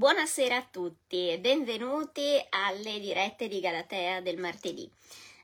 Buonasera 0.00 0.56
a 0.56 0.62
tutti 0.70 1.28
e 1.28 1.38
benvenuti 1.38 2.42
alle 2.48 2.98
dirette 3.00 3.48
di 3.48 3.60
Galatea 3.60 4.22
del 4.22 4.38
martedì. 4.38 4.90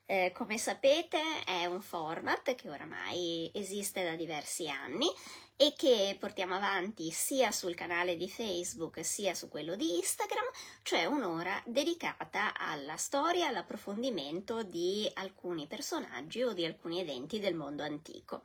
Eh, 0.06 0.32
come 0.34 0.56
sapete 0.56 1.20
è 1.44 1.66
un 1.66 1.82
format 1.82 2.54
che 2.54 2.70
oramai 2.70 3.50
esiste 3.52 4.02
da 4.02 4.16
diversi 4.16 4.70
anni 4.70 5.10
e 5.56 5.74
che 5.76 6.16
portiamo 6.18 6.54
avanti 6.54 7.10
sia 7.10 7.52
sul 7.52 7.74
canale 7.74 8.16
di 8.16 8.30
Facebook 8.30 9.04
sia 9.04 9.34
su 9.34 9.50
quello 9.50 9.76
di 9.76 9.96
Instagram, 9.96 10.46
cioè 10.80 11.04
un'ora 11.04 11.62
dedicata 11.66 12.56
alla 12.56 12.96
storia, 12.96 13.48
all'approfondimento 13.48 14.62
di 14.62 15.06
alcuni 15.16 15.66
personaggi 15.66 16.42
o 16.42 16.54
di 16.54 16.64
alcuni 16.64 17.00
eventi 17.00 17.40
del 17.40 17.54
mondo 17.54 17.82
antico. 17.82 18.44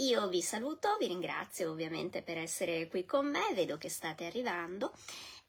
Io 0.00 0.28
vi 0.28 0.42
saluto, 0.42 0.96
vi 1.00 1.08
ringrazio 1.08 1.72
ovviamente 1.72 2.22
per 2.22 2.38
essere 2.38 2.86
qui 2.86 3.04
con 3.04 3.26
me, 3.26 3.52
vedo 3.52 3.78
che 3.78 3.88
state 3.88 4.26
arrivando 4.26 4.92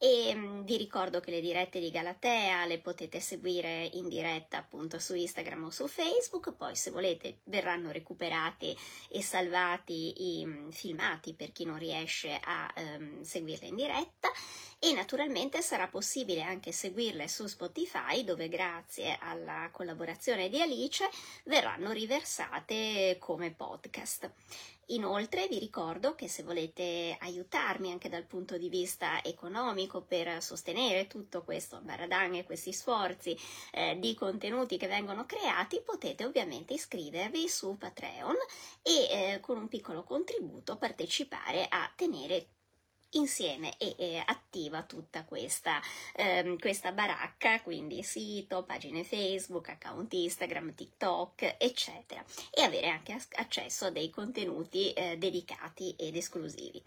e 0.01 0.33
mm, 0.33 0.61
vi 0.61 0.77
ricordo 0.77 1.19
che 1.19 1.29
le 1.29 1.41
dirette 1.41 1.81
di 1.81 1.91
Galatea 1.91 2.65
le 2.65 2.79
potete 2.79 3.19
seguire 3.19 3.89
in 3.93 4.07
diretta 4.07 4.57
appunto 4.57 4.97
su 4.97 5.13
Instagram 5.13 5.65
o 5.65 5.69
su 5.69 5.87
Facebook, 5.87 6.53
poi 6.53 6.73
se 6.77 6.89
volete 6.89 7.39
verranno 7.43 7.91
recuperati 7.91 8.75
e 9.09 9.21
salvati 9.21 10.39
i 10.39 10.45
mm, 10.45 10.69
filmati 10.69 11.33
per 11.33 11.51
chi 11.51 11.65
non 11.65 11.77
riesce 11.77 12.39
a 12.41 12.73
um, 12.77 13.21
seguirle 13.21 13.67
in 13.67 13.75
diretta 13.75 14.31
e 14.79 14.93
naturalmente 14.93 15.61
sarà 15.61 15.89
possibile 15.89 16.43
anche 16.43 16.71
seguirle 16.71 17.27
su 17.27 17.45
Spotify 17.47 18.23
dove 18.23 18.47
grazie 18.47 19.17
alla 19.19 19.67
collaborazione 19.73 20.47
di 20.47 20.61
Alice 20.61 21.09
verranno 21.43 21.91
riversate 21.91 23.17
come 23.19 23.51
podcast. 23.51 24.31
Inoltre 24.91 25.47
vi 25.47 25.59
ricordo 25.59 26.15
che 26.15 26.27
se 26.27 26.41
volete 26.41 27.15
aiutarmi 27.19 27.91
anche 27.91 28.09
dal 28.09 28.25
punto 28.25 28.57
di 28.57 28.69
vista 28.69 29.23
economico 29.23 30.01
per 30.01 30.41
sostenere 30.41 31.05
tutto 31.05 31.43
questo 31.43 31.79
baradan 31.81 32.33
e 32.33 32.43
questi 32.43 32.73
sforzi 32.73 33.37
eh, 33.71 33.99
di 33.99 34.15
contenuti 34.15 34.77
che 34.77 34.87
vengono 34.87 35.27
creati, 35.27 35.81
potete 35.81 36.25
ovviamente 36.25 36.73
iscrivervi 36.73 37.47
su 37.47 37.77
Patreon 37.77 38.35
e 38.81 39.33
eh, 39.33 39.39
con 39.39 39.57
un 39.57 39.67
piccolo 39.67 40.03
contributo 40.03 40.77
partecipare 40.77 41.67
a 41.69 41.91
tenere 41.95 42.47
insieme 43.11 43.75
e, 43.77 43.95
e 43.97 44.23
attiva 44.25 44.83
tutta 44.83 45.23
questa, 45.23 45.81
ehm, 46.15 46.59
questa 46.59 46.91
baracca, 46.91 47.61
quindi 47.61 48.03
sito, 48.03 48.63
pagine 48.63 49.03
Facebook, 49.03 49.69
account 49.69 50.13
Instagram, 50.13 50.75
TikTok, 50.75 51.55
eccetera, 51.57 52.23
e 52.51 52.61
avere 52.61 52.89
anche 52.89 53.17
accesso 53.35 53.85
a 53.85 53.89
dei 53.91 54.09
contenuti 54.09 54.93
eh, 54.93 55.17
dedicati 55.17 55.95
ed 55.97 56.15
esclusivi. 56.15 56.81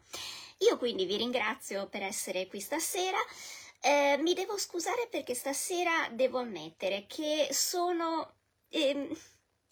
Io 0.58 0.78
quindi 0.78 1.04
vi 1.06 1.16
ringrazio 1.16 1.88
per 1.88 2.02
essere 2.02 2.46
qui 2.46 2.60
stasera. 2.60 3.18
Eh, 3.80 4.16
mi 4.20 4.32
devo 4.34 4.56
scusare 4.58 5.08
perché 5.10 5.34
stasera 5.34 6.08
devo 6.12 6.38
ammettere 6.38 7.06
che 7.08 7.48
sono... 7.50 8.34
Ehm, 8.68 9.08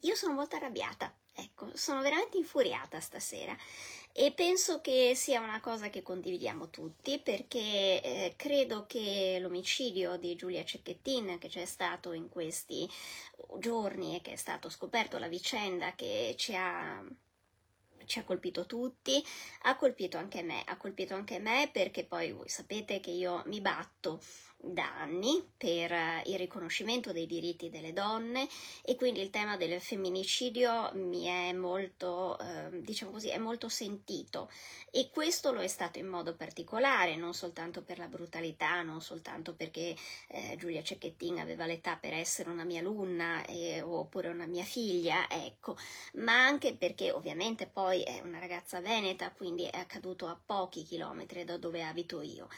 io 0.02 0.14
sono 0.14 0.32
molto 0.32 0.56
arrabbiata, 0.56 1.14
ecco, 1.34 1.70
sono 1.74 2.00
veramente 2.00 2.38
infuriata 2.38 3.00
stasera 3.00 3.56
e 4.12 4.33
penso 4.33 4.80
che 4.80 5.12
sia 5.14 5.41
una 5.41 5.61
cosa 5.61 5.89
che 5.89 6.03
condividiamo 6.03 6.69
tutti 6.69 7.19
perché 7.20 8.03
eh, 8.03 8.34
credo 8.36 8.84
che 8.86 9.39
l'omicidio 9.41 10.17
di 10.17 10.34
Giulia 10.34 10.64
Cecchettin 10.64 11.39
che 11.39 11.48
c'è 11.48 11.64
stato 11.64 12.12
in 12.12 12.28
questi 12.28 12.89
giorni 13.58 14.17
e 14.17 14.20
che 14.20 14.33
è 14.33 14.36
stato 14.36 14.69
scoperto 14.69 15.19
la 15.19 15.28
vicenda 15.28 15.94
che 15.94 16.34
ci 16.36 16.55
ha 16.56 17.02
ci 18.06 18.19
ha 18.19 18.25
colpito 18.25 18.67
tutti, 18.67 19.25
ha 19.62 19.77
colpito 19.77 20.19
anche 20.19 20.42
me, 20.42 20.64
ha 20.67 20.77
colpito 20.77 21.14
anche 21.14 21.39
me 21.39 21.70
perché 21.72 22.05
poi 22.05 22.33
voi 22.33 22.48
sapete 22.48 22.98
che 22.98 23.11
io 23.12 23.45
mi 23.47 23.61
batto 23.61 24.20
da 24.62 25.00
anni 25.00 25.42
per 25.56 25.92
eh, 25.92 26.22
il 26.27 26.36
riconoscimento 26.36 27.12
dei 27.12 27.27
diritti 27.27 27.70
delle 27.70 27.92
donne 27.92 28.47
e 28.83 28.94
quindi 28.94 29.20
il 29.20 29.30
tema 29.30 29.56
del 29.56 29.80
femminicidio 29.80 30.90
mi 30.95 31.24
è 31.24 31.52
molto, 31.52 32.39
eh, 32.39 32.83
diciamo 32.83 33.11
così, 33.11 33.29
è 33.29 33.39
molto 33.39 33.68
sentito. 33.68 34.51
E 34.90 35.11
questo 35.11 35.52
lo 35.52 35.61
è 35.61 35.68
stato 35.68 35.98
in 35.98 36.08
modo 36.08 36.34
particolare, 36.34 37.17
non 37.17 37.33
soltanto 37.33 37.83
per 37.83 37.98
la 37.98 38.08
brutalità, 38.08 38.83
non 38.83 39.01
soltanto 39.01 39.55
perché 39.55 39.96
eh, 40.29 40.57
Giulia 40.58 40.83
Cecchettin 40.83 41.39
aveva 41.39 41.64
l'età 41.64 41.96
per 41.96 42.13
essere 42.13 42.51
una 42.51 42.64
mia 42.64 42.80
alunna 42.80 43.45
eh, 43.46 43.80
oppure 43.80 44.29
una 44.29 44.46
mia 44.46 44.64
figlia, 44.64 45.29
ecco, 45.30 45.77
ma 46.14 46.45
anche 46.45 46.74
perché 46.74 47.13
ovviamente 47.13 47.67
poi 47.67 48.02
è 48.02 48.20
una 48.23 48.39
ragazza 48.39 48.80
veneta, 48.80 49.30
quindi 49.30 49.64
è 49.64 49.79
accaduto 49.79 50.27
a 50.27 50.39
pochi 50.45 50.83
chilometri 50.83 51.45
da 51.45 51.57
dove 51.57 51.83
abito 51.83 52.20
io. 52.20 52.48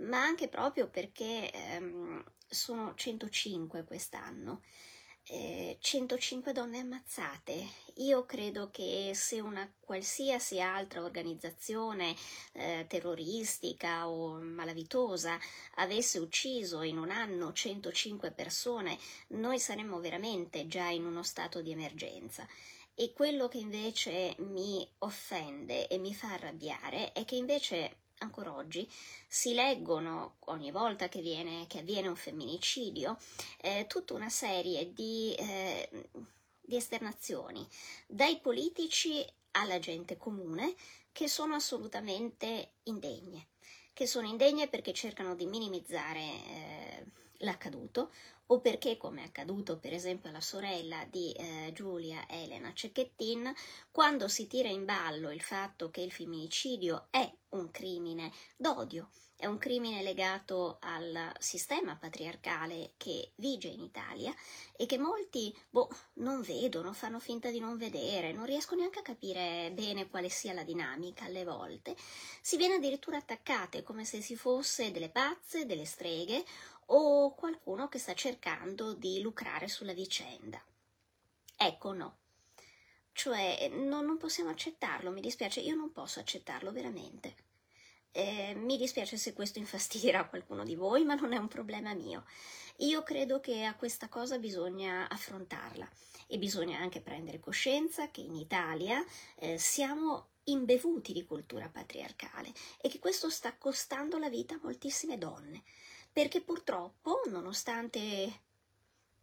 Ma 0.00 0.22
anche 0.22 0.48
proprio 0.48 0.88
perché 0.88 1.51
ehm, 1.52 2.24
sono 2.48 2.94
105 2.94 3.84
quest'anno. 3.84 4.62
Eh, 5.24 5.78
105 5.80 6.52
donne 6.52 6.80
ammazzate. 6.80 7.64
Io 7.96 8.24
credo 8.26 8.70
che 8.70 9.12
se 9.14 9.40
una 9.40 9.70
qualsiasi 9.78 10.60
altra 10.60 11.02
organizzazione 11.04 12.16
eh, 12.54 12.86
terroristica 12.88 14.08
o 14.08 14.40
malavitosa 14.40 15.38
avesse 15.76 16.18
ucciso 16.18 16.82
in 16.82 16.98
un 16.98 17.10
anno 17.10 17.52
105 17.52 18.32
persone, 18.32 18.98
noi 19.28 19.60
saremmo 19.60 20.00
veramente 20.00 20.66
già 20.66 20.88
in 20.88 21.04
uno 21.06 21.22
stato 21.22 21.62
di 21.62 21.70
emergenza. 21.70 22.46
E 22.94 23.12
quello 23.12 23.48
che 23.48 23.58
invece 23.58 24.34
mi 24.38 24.86
offende 24.98 25.86
e 25.86 25.98
mi 25.98 26.14
fa 26.14 26.32
arrabbiare 26.32 27.12
è 27.12 27.24
che 27.24 27.36
invece 27.36 28.01
ancora 28.22 28.54
oggi 28.54 28.88
si 29.26 29.52
leggono 29.54 30.36
ogni 30.46 30.70
volta 30.70 31.08
che, 31.08 31.20
viene, 31.20 31.66
che 31.66 31.80
avviene 31.80 32.08
un 32.08 32.16
femminicidio 32.16 33.18
eh, 33.60 33.86
tutta 33.88 34.14
una 34.14 34.30
serie 34.30 34.92
di, 34.92 35.34
eh, 35.34 35.88
di 36.60 36.76
esternazioni 36.76 37.66
dai 38.06 38.38
politici 38.40 39.24
alla 39.52 39.78
gente 39.78 40.16
comune 40.16 40.74
che 41.12 41.28
sono 41.28 41.54
assolutamente 41.54 42.72
indegne, 42.84 43.48
che 43.92 44.06
sono 44.06 44.26
indegne 44.26 44.68
perché 44.68 44.92
cercano 44.92 45.34
di 45.34 45.46
minimizzare 45.46 46.20
eh, 46.20 47.04
l'accaduto 47.38 48.10
o 48.52 48.60
perché, 48.60 48.98
come 48.98 49.22
è 49.22 49.26
accaduto 49.26 49.78
per 49.78 49.94
esempio 49.94 50.28
alla 50.28 50.42
sorella 50.42 51.06
di 51.08 51.32
eh, 51.32 51.70
Giulia 51.72 52.28
Elena 52.28 52.72
Cecchettin, 52.74 53.50
quando 53.90 54.28
si 54.28 54.46
tira 54.46 54.68
in 54.68 54.84
ballo 54.84 55.30
il 55.30 55.40
fatto 55.40 55.90
che 55.90 56.02
il 56.02 56.12
femminicidio 56.12 57.06
è 57.10 57.32
un 57.50 57.70
crimine 57.70 58.30
d'odio, 58.56 59.08
è 59.36 59.46
un 59.46 59.58
crimine 59.58 60.02
legato 60.02 60.78
al 60.82 61.32
sistema 61.38 61.96
patriarcale 61.96 62.92
che 62.96 63.32
vige 63.36 63.68
in 63.68 63.80
Italia 63.80 64.32
e 64.76 64.86
che 64.86 64.98
molti 64.98 65.52
boh, 65.68 65.88
non 66.14 66.42
vedono, 66.42 66.92
fanno 66.92 67.18
finta 67.18 67.50
di 67.50 67.58
non 67.58 67.76
vedere, 67.76 68.32
non 68.32 68.44
riescono 68.44 68.80
neanche 68.80 69.00
a 69.00 69.02
capire 69.02 69.72
bene 69.74 70.08
quale 70.08 70.28
sia 70.28 70.52
la 70.52 70.62
dinamica 70.62 71.24
alle 71.24 71.44
volte, 71.44 71.96
si 72.40 72.56
viene 72.56 72.74
addirittura 72.74 73.16
attaccate 73.16 73.82
come 73.82 74.04
se 74.04 74.20
si 74.20 74.36
fosse 74.36 74.92
delle 74.92 75.10
pazze, 75.10 75.66
delle 75.66 75.86
streghe 75.86 76.44
o 76.86 77.34
qualcuno 77.34 77.88
che 77.88 77.98
sta 77.98 78.14
cercando 78.14 78.94
di 78.94 79.20
lucrare 79.20 79.68
sulla 79.68 79.92
vicenda. 79.92 80.62
Ecco 81.56 81.92
no. 81.92 82.16
Cioè, 83.12 83.68
no, 83.68 84.00
non 84.00 84.16
possiamo 84.16 84.50
accettarlo, 84.50 85.10
mi 85.10 85.20
dispiace, 85.20 85.60
io 85.60 85.74
non 85.74 85.92
posso 85.92 86.18
accettarlo 86.18 86.72
veramente. 86.72 87.34
Eh, 88.10 88.54
mi 88.54 88.76
dispiace 88.76 89.16
se 89.16 89.32
questo 89.32 89.58
infastidirà 89.58 90.26
qualcuno 90.28 90.64
di 90.64 90.74
voi, 90.74 91.04
ma 91.04 91.14
non 91.14 91.32
è 91.32 91.36
un 91.36 91.48
problema 91.48 91.94
mio. 91.94 92.24
Io 92.78 93.02
credo 93.02 93.40
che 93.40 93.64
a 93.64 93.76
questa 93.76 94.08
cosa 94.08 94.38
bisogna 94.38 95.08
affrontarla 95.08 95.88
e 96.26 96.38
bisogna 96.38 96.78
anche 96.78 97.00
prendere 97.00 97.38
coscienza 97.38 98.10
che 98.10 98.22
in 98.22 98.34
Italia 98.34 99.04
eh, 99.36 99.58
siamo 99.58 100.28
imbevuti 100.44 101.12
di 101.12 101.24
cultura 101.24 101.68
patriarcale 101.68 102.52
e 102.80 102.88
che 102.88 102.98
questo 102.98 103.30
sta 103.30 103.54
costando 103.56 104.18
la 104.18 104.28
vita 104.28 104.54
a 104.54 104.60
moltissime 104.62 105.18
donne 105.18 105.62
perché 106.12 106.42
purtroppo, 106.42 107.22
nonostante 107.26 108.40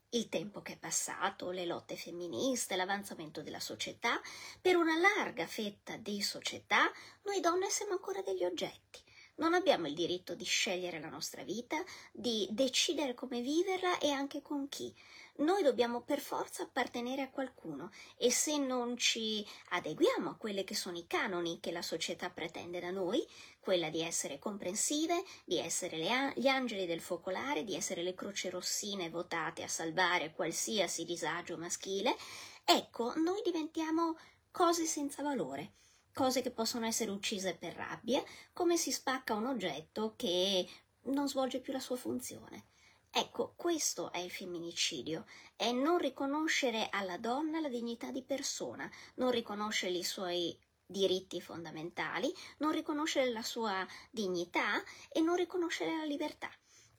il 0.10 0.28
tempo 0.28 0.62
che 0.62 0.74
è 0.74 0.78
passato, 0.78 1.52
le 1.52 1.66
lotte 1.66 1.96
femministe, 1.96 2.76
l'avanzamento 2.76 3.42
della 3.42 3.60
società, 3.60 4.20
per 4.60 4.76
una 4.76 4.98
larga 4.98 5.46
fetta 5.46 5.98
di 5.98 6.22
società, 6.22 6.92
noi 7.24 7.40
donne 7.42 7.70
siamo 7.70 7.92
ancora 7.92 8.22
degli 8.22 8.44
oggetti. 8.44 9.02
Non 9.36 9.54
abbiamo 9.54 9.88
il 9.88 9.94
diritto 9.94 10.34
di 10.36 10.44
scegliere 10.44 11.00
la 11.00 11.10
nostra 11.10 11.44
vita, 11.44 11.82
di 12.12 12.48
decidere 12.52 13.14
come 13.14 13.42
viverla 13.42 14.00
e 14.00 14.10
anche 14.10 14.42
con 14.42 14.68
chi 14.68 14.94
noi 15.38 15.64
dobbiamo 15.64 16.02
per 16.02 16.20
forza 16.20 16.64
appartenere 16.64 17.22
a 17.22 17.30
qualcuno 17.30 17.92
e 18.18 18.32
se 18.32 18.58
non 18.58 18.98
ci 18.98 19.46
adeguiamo 19.70 20.32
a 20.32 20.36
quelli 20.36 20.64
che 20.64 20.76
sono 20.76 20.98
i 20.98 21.08
canoni 21.08 21.60
che 21.60 21.72
la 21.72 21.82
società 21.82 22.30
pretende 22.30 22.80
da 22.80 22.92
noi, 22.92 23.26
quella 23.60 23.90
di 23.90 24.02
essere 24.02 24.40
comprensive, 24.40 25.24
di 25.46 25.58
essere 25.58 25.98
le, 25.98 26.34
gli 26.36 26.48
angeli 26.48 26.86
del 26.86 27.02
focolare, 27.02 27.64
di 27.64 27.76
essere 27.76 28.04
le 28.04 28.14
croce 28.14 28.50
rossine 28.50 29.10
votate 29.10 29.64
a 29.64 29.68
salvare 29.68 30.34
qualsiasi 30.34 31.06
disagio 31.06 31.58
maschile, 31.58 32.16
ecco, 32.64 33.14
noi 33.16 33.42
diventiamo 33.44 34.18
cose 34.52 34.86
senza 34.86 35.22
valore 35.22 35.74
cose 36.20 36.42
che 36.42 36.52
possono 36.52 36.86
essere 36.86 37.12
uccise 37.12 37.56
per 37.56 37.76
rabbia, 37.76 38.22
come 38.52 38.76
si 38.76 38.92
spacca 38.92 39.36
un 39.36 39.46
oggetto 39.46 40.16
che 40.18 40.68
non 41.04 41.30
svolge 41.30 41.62
più 41.62 41.72
la 41.72 41.80
sua 41.80 41.96
funzione. 41.96 42.69
Ecco, 43.12 43.54
questo 43.56 44.12
è 44.12 44.20
il 44.20 44.30
femminicidio, 44.30 45.26
è 45.56 45.72
non 45.72 45.98
riconoscere 45.98 46.90
alla 46.92 47.18
donna 47.18 47.60
la 47.60 47.68
dignità 47.68 48.12
di 48.12 48.24
persona, 48.24 48.90
non 49.16 49.32
riconoscere 49.32 49.94
i 49.94 50.04
suoi 50.04 50.58
diritti 50.86 51.42
fondamentali, 51.42 52.34
non 52.58 52.72
riconoscere 52.72 53.32
la 53.32 53.42
sua 53.42 53.86
dignità 54.12 54.84
e 55.12 55.22
non 55.22 55.36
riconoscere 55.36 55.98
la 55.98 56.06
libertà. 56.06 56.52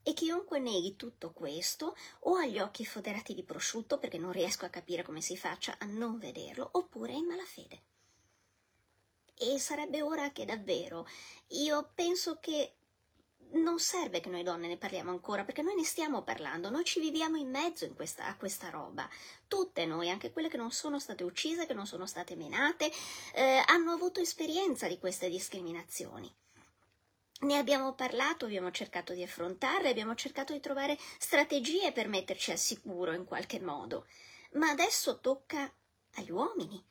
E 0.02 0.12
chiunque 0.12 0.58
neghi 0.58 0.96
tutto 0.96 1.32
questo 1.32 1.94
o 2.20 2.34
ha 2.36 2.46
gli 2.46 2.58
occhi 2.58 2.84
foderati 2.84 3.34
di 3.34 3.44
prosciutto 3.44 3.98
perché 3.98 4.18
non 4.18 4.32
riesco 4.32 4.64
a 4.64 4.70
capire 4.70 5.02
come 5.02 5.20
si 5.20 5.36
faccia 5.36 5.76
a 5.78 5.86
non 5.86 6.18
vederlo, 6.18 6.68
oppure 6.72 7.12
è 7.12 7.16
in 7.16 7.26
malafede. 7.26 7.82
E 9.34 9.58
sarebbe 9.58 10.02
ora 10.02 10.32
che 10.32 10.44
davvero 10.44 11.06
io 11.48 11.92
penso 11.94 12.38
che 12.40 12.74
non 13.52 13.78
serve 13.78 14.20
che 14.20 14.28
noi 14.28 14.42
donne 14.42 14.68
ne 14.68 14.76
parliamo 14.76 15.10
ancora, 15.10 15.44
perché 15.44 15.62
noi 15.62 15.74
ne 15.74 15.84
stiamo 15.84 16.22
parlando, 16.22 16.70
noi 16.70 16.84
ci 16.84 17.00
viviamo 17.00 17.36
in 17.36 17.50
mezzo 17.50 17.84
in 17.84 17.94
questa, 17.94 18.26
a 18.26 18.36
questa 18.36 18.70
roba. 18.70 19.08
Tutte 19.48 19.86
noi, 19.86 20.10
anche 20.10 20.32
quelle 20.32 20.48
che 20.48 20.56
non 20.56 20.70
sono 20.70 20.98
state 20.98 21.24
uccise, 21.24 21.66
che 21.66 21.74
non 21.74 21.86
sono 21.86 22.06
state 22.06 22.36
menate, 22.36 22.90
eh, 23.34 23.62
hanno 23.66 23.92
avuto 23.92 24.20
esperienza 24.20 24.88
di 24.88 24.98
queste 24.98 25.28
discriminazioni. 25.28 26.32
Ne 27.42 27.56
abbiamo 27.56 27.94
parlato, 27.94 28.44
abbiamo 28.44 28.70
cercato 28.70 29.14
di 29.14 29.22
affrontarle, 29.22 29.88
abbiamo 29.88 30.14
cercato 30.14 30.52
di 30.52 30.60
trovare 30.60 30.98
strategie 31.18 31.90
per 31.92 32.06
metterci 32.06 32.50
al 32.50 32.58
sicuro 32.58 33.12
in 33.12 33.24
qualche 33.24 33.60
modo. 33.60 34.06
Ma 34.52 34.68
adesso 34.68 35.20
tocca 35.20 35.72
agli 36.16 36.30
uomini 36.30 36.84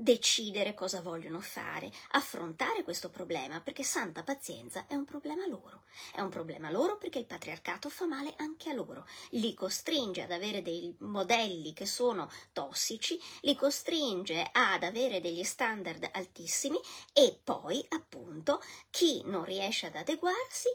decidere 0.00 0.72
cosa 0.74 1.02
vogliono 1.02 1.40
fare, 1.40 1.92
affrontare 2.12 2.82
questo 2.82 3.10
problema, 3.10 3.60
perché 3.60 3.82
santa 3.82 4.22
pazienza 4.22 4.86
è 4.86 4.94
un 4.94 5.04
problema 5.04 5.46
loro. 5.46 5.82
È 6.14 6.20
un 6.20 6.30
problema 6.30 6.70
loro 6.70 6.96
perché 6.96 7.18
il 7.18 7.26
patriarcato 7.26 7.90
fa 7.90 8.06
male 8.06 8.32
anche 8.38 8.70
a 8.70 8.74
loro, 8.74 9.06
li 9.30 9.52
costringe 9.54 10.22
ad 10.22 10.32
avere 10.32 10.62
dei 10.62 10.94
modelli 11.00 11.72
che 11.72 11.86
sono 11.86 12.30
tossici, 12.52 13.20
li 13.42 13.54
costringe 13.54 14.48
ad 14.52 14.82
avere 14.82 15.20
degli 15.20 15.44
standard 15.44 16.08
altissimi 16.12 16.78
e 17.12 17.38
poi, 17.42 17.84
appunto, 17.90 18.62
chi 18.90 19.22
non 19.24 19.44
riesce 19.44 19.86
ad 19.86 19.96
adeguarsi 19.96 20.68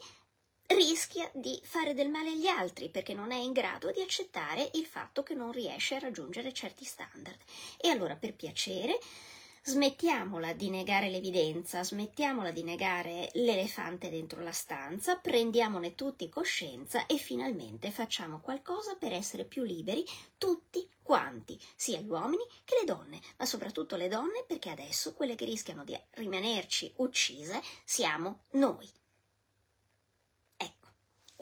rischia 0.67 1.29
di 1.33 1.59
fare 1.63 1.93
del 1.93 2.09
male 2.09 2.31
agli 2.31 2.47
altri 2.47 2.89
perché 2.89 3.13
non 3.13 3.31
è 3.31 3.37
in 3.37 3.51
grado 3.51 3.91
di 3.91 4.01
accettare 4.01 4.69
il 4.73 4.85
fatto 4.85 5.23
che 5.23 5.33
non 5.33 5.51
riesce 5.51 5.95
a 5.95 5.99
raggiungere 5.99 6.53
certi 6.53 6.83
standard. 6.83 7.39
E 7.77 7.89
allora, 7.89 8.15
per 8.15 8.33
piacere, 8.33 8.97
smettiamola 9.67 10.53
di 10.53 10.69
negare 10.69 11.09
l'evidenza, 11.09 11.83
smettiamola 11.83 12.51
di 12.51 12.61
negare 12.63 13.29
l'elefante 13.33 14.11
dentro 14.11 14.43
la 14.43 14.51
stanza, 14.51 15.15
prendiamone 15.15 15.95
tutti 15.95 16.29
coscienza 16.29 17.07
e 17.07 17.17
finalmente 17.17 17.89
facciamo 17.89 18.39
qualcosa 18.41 18.95
per 18.95 19.11
essere 19.11 19.43
più 19.43 19.63
liberi 19.63 20.05
tutti 20.37 20.87
quanti, 21.01 21.59
sia 21.75 21.99
gli 21.99 22.09
uomini 22.09 22.43
che 22.63 22.77
le 22.79 22.85
donne, 22.85 23.19
ma 23.37 23.45
soprattutto 23.45 23.95
le 23.95 24.07
donne 24.07 24.43
perché 24.45 24.69
adesso 24.69 25.13
quelle 25.13 25.33
che 25.33 25.45
rischiano 25.45 25.83
di 25.83 25.99
rimanerci 26.11 26.93
uccise 26.97 27.59
siamo 27.83 28.41
noi. 28.51 28.87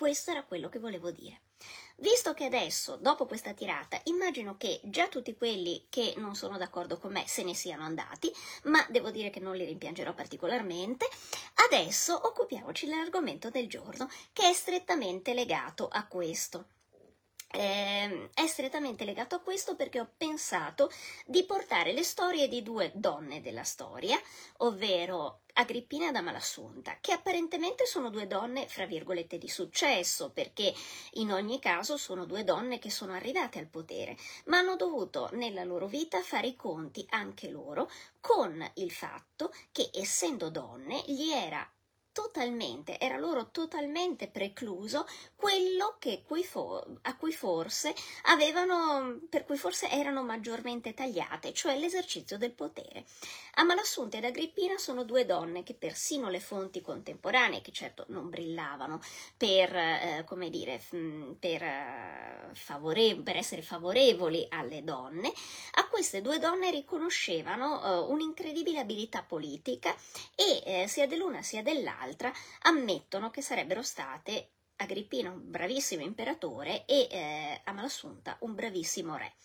Questo 0.04 0.32
era 0.32 0.44
quello 0.44 0.68
che 0.68 0.80
volevo 0.80 1.12
dire. 1.12 1.44
Visto 1.96 2.34
che 2.34 2.44
adesso, 2.44 2.98
dopo 2.98 3.26
questa 3.26 3.54
tirata, 3.54 4.02
immagino 4.04 4.58
che 4.58 4.82
già 4.84 5.08
tutti 5.08 5.34
quelli 5.34 5.86
che 5.90 6.16
non 6.18 6.36
sono 6.36 6.58
d'accordo 6.58 6.98
con 6.98 7.14
me 7.14 7.24
se 7.26 7.42
ne 7.42 7.54
siano 7.54 7.86
andati, 7.86 8.30
ma 8.64 8.86
devo 8.90 9.12
dire 9.12 9.30
che 9.30 9.40
non 9.40 9.56
li 9.56 9.64
rimpiangerò 9.64 10.14
particolarmente, 10.14 11.08
adesso 11.70 12.20
occupiamoci 12.22 12.86
dell'argomento 12.86 13.50
del 13.50 13.70
giorno, 13.70 14.10
che 14.34 14.50
è 14.50 14.52
strettamente 14.52 15.34
legato 15.34 15.88
a 15.88 16.06
questo. 16.06 16.66
Eh, 17.56 18.30
è 18.34 18.48
strettamente 18.48 19.06
legato 19.06 19.36
a 19.36 19.40
questo 19.40 19.76
perché 19.76 20.00
ho 20.00 20.10
pensato 20.18 20.90
di 21.24 21.44
portare 21.46 21.94
le 21.94 22.02
storie 22.02 22.48
di 22.48 22.64
due 22.64 22.92
donne 22.96 23.42
della 23.42 23.64
storia, 23.64 24.20
ovvero 24.58 25.42
Agrippina 25.54 26.10
ed 26.10 26.16
Amalassunta, 26.16 26.98
che 27.00 27.12
apparentemente 27.12 27.86
sono 27.86 28.10
due 28.10 28.26
donne, 28.26 28.68
fra 28.68 28.88
virgolette, 28.88 29.38
di 29.38 29.48
successo, 29.48 30.32
perché 30.32 30.74
in 31.14 31.32
ogni 31.32 31.60
caso 31.60 31.96
sono 31.96 32.26
due 32.26 32.44
donne 32.44 32.80
che 32.80 32.90
sono 32.90 33.14
arrivate 33.14 33.60
al 33.60 33.68
potere, 33.68 34.18
ma 34.46 34.58
hanno 34.58 34.76
dovuto 34.76 35.30
nella 35.34 35.64
loro 35.64 35.86
vita 35.86 36.24
fare 36.24 36.48
i 36.48 36.56
conti 36.56 37.06
anche 37.10 37.52
loro 37.52 37.88
con 38.20 38.68
il 38.76 38.90
fatto 38.90 39.54
che, 39.72 39.92
essendo 39.94 40.50
donne, 40.50 41.04
gli 41.06 41.30
era 41.30 41.72
totalmente, 42.14 43.00
era 43.00 43.18
loro 43.18 43.50
totalmente 43.50 44.28
precluso 44.28 45.06
quello 45.36 45.98
cui 46.26 46.44
for- 46.44 47.00
a 47.02 47.18
cui 47.18 47.34
forse 47.34 47.94
avevano, 48.24 49.20
per 49.30 49.46
cui 49.46 49.58
forse 49.58 49.90
erano 49.90 50.24
maggiormente 50.24 50.94
tagliate, 50.94 51.54
cioè 51.54 51.78
l'esercizio 51.78 52.38
del 52.38 52.52
potere. 52.52 53.06
Amalassunta 53.56 54.18
ed 54.18 54.26
Agrippina 54.26 54.78
sono 54.78 55.04
due 55.04 55.26
donne 55.26 55.64
che 55.64 55.74
persino 55.74 56.30
le 56.30 56.40
fonti 56.40 56.82
contemporanee, 56.82 57.62
che 57.62 57.72
certo 57.72 58.06
non 58.10 58.30
brillavano 58.30 59.02
per, 59.36 59.76
eh, 59.76 60.24
come 60.26 60.50
dire, 60.50 60.82
per, 61.40 61.64
eh, 61.64 62.50
favore- 62.54 63.16
per, 63.16 63.38
essere 63.38 63.62
favorevoli 63.62 64.46
alle 64.50 64.84
donne, 64.84 65.32
a 65.74 65.88
queste 65.88 66.22
due 66.22 66.40
donne 66.40 66.70
riconoscevano 66.72 67.84
eh, 67.84 68.12
un'incredibile 68.12 68.80
abilità 68.80 69.24
politica 69.24 69.96
e 70.36 70.62
eh, 70.66 70.88
sia 70.88 71.08
dell'una 71.08 71.42
sia 71.42 71.64
dell'altra 71.64 72.03
dall'altra 72.04 72.32
ammettono 72.64 73.30
che 73.30 73.42
sarebbero 73.42 73.82
state 73.82 74.50
Agrippina 74.76 75.30
un 75.30 75.50
bravissimo 75.50 76.02
imperatore 76.02 76.86
e 76.86 77.08
eh, 77.10 77.62
Amalassunta 77.64 78.38
un 78.42 78.54
bravissimo 78.54 79.16
re. 79.16 79.36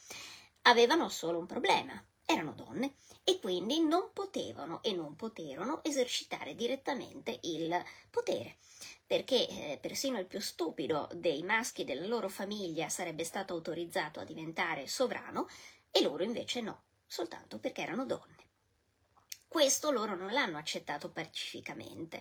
Avevano 0.63 1.09
solo 1.09 1.39
un 1.39 1.47
problema, 1.47 2.03
erano 2.25 2.53
donne 2.53 2.95
e 3.23 3.39
quindi 3.39 3.81
non 3.81 4.11
potevano 4.13 4.83
e 4.83 4.93
non 4.93 5.15
poterono 5.17 5.85
esercitare 5.85 6.55
direttamente 6.55 7.39
il 7.43 7.81
potere, 8.11 8.57
perché 9.07 9.47
eh, 9.49 9.79
persino 9.81 10.19
il 10.19 10.27
più 10.27 10.41
stupido 10.41 11.09
dei 11.15 11.43
maschi 11.43 11.85
della 11.85 12.07
loro 12.07 12.29
famiglia 12.29 12.89
sarebbe 12.89 13.23
stato 13.23 13.53
autorizzato 13.53 14.21
a 14.21 14.25
diventare 14.25 14.89
sovrano 14.89 15.47
e 15.91 16.03
loro 16.03 16.25
invece 16.25 16.63
no, 16.63 16.85
soltanto 17.07 17.59
perché 17.59 17.83
erano 17.83 18.07
donne. 18.07 18.48
Questo 19.49 19.91
loro 19.91 20.15
non 20.15 20.31
l'hanno 20.31 20.59
accettato 20.59 21.11
pacificamente. 21.11 22.21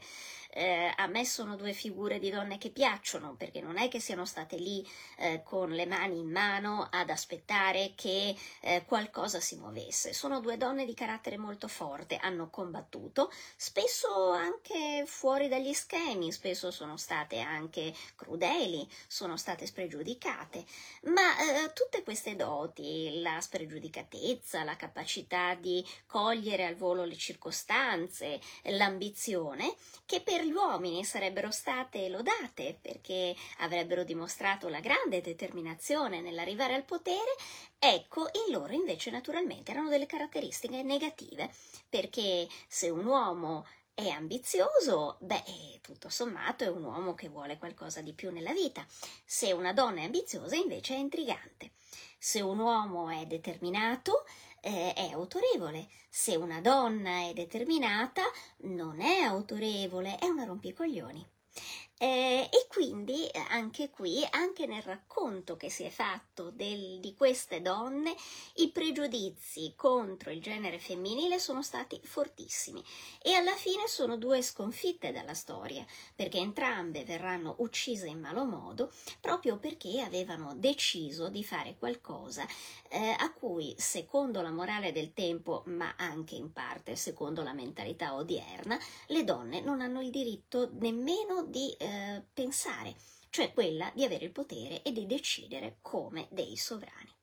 Eh, 0.58 0.92
a 0.96 1.06
me 1.06 1.24
sono 1.24 1.56
due 1.56 1.72
figure 1.72 2.18
di 2.18 2.32
donne 2.32 2.58
che 2.58 2.72
piacciono, 2.72 3.36
perché 3.36 3.62
non 3.62 3.78
è 3.78 3.90
che 3.90 4.00
siano 4.00 4.26
state 4.26 4.58
lì 4.58 4.84
eh, 5.18 5.44
con 5.44 5.70
le 5.70 5.86
mani 5.86 6.18
in 6.18 6.32
mano 6.32 6.88
ad 6.90 7.12
aspettare 7.12 7.92
che 7.94 8.36
eh, 8.62 8.84
qualcosa 8.88 9.40
si 9.40 9.56
muovesse. 9.56 10.14
Sono 10.14 10.40
due 10.40 10.58
donne 10.58 10.86
di 10.86 10.96
carattere 10.96 11.38
molto 11.38 11.68
forte, 11.68 12.18
hanno 12.18 12.50
combattuto, 12.50 13.32
spesso 13.56 14.32
anche 14.32 15.04
fuori 15.06 15.48
dagli 15.48 15.74
schemi, 15.74 16.32
spesso 16.32 16.72
sono 16.72 16.98
state 16.98 17.38
anche 17.38 17.94
crudeli, 18.16 18.90
sono 19.06 19.38
state 19.38 19.68
spregiudicate, 19.68 20.66
ma 21.04 21.38
eh, 21.38 21.72
tutte 21.74 22.02
queste 22.02 22.36
doti, 22.36 23.22
la 23.22 23.40
spregiudicatezza, 23.40 24.64
la 24.64 24.76
capacità 24.76 25.54
di 25.54 25.86
cogliere 26.08 26.66
al 26.66 26.76
volo 26.76 27.04
le 27.06 27.16
circostanze, 27.16 28.42
l'ambizione, 28.64 29.76
che 30.08 30.22
per 30.22 30.46
gli 30.48 30.52
uomini 30.52 31.04
sarebbero 31.04 31.52
state 31.52 32.10
lodate 32.10 32.78
perché 32.82 33.36
avrebbero 33.60 34.04
dimostrato 34.04 34.70
la 34.70 34.80
grande 34.80 35.22
determinazione 35.22 36.22
nell'arrivare 36.22 36.74
al 36.74 36.86
potere, 36.86 37.36
ecco, 37.78 38.30
in 38.46 38.54
loro 38.54 38.74
invece 38.74 39.12
naturalmente 39.12 39.72
erano 39.72 39.90
delle 39.90 40.06
caratteristiche 40.06 40.82
negative, 40.84 41.50
perché 41.90 42.48
se 42.68 42.90
un 42.90 43.06
uomo 43.06 43.66
è 43.94 44.10
ambizioso, 44.10 45.18
beh, 45.22 45.80
tutto 45.82 46.10
sommato 46.10 46.64
è 46.64 46.68
un 46.68 46.84
uomo 46.84 47.16
che 47.16 47.30
vuole 47.30 47.58
qualcosa 47.58 48.02
di 48.02 48.14
più 48.14 48.32
nella 48.32 48.54
vita. 48.54 48.86
Se 49.26 49.52
una 49.52 49.74
donna 49.74 50.02
è 50.02 50.04
ambiziosa, 50.04 50.56
invece 50.56 50.94
è 50.94 50.98
intrigante. 50.98 51.72
Se 52.20 52.40
un 52.42 52.60
uomo 52.60 53.10
è 53.10 53.26
determinato, 53.26 54.26
eh, 54.62 54.94
è 54.94 55.10
autorevole. 55.12 55.88
Se 56.10 56.36
una 56.36 56.62
donna 56.62 57.28
è 57.28 57.34
determinata, 57.34 58.24
non 58.64 59.00
è 59.02 59.22
autorevole, 59.22 60.18
è 60.18 60.26
una 60.28 60.46
rompicoglioni. 60.46 61.26
Eh, 62.00 62.48
e 62.52 62.68
quindi 62.68 63.28
eh, 63.28 63.44
anche 63.50 63.90
qui, 63.90 64.24
anche 64.30 64.68
nel 64.68 64.84
racconto 64.84 65.58
che 65.58 65.72
si 65.72 65.82
è 65.82 65.90
fatto 65.90 66.52
del, 66.52 67.00
di 67.00 67.16
queste 67.16 67.60
donne, 67.60 68.16
i 68.58 68.70
pregiudizi 68.70 69.74
contro 69.76 70.30
il 70.30 70.40
genere 70.40 70.78
femminile 70.78 71.40
sono 71.40 71.64
stati 71.64 72.00
fortissimi. 72.04 72.84
E 73.20 73.34
alla 73.34 73.56
fine 73.56 73.88
sono 73.88 74.16
due 74.16 74.44
sconfitte 74.44 75.12
dalla 75.12 75.34
storia, 75.34 75.84
perché 76.16 76.38
entrambe 76.38 77.04
verranno 77.04 77.56
uccise 77.60 78.08
in 78.08 78.20
malo 78.20 78.46
modo 78.46 78.92
proprio 79.20 79.58
perché 79.58 80.02
avevano 80.02 80.54
deciso 80.56 81.30
di 81.30 81.44
fare 81.44 81.78
qualcosa 81.80 82.46
eh, 82.90 83.16
a 83.18 83.34
cui, 83.34 83.74
secondo 83.76 84.42
la 84.42 84.52
morale 84.52 84.92
del 84.92 85.14
tempo, 85.14 85.64
ma 85.66 85.96
anche 85.98 86.36
in 86.36 86.54
parte 86.54 86.96
secondo 86.96 87.42
la 87.42 87.54
mentalità 87.54 88.14
odierna, 88.14 88.78
le 89.08 89.24
donne 89.24 89.62
non 89.62 89.82
hanno 89.82 90.02
il 90.02 90.12
diritto 90.12 90.70
nemmeno 90.74 91.44
di 91.44 91.72
eh, 91.72 91.87
eh, 91.88 92.24
pensare, 92.34 92.96
cioè 93.30 93.54
quella 93.54 93.92
di 93.94 94.04
avere 94.04 94.26
il 94.26 94.32
potere 94.32 94.82
e 94.82 94.92
di 94.92 95.06
decidere 95.06 95.78
come 95.82 96.28
dei 96.32 96.58
sovrani. 96.58 97.16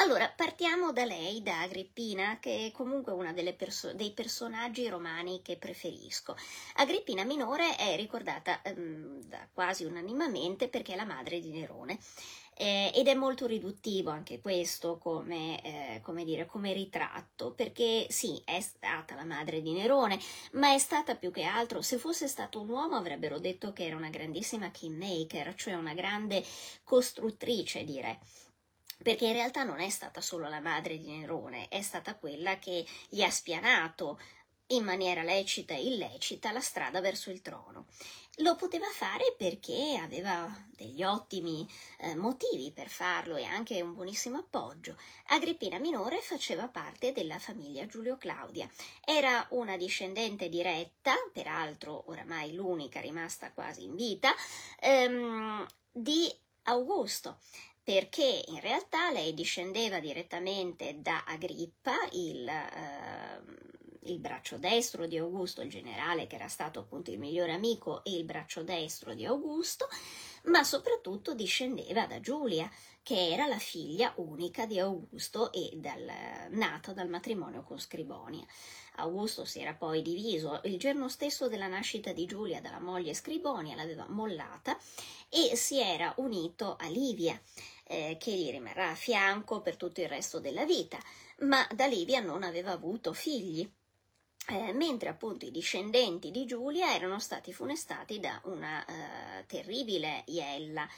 Allora, 0.00 0.32
partiamo 0.34 0.92
da 0.92 1.04
lei, 1.04 1.42
da 1.42 1.62
Agrippina, 1.62 2.38
che 2.38 2.66
è 2.66 2.70
comunque 2.70 3.12
uno 3.12 3.34
perso- 3.56 3.92
dei 3.94 4.12
personaggi 4.12 4.88
romani 4.88 5.42
che 5.42 5.56
preferisco. 5.56 6.36
Agrippina 6.76 7.24
minore 7.24 7.74
è 7.74 7.96
ricordata 7.96 8.62
ehm, 8.62 9.48
quasi 9.52 9.84
unanimamente 9.84 10.68
perché 10.68 10.92
è 10.92 10.96
la 10.96 11.04
madre 11.04 11.40
di 11.40 11.50
Nerone. 11.50 11.98
Eh, 12.60 12.90
ed 12.92 13.06
è 13.06 13.14
molto 13.14 13.46
riduttivo 13.46 14.10
anche 14.10 14.40
questo 14.40 14.98
come, 14.98 15.62
eh, 15.62 16.00
come, 16.02 16.24
dire, 16.24 16.44
come 16.44 16.72
ritratto, 16.72 17.52
perché 17.52 18.06
sì, 18.10 18.42
è 18.44 18.60
stata 18.60 19.14
la 19.14 19.24
madre 19.24 19.62
di 19.62 19.72
Nerone, 19.72 20.18
ma 20.54 20.74
è 20.74 20.78
stata 20.78 21.14
più 21.14 21.30
che 21.30 21.44
altro, 21.44 21.82
se 21.82 21.98
fosse 21.98 22.26
stato 22.26 22.60
un 22.60 22.68
uomo 22.68 22.96
avrebbero 22.96 23.38
detto 23.38 23.72
che 23.72 23.86
era 23.86 23.94
una 23.94 24.10
grandissima 24.10 24.72
kingmaker, 24.72 25.54
cioè 25.54 25.74
una 25.74 25.94
grande 25.94 26.44
costruttrice 26.82 27.84
di 27.84 28.00
re 28.00 28.18
perché 29.00 29.26
in 29.26 29.32
realtà 29.32 29.62
non 29.62 29.78
è 29.78 29.88
stata 29.90 30.20
solo 30.20 30.48
la 30.48 30.60
madre 30.60 30.98
di 30.98 31.16
Nerone, 31.16 31.68
è 31.68 31.80
stata 31.82 32.16
quella 32.16 32.58
che 32.58 32.84
gli 33.08 33.22
ha 33.22 33.30
spianato 33.30 34.18
in 34.68 34.84
maniera 34.84 35.22
lecita 35.22 35.74
e 35.74 35.86
illecita 35.86 36.52
la 36.52 36.60
strada 36.60 37.00
verso 37.00 37.30
il 37.30 37.40
trono. 37.42 37.86
Lo 38.40 38.54
poteva 38.54 38.86
fare 38.92 39.34
perché 39.36 39.98
aveva 40.00 40.48
degli 40.70 41.02
ottimi 41.02 41.68
eh, 41.98 42.14
motivi 42.14 42.70
per 42.70 42.88
farlo 42.88 43.34
e 43.36 43.42
anche 43.42 43.80
un 43.82 43.94
buonissimo 43.94 44.38
appoggio. 44.38 44.96
Agrippina 45.28 45.78
minore 45.78 46.20
faceva 46.20 46.68
parte 46.68 47.12
della 47.12 47.38
famiglia 47.38 47.86
Giulio 47.86 48.16
Claudia. 48.16 48.70
Era 49.04 49.44
una 49.50 49.76
discendente 49.76 50.48
diretta, 50.48 51.14
peraltro 51.32 52.04
oramai 52.06 52.54
l'unica 52.54 53.00
rimasta 53.00 53.50
quasi 53.52 53.84
in 53.84 53.96
vita, 53.96 54.32
ehm, 54.80 55.66
di 55.90 56.32
Augusto 56.64 57.38
perché 57.82 58.44
in 58.48 58.60
realtà 58.60 59.10
lei 59.10 59.32
discendeva 59.32 59.98
direttamente 59.98 61.00
da 61.00 61.24
Agrippa, 61.26 61.96
il, 62.12 62.46
eh, 62.46 63.67
il, 64.10 64.18
braccio 64.18 64.58
destro 64.58 65.06
di 65.06 65.18
Augusto, 65.18 65.62
il 65.62 65.70
generale 65.70 66.26
che 66.26 66.36
era 66.36 66.48
stato 66.48 66.80
appunto 66.80 67.10
il 67.10 67.18
migliore 67.18 67.52
amico 67.52 68.02
e 68.04 68.16
il 68.16 68.24
braccio 68.24 68.62
destro 68.62 69.14
di 69.14 69.24
Augusto, 69.24 69.88
ma 70.44 70.64
soprattutto 70.64 71.34
discendeva 71.34 72.06
da 72.06 72.20
Giulia, 72.20 72.70
che 73.02 73.30
era 73.30 73.46
la 73.46 73.58
figlia 73.58 74.12
unica 74.16 74.66
di 74.66 74.78
Augusto 74.78 75.52
e 75.52 75.70
dal, 75.76 76.10
nata 76.50 76.92
dal 76.92 77.08
matrimonio 77.08 77.62
con 77.62 77.78
Scribonia. 77.78 78.44
Augusto 78.96 79.44
si 79.44 79.60
era 79.60 79.74
poi 79.74 80.02
diviso 80.02 80.60
il 80.64 80.78
giorno 80.78 81.08
stesso 81.08 81.48
della 81.48 81.68
nascita 81.68 82.12
di 82.12 82.26
Giulia 82.26 82.60
dalla 82.60 82.80
moglie 82.80 83.14
Scribonia, 83.14 83.76
l'aveva 83.76 84.06
mollata 84.08 84.76
e 85.28 85.56
si 85.56 85.80
era 85.80 86.12
unito 86.16 86.76
a 86.76 86.88
Livia 86.88 87.40
eh, 87.84 88.16
che 88.18 88.32
gli 88.32 88.50
rimarrà 88.50 88.90
a 88.90 88.94
fianco 88.94 89.60
per 89.60 89.76
tutto 89.76 90.00
il 90.00 90.08
resto 90.08 90.40
della 90.40 90.64
vita, 90.64 90.98
ma 91.40 91.66
da 91.74 91.86
Livia 91.86 92.20
non 92.20 92.42
aveva 92.42 92.72
avuto 92.72 93.12
figli. 93.12 93.68
Eh, 94.50 94.72
mentre 94.72 95.10
appunto 95.10 95.44
i 95.44 95.50
discendenti 95.50 96.30
di 96.30 96.46
Giulia 96.46 96.94
erano 96.94 97.18
stati 97.18 97.52
funestati 97.52 98.18
da 98.18 98.40
una 98.44 98.82
eh, 98.86 99.44
terribile 99.46 100.22
iella. 100.24 100.88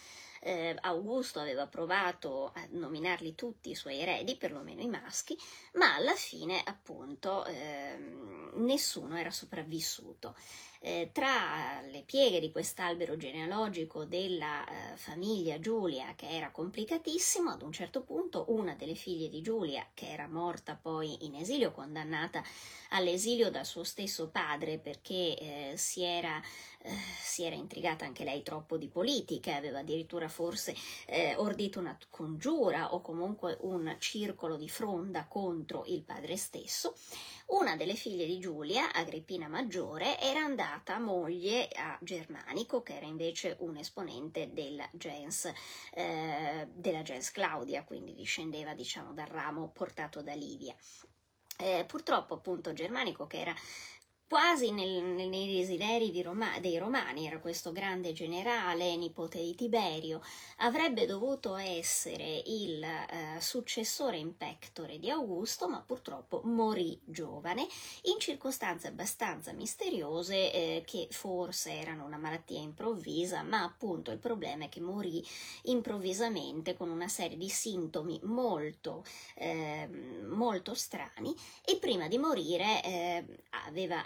Eh, 0.43 0.75
Augusto 0.81 1.39
aveva 1.39 1.67
provato 1.67 2.51
a 2.55 2.67
nominarli 2.71 3.35
tutti 3.35 3.71
i 3.71 3.75
suoi 3.75 3.99
eredi, 3.99 4.37
perlomeno 4.37 4.81
i 4.81 4.89
maschi, 4.89 5.37
ma 5.75 5.95
alla 5.95 6.15
fine 6.15 6.63
appunto 6.65 7.45
ehm, 7.45 8.53
nessuno 8.55 9.17
era 9.19 9.31
sopravvissuto. 9.31 10.35
Eh, 10.83 11.11
tra 11.13 11.83
le 11.91 12.05
pieghe 12.07 12.41
di 12.41 12.51
quest'albero 12.51 13.19
genealogico 13.19 14.07
della 14.07 14.65
eh, 14.65 14.97
famiglia 14.97 15.61
Giulia, 15.61 16.15
che 16.17 16.27
era 16.31 16.51
complicatissimo, 16.51 17.51
ad 17.51 17.61
un 17.61 17.71
certo 17.71 18.01
punto 18.01 18.47
una 18.49 18.75
delle 18.75 18.95
figlie 18.95 19.29
di 19.29 19.43
Giulia, 19.43 19.87
che 19.93 20.09
era 20.09 20.27
morta 20.27 20.77
poi 20.81 21.27
in 21.27 21.35
esilio, 21.35 21.73
condannata 21.73 22.43
all'esilio 22.91 23.51
dal 23.51 23.67
suo 23.67 23.85
stesso 23.85 24.31
padre 24.31 24.79
perché 24.79 25.37
eh, 25.37 25.73
si 25.77 26.03
era 26.03 26.41
eh, 26.83 26.91
si 27.21 27.45
era 27.45 27.55
intrigata 27.55 28.05
anche 28.05 28.25
lei 28.25 28.43
troppo 28.43 28.77
di 28.77 28.89
politica, 28.89 29.57
aveva 29.57 29.81
addirittura 29.81 30.29
forse 30.29 30.75
eh, 31.07 31.35
ordito 31.37 31.79
una 31.79 31.97
congiura 32.09 32.95
o 32.95 33.01
comunque 33.03 33.57
un 33.61 33.95
circolo 33.99 34.57
di 34.57 34.69
fronda 34.69 35.27
contro 35.27 35.85
il 35.87 36.03
padre 36.03 36.37
stesso. 36.37 36.95
Una 37.47 37.77
delle 37.77 37.95
figlie 37.95 38.27
di 38.27 38.39
Giulia, 38.39 38.93
Agrippina 38.93 39.49
Maggiore, 39.49 40.19
era 40.21 40.41
andata 40.41 40.99
moglie 41.01 41.69
a 41.75 41.99
Germanico, 42.01 42.83
che 42.83 42.97
era 42.97 43.07
invece 43.07 43.57
un 43.61 43.77
esponente 43.77 44.53
della 44.53 44.89
gens, 44.93 45.53
eh, 45.93 46.69
della 46.73 47.03
gens 47.03 47.31
Claudia, 47.33 47.85
quindi 47.85 48.15
discendeva 48.15 48.73
diciamo 48.75 49.13
dal 49.13 49.27
ramo 49.27 49.69
portato 49.71 50.23
da 50.23 50.35
Livia. 50.35 50.75
Eh, 51.59 51.85
purtroppo 51.87 52.35
appunto 52.35 52.73
Germanico 52.73 53.27
che 53.27 53.41
era 53.41 53.55
quasi 54.31 54.71
nel, 54.71 55.03
nei 55.03 55.57
desideri 55.57 56.23
Roma, 56.23 56.61
dei 56.61 56.79
romani, 56.79 57.27
era 57.27 57.41
questo 57.41 57.73
grande 57.73 58.13
generale, 58.13 58.95
nipote 58.95 59.41
di 59.41 59.57
Tiberio, 59.57 60.23
avrebbe 60.59 61.05
dovuto 61.05 61.57
essere 61.57 62.41
il 62.47 62.81
eh, 62.81 63.41
successore 63.41 64.19
in 64.19 64.37
pectore 64.37 65.01
di 65.01 65.11
Augusto, 65.11 65.69
ma 65.69 65.83
purtroppo 65.85 66.43
morì 66.45 66.97
giovane 67.03 67.67
in 68.03 68.21
circostanze 68.21 68.87
abbastanza 68.87 69.53
misteriose 69.53 70.53
eh, 70.53 70.85
che 70.87 71.09
forse 71.11 71.73
erano 71.73 72.05
una 72.05 72.17
malattia 72.17 72.61
improvvisa, 72.61 73.43
ma 73.43 73.65
appunto 73.65 74.13
il 74.13 74.19
problema 74.19 74.67
è 74.67 74.69
che 74.69 74.81
morì 74.81 75.27
improvvisamente 75.63 76.77
con 76.77 76.89
una 76.89 77.09
serie 77.09 77.37
di 77.37 77.49
sintomi 77.49 78.21
molto, 78.23 79.03
eh, 79.35 79.89
molto 80.29 80.75
strani 80.75 81.35
e 81.65 81.79
prima 81.79 82.07
di 82.07 82.19
morire 82.19 82.85
eh, 82.85 83.25
aveva 83.67 84.01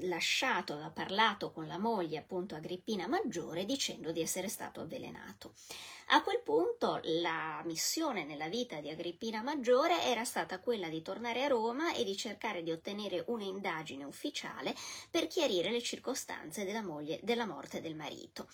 lasciato, 0.00 0.74
aveva 0.74 0.90
parlato 0.90 1.50
con 1.50 1.66
la 1.66 1.78
moglie, 1.78 2.18
appunto 2.18 2.54
Agrippina 2.54 3.06
Maggiore, 3.06 3.64
dicendo 3.64 4.12
di 4.12 4.20
essere 4.20 4.48
stato 4.48 4.80
avvelenato. 4.80 5.54
A 6.10 6.22
quel 6.22 6.40
punto 6.40 7.00
la 7.02 7.60
missione 7.64 8.24
nella 8.24 8.46
vita 8.48 8.80
di 8.80 8.90
Agrippina 8.90 9.42
Maggiore 9.42 10.02
era 10.04 10.24
stata 10.24 10.60
quella 10.60 10.88
di 10.88 11.02
tornare 11.02 11.42
a 11.42 11.48
Roma 11.48 11.92
e 11.94 12.04
di 12.04 12.16
cercare 12.16 12.62
di 12.62 12.70
ottenere 12.70 13.24
un'indagine 13.26 14.04
ufficiale 14.04 14.72
per 15.10 15.26
chiarire 15.26 15.70
le 15.72 15.82
circostanze 15.82 16.64
della, 16.64 16.82
moglie, 16.82 17.18
della 17.24 17.44
morte 17.44 17.80
del 17.80 17.96
marito. 17.96 18.46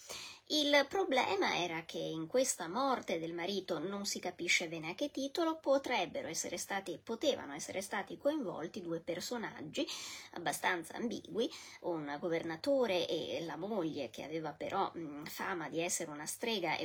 Il 0.46 0.86
problema 0.86 1.56
era 1.56 1.84
che 1.86 1.98
in 1.98 2.26
questa 2.26 2.68
morte 2.68 3.18
del 3.18 3.32
marito 3.32 3.78
non 3.78 4.04
si 4.04 4.18
capisce 4.18 4.68
bene 4.68 4.90
a 4.90 4.94
che 4.94 5.10
titolo 5.10 5.58
potrebbero 5.58 6.28
essere 6.28 6.58
stati, 6.58 7.00
potevano 7.02 7.54
essere 7.54 7.80
stati 7.80 8.18
coinvolti 8.18 8.82
due 8.82 9.00
personaggi 9.00 9.86
abbastanza 10.32 10.94
ambigui, 10.96 11.50
un 11.82 12.16
governatore 12.20 13.06
e 13.08 13.42
la 13.46 13.56
moglie 13.56 14.10
che 14.10 14.24
aveva 14.24 14.52
però 14.52 14.90
mh, 14.92 15.24
fama 15.24 15.70
di 15.70 15.80
essere 15.80 16.10
una 16.10 16.26
strega 16.26 16.76
e 16.76 16.84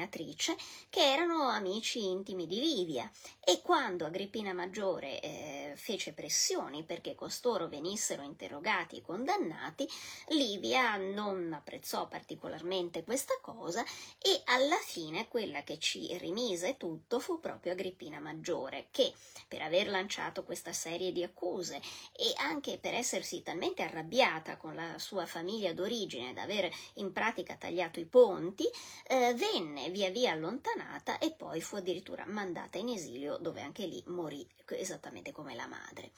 un'avvelenatrice, 0.00 0.56
che 0.88 1.12
erano 1.12 1.48
amici 1.48 2.04
intimi 2.06 2.46
di 2.46 2.58
Livia. 2.58 3.10
E 3.44 3.60
quando 3.62 4.06
Agrippina 4.06 4.52
Maggiore 4.52 5.20
eh, 5.20 5.72
fece 5.76 6.12
pressioni 6.12 6.84
perché 6.84 7.14
costoro 7.14 7.68
venissero 7.68 8.22
interrogati 8.22 8.96
e 8.96 9.02
condannati, 9.02 9.88
Livia 10.28 10.96
non 10.96 11.52
apprezzò 11.52 12.06
particolarmente 12.08 13.04
questa 13.04 13.34
cosa 13.40 13.84
e 14.20 14.42
alla 14.46 14.76
fine 14.76 15.28
quella 15.28 15.62
che 15.62 15.78
ci 15.78 16.16
rimise 16.18 16.76
tutto 16.76 17.18
fu 17.18 17.40
proprio 17.40 17.72
Agrippina 17.72 18.20
Maggiore 18.20 18.86
che 18.90 19.12
per 19.48 19.62
aver 19.62 19.88
lanciato 19.88 20.44
questa 20.44 20.72
serie 20.72 21.12
di 21.12 21.22
accuse 21.22 21.80
e 22.12 22.32
anche 22.36 22.78
per 22.78 22.94
essersi 22.94 23.42
talmente 23.42 23.82
arrabbiata 23.82 24.56
con 24.56 24.74
la 24.74 24.98
sua 24.98 25.26
famiglia 25.26 25.72
d'origine 25.72 26.32
da 26.32 26.42
aver 26.42 26.70
in 26.94 27.12
pratica 27.12 27.56
tagliato 27.56 27.98
i 27.98 28.04
ponti, 28.04 28.68
eh, 29.06 29.34
venne 29.34 29.89
via 29.90 30.10
via 30.10 30.32
allontanata 30.32 31.18
e 31.18 31.32
poi 31.32 31.60
fu 31.60 31.76
addirittura 31.76 32.24
mandata 32.26 32.78
in 32.78 32.88
esilio 32.88 33.36
dove 33.38 33.60
anche 33.60 33.86
lì 33.86 34.02
morì 34.06 34.46
esattamente 34.68 35.32
come 35.32 35.54
la 35.54 35.66
madre. 35.66 36.12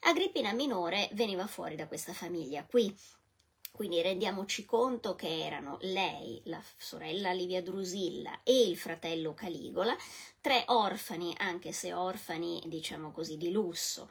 Agrippina 0.00 0.52
minore 0.52 1.08
veniva 1.12 1.46
fuori 1.46 1.76
da 1.76 1.86
questa 1.86 2.12
famiglia 2.12 2.64
qui 2.64 2.92
quindi 3.72 4.02
rendiamoci 4.02 4.66
conto 4.66 5.14
che 5.14 5.44
erano 5.44 5.78
lei, 5.80 6.42
la 6.44 6.62
sorella 6.76 7.32
Livia 7.32 7.62
Drusilla 7.62 8.42
e 8.42 8.68
il 8.68 8.76
fratello 8.76 9.32
Caligola, 9.32 9.96
tre 10.42 10.64
orfani, 10.66 11.32
anche 11.38 11.72
se 11.72 11.94
orfani, 11.94 12.60
diciamo 12.66 13.12
così, 13.12 13.38
di 13.38 13.50
lusso. 13.50 14.10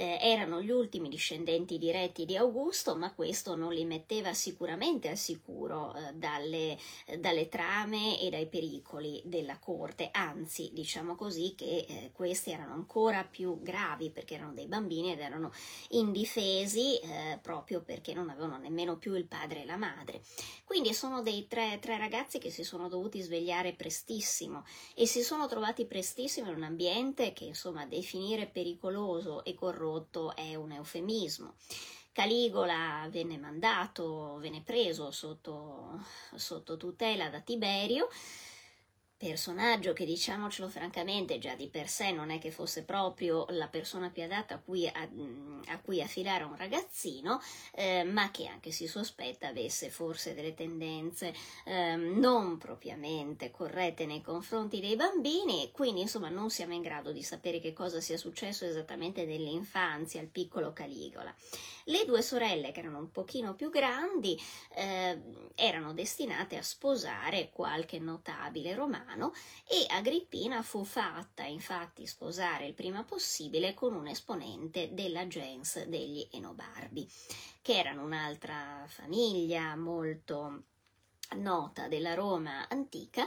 eh, 0.00 0.18
erano 0.20 0.62
gli 0.62 0.70
ultimi 0.70 1.08
discendenti 1.08 1.78
diretti 1.78 2.24
di 2.24 2.36
Augusto, 2.36 2.96
ma 2.96 3.12
questo 3.12 3.56
non 3.56 3.72
li 3.72 3.84
metteva 3.84 4.32
sicuramente 4.32 5.08
al 5.08 5.16
sicuro 5.16 5.94
eh, 5.94 6.12
dalle, 6.14 6.78
dalle, 7.18 7.48
trame 7.48 8.20
e 8.20 8.30
dai 8.30 8.46
pericoli 8.46 9.20
della 9.24 9.58
corte, 9.58 10.08
anzi 10.12 10.70
diciamo 10.72 11.14
così 11.16 11.54
che 11.56 11.86
eh, 11.88 12.10
questi 12.12 12.50
erano 12.50 12.74
ancora 12.74 13.24
più 13.24 13.60
gravi 13.62 14.10
perché 14.10 14.34
erano 14.34 14.52
dei 14.52 14.66
bambini 14.66 15.12
ed 15.12 15.20
erano 15.20 15.52
indifesi 15.90 16.98
eh, 16.98 17.38
proprio 17.42 17.82
perché 17.82 18.14
non 18.14 18.30
avevano 18.30 18.58
nemmeno 18.58 18.96
più 18.96 19.14
il 19.14 19.26
padre 19.26 19.62
e 19.62 19.66
la 19.66 19.76
madre. 19.76 20.22
Quindi 20.64 20.94
sono 20.94 21.22
dei 21.22 21.46
tre, 21.48 21.78
tre 21.80 21.98
ragazzi 21.98 22.38
che 22.38 22.50
si 22.50 22.62
sono 22.62 22.88
dovuti 22.88 23.20
svegliare 23.20 23.72
prestissimo 23.72 24.64
e 24.94 25.06
si 25.06 25.22
sono 25.22 25.46
trovati 25.46 25.69
prestissimo 25.86 26.50
in 26.50 26.56
un 26.56 26.62
ambiente 26.62 27.32
che 27.32 27.44
insomma 27.44 27.86
definire 27.86 28.46
pericoloso 28.46 29.44
e 29.44 29.54
corrotto 29.54 30.34
è 30.34 30.54
un 30.54 30.72
eufemismo. 30.72 31.54
Caligola 32.12 33.06
venne 33.10 33.38
mandato, 33.38 34.36
venne 34.38 34.62
preso 34.62 35.10
sotto, 35.10 36.04
sotto 36.34 36.76
tutela 36.76 37.28
da 37.28 37.40
Tiberio 37.40 38.08
personaggio 39.20 39.92
che 39.92 40.06
diciamocelo 40.06 40.66
francamente 40.70 41.38
già 41.38 41.54
di 41.54 41.68
per 41.68 41.90
sé 41.90 42.10
non 42.10 42.30
è 42.30 42.38
che 42.38 42.50
fosse 42.50 42.84
proprio 42.84 43.44
la 43.50 43.68
persona 43.68 44.08
più 44.08 44.22
adatta 44.22 44.54
a 44.54 44.58
cui, 44.58 44.86
a, 44.86 45.08
a 45.66 45.78
cui 45.80 46.00
affilare 46.00 46.44
un 46.44 46.56
ragazzino, 46.56 47.38
eh, 47.74 48.02
ma 48.02 48.30
che 48.30 48.46
anche 48.46 48.70
si 48.70 48.86
sospetta 48.86 49.48
avesse 49.48 49.90
forse 49.90 50.32
delle 50.32 50.54
tendenze 50.54 51.34
eh, 51.66 51.96
non 51.96 52.56
propriamente 52.56 53.50
corrette 53.50 54.06
nei 54.06 54.22
confronti 54.22 54.80
dei 54.80 54.96
bambini, 54.96 55.70
quindi 55.70 56.00
insomma 56.00 56.30
non 56.30 56.48
siamo 56.48 56.72
in 56.72 56.80
grado 56.80 57.12
di 57.12 57.22
sapere 57.22 57.60
che 57.60 57.74
cosa 57.74 58.00
sia 58.00 58.16
successo 58.16 58.64
esattamente 58.64 59.26
nell'infanzia 59.26 60.22
al 60.22 60.28
piccolo 60.28 60.72
Caligola. 60.72 61.34
Le 61.84 62.06
due 62.06 62.22
sorelle, 62.22 62.72
che 62.72 62.80
erano 62.80 62.98
un 62.98 63.10
pochino 63.10 63.54
più 63.54 63.68
grandi, 63.68 64.40
eh, 64.76 65.20
erano 65.54 65.92
destinate 65.92 66.56
a 66.56 66.62
sposare 66.62 67.50
qualche 67.52 67.98
notabile 67.98 68.74
romano 68.74 69.08
romano 69.10 69.32
e 69.66 69.86
Agrippina 69.88 70.62
fu 70.62 70.84
fatta 70.84 71.44
infatti 71.44 72.06
sposare 72.06 72.66
il 72.66 72.74
prima 72.74 73.02
possibile 73.02 73.74
con 73.74 73.94
un 73.94 74.06
esponente 74.06 74.90
della 74.92 75.26
gens 75.26 75.84
degli 75.84 76.26
Enobarbi, 76.30 77.08
che 77.60 77.78
erano 77.78 78.04
un'altra 78.04 78.84
famiglia 78.86 79.74
molto 79.76 80.64
nota 81.36 81.86
della 81.86 82.14
Roma 82.14 82.66
antica, 82.68 83.26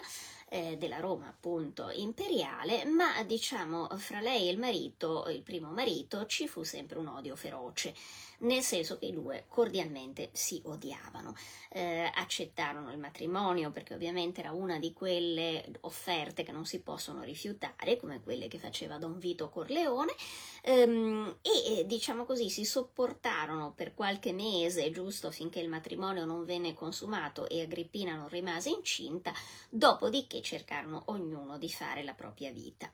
eh, 0.50 0.78
della 0.78 1.00
Roma 1.00 1.28
appunto 1.28 1.90
imperiale, 1.90 2.84
ma 2.86 3.24
diciamo 3.24 3.88
fra 3.98 4.20
lei 4.20 4.48
e 4.48 4.52
il 4.52 4.60
marito, 4.60 5.30
il 5.30 5.42
primo 5.42 5.72
marito, 5.72 6.26
ci 6.26 6.48
fu 6.48 6.64
sempre 6.64 7.00
un 7.00 7.08
odio 7.08 7.36
feroce 7.36 7.96
nel 8.44 8.62
senso 8.62 8.98
che 8.98 9.08
i 9.08 9.14
due 9.14 9.46
cordialmente 9.48 10.30
si 10.32 10.62
odiavano. 10.66 11.36
Eh, 11.70 12.10
accettarono 12.14 12.92
il 12.92 13.00
matrimonio 13.00 13.72
perché 13.72 13.96
ovviamente 13.96 14.42
era 14.42 14.52
una 14.52 14.78
di 14.78 14.94
quelle 14.94 15.66
offerte 15.82 16.44
che 16.44 16.52
non 16.52 16.66
si 16.66 16.82
possono 16.82 17.24
rifiutare, 17.24 17.98
come 17.98 18.22
quelle 18.22 18.48
che 18.48 18.60
faceva 18.60 18.98
Don 18.98 19.18
Vito 19.18 19.50
Corleone, 19.50 20.14
ehm, 20.62 21.38
e 21.42 21.86
diciamo 21.86 22.26
così 22.26 22.50
si 22.50 22.64
sopportarono 22.64 23.74
per 23.74 23.94
qualche 23.94 24.34
mese, 24.34 24.92
giusto 24.92 25.32
finché 25.32 25.60
il 25.60 25.70
matrimonio 25.70 26.26
non 26.26 26.46
venne 26.46 26.74
consumato 26.74 27.50
e 27.50 27.62
Agrippina 27.62 28.16
non 28.16 28.28
rimase 28.28 28.70
incinta, 28.70 29.34
dopodiché 29.70 30.42
cercarono 30.42 31.04
ognuno 31.08 31.58
di 31.58 31.70
fare 31.70 32.04
la 32.04 32.14
propria 32.14 32.52
vita. 32.52 32.92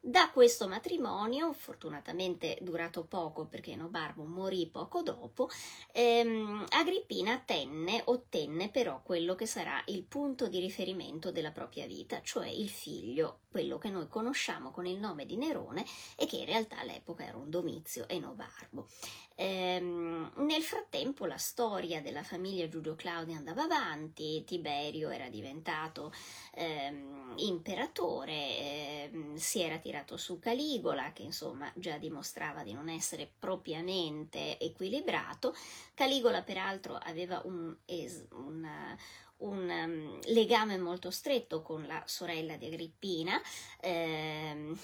Da 0.00 0.30
questo 0.30 0.68
matrimonio, 0.68 1.52
fortunatamente 1.52 2.56
durato 2.60 3.04
poco 3.04 3.46
perché 3.46 3.74
Nobarbo 3.74 4.22
morì 4.22 4.68
poco 4.68 5.02
dopo, 5.02 5.50
ehm, 5.92 6.66
Agrippina 6.70 7.42
tenne, 7.44 8.02
ottenne 8.04 8.70
però 8.70 9.02
quello 9.02 9.34
che 9.34 9.46
sarà 9.46 9.82
il 9.86 10.04
punto 10.04 10.46
di 10.46 10.60
riferimento 10.60 11.32
della 11.32 11.50
propria 11.50 11.86
vita, 11.86 12.22
cioè 12.22 12.46
il 12.46 12.68
figlio, 12.68 13.40
quello 13.50 13.78
che 13.78 13.90
noi 13.90 14.06
conosciamo 14.06 14.70
con 14.70 14.86
il 14.86 14.98
nome 14.98 15.26
di 15.26 15.36
Nerone 15.36 15.84
e 16.16 16.26
che 16.26 16.36
in 16.36 16.46
realtà 16.46 16.78
all'epoca 16.78 17.24
era 17.24 17.36
un 17.36 17.50
Domizio 17.50 18.06
e 18.06 18.20
Nobarbo. 18.20 18.86
Ehm, 19.40 20.32
nel 20.38 20.62
frattempo 20.64 21.24
la 21.24 21.36
storia 21.36 22.02
della 22.02 22.24
famiglia 22.24 22.68
Giulio 22.68 22.96
Claudia 22.96 23.36
andava 23.36 23.62
avanti, 23.62 24.42
Tiberio 24.44 25.10
era 25.10 25.28
diventato 25.28 26.12
ehm, 26.54 27.34
imperatore, 27.36 28.58
ehm, 28.58 29.36
si 29.36 29.60
era 29.60 29.78
tirato 29.78 30.16
su 30.16 30.40
Caligola 30.40 31.12
che 31.12 31.22
insomma 31.22 31.70
già 31.76 31.98
dimostrava 31.98 32.64
di 32.64 32.72
non 32.72 32.88
essere 32.88 33.30
propriamente 33.38 34.58
equilibrato. 34.58 35.54
Caligola 35.94 36.42
peraltro 36.42 36.96
aveva 36.96 37.40
un, 37.44 37.76
es, 37.84 38.26
una, 38.32 38.98
un 39.36 39.68
um, 39.68 40.18
legame 40.32 40.78
molto 40.78 41.12
stretto 41.12 41.62
con 41.62 41.86
la 41.86 42.02
sorella 42.06 42.56
di 42.56 42.66
Agrippina. 42.66 43.40
Ehm, 43.82 44.76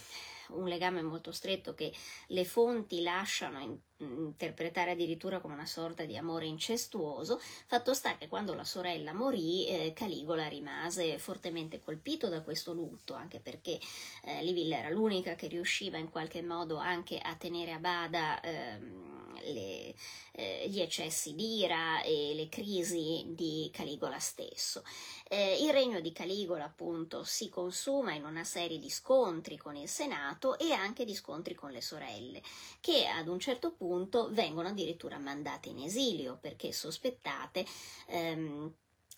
un 0.48 0.68
legame 0.68 1.02
molto 1.02 1.32
stretto 1.32 1.74
che 1.74 1.92
le 2.28 2.44
fonti 2.44 3.02
lasciano 3.02 3.60
in, 3.60 3.78
interpretare 4.04 4.92
addirittura 4.92 5.40
come 5.40 5.54
una 5.54 5.66
sorta 5.66 6.04
di 6.04 6.16
amore 6.16 6.46
incestuoso, 6.46 7.40
fatto 7.66 7.94
sta 7.94 8.16
che 8.16 8.28
quando 8.28 8.54
la 8.54 8.64
sorella 8.64 9.12
morì 9.12 9.66
eh, 9.66 9.92
Caligola 9.94 10.46
rimase 10.48 11.18
fortemente 11.18 11.80
colpito 11.80 12.28
da 12.28 12.42
questo 12.42 12.72
lutto, 12.72 13.14
anche 13.14 13.40
perché 13.40 13.78
eh, 14.24 14.42
Livilla 14.42 14.78
era 14.78 14.90
l'unica 14.90 15.34
che 15.34 15.48
riusciva 15.48 15.98
in 15.98 16.10
qualche 16.10 16.42
modo 16.42 16.76
anche 16.76 17.18
a 17.18 17.34
tenere 17.34 17.72
a 17.72 17.78
bada 17.78 18.40
ehm, 18.40 19.14
le, 19.52 19.94
eh, 20.32 20.68
gli 20.68 20.80
eccessi 20.80 21.34
d'ira 21.34 22.02
e 22.02 22.32
le 22.34 22.48
crisi 22.48 23.24
di 23.28 23.70
Caligola 23.72 24.18
stesso. 24.18 24.82
Eh, 25.28 25.62
il 25.62 25.72
regno 25.72 26.00
di 26.00 26.12
Caligola 26.12 26.64
appunto 26.64 27.24
si 27.24 27.48
consuma 27.48 28.12
in 28.14 28.24
una 28.24 28.44
serie 28.44 28.78
di 28.78 28.90
scontri 28.90 29.56
con 29.56 29.76
il 29.76 29.88
Senato 29.88 30.58
e 30.58 30.72
anche 30.72 31.04
di 31.04 31.14
scontri 31.14 31.54
con 31.54 31.70
le 31.70 31.80
sorelle, 31.80 32.42
che 32.80 33.06
ad 33.06 33.28
un 33.28 33.38
certo 33.38 33.72
punto 33.72 33.92
vengono 34.32 34.68
addirittura 34.68 35.18
mandate 35.18 35.68
in 35.68 35.78
esilio 35.78 36.38
perché 36.40 36.72
sospettate 36.72 37.64
ehm, 38.08 38.72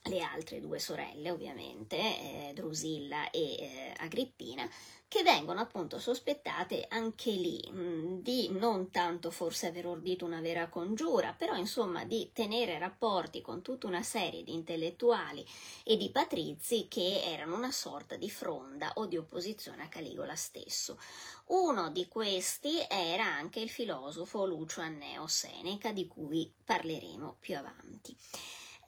le 0.06 0.22
altre 0.22 0.60
due 0.60 0.78
sorelle, 0.78 1.30
ovviamente, 1.30 1.96
eh, 1.96 2.52
Drusilla 2.54 3.30
e 3.30 3.56
eh, 3.58 3.94
Agrippina, 3.98 4.68
che 5.08 5.22
vengono 5.22 5.60
appunto 5.60 6.00
sospettate 6.00 6.86
anche 6.88 7.30
lì 7.30 7.62
mh, 7.70 7.78
mm, 7.78 8.18
di 8.22 8.48
non 8.50 8.90
tanto 8.90 9.30
forse 9.30 9.68
aver 9.68 9.86
ordito 9.86 10.24
una 10.24 10.40
vera 10.40 10.68
congiura, 10.68 11.32
però 11.32 11.54
insomma 11.56 12.04
di 12.04 12.30
tenere 12.32 12.78
rapporti 12.78 13.40
con 13.40 13.62
tutta 13.62 13.86
una 13.86 14.02
serie 14.02 14.42
di 14.42 14.52
intellettuali 14.52 15.46
e 15.84 15.96
di 15.96 16.10
patrizi 16.10 16.88
che 16.88 17.22
erano 17.22 17.54
una 17.54 17.70
sorta 17.70 18.16
di 18.16 18.28
fronda 18.28 18.92
o 18.96 19.06
di 19.06 19.16
opposizione 19.16 19.84
a 19.84 19.88
Caligola 19.88 20.34
stesso. 20.34 20.98
Uno 21.46 21.90
di 21.90 22.08
questi 22.08 22.84
era 22.88 23.24
anche 23.24 23.60
il 23.60 23.70
filosofo 23.70 24.44
Lucio 24.44 24.80
Anneo 24.80 25.28
Seneca, 25.28 25.92
di 25.92 26.08
cui 26.08 26.52
parleremo 26.64 27.36
più 27.38 27.56
avanti. 27.56 28.16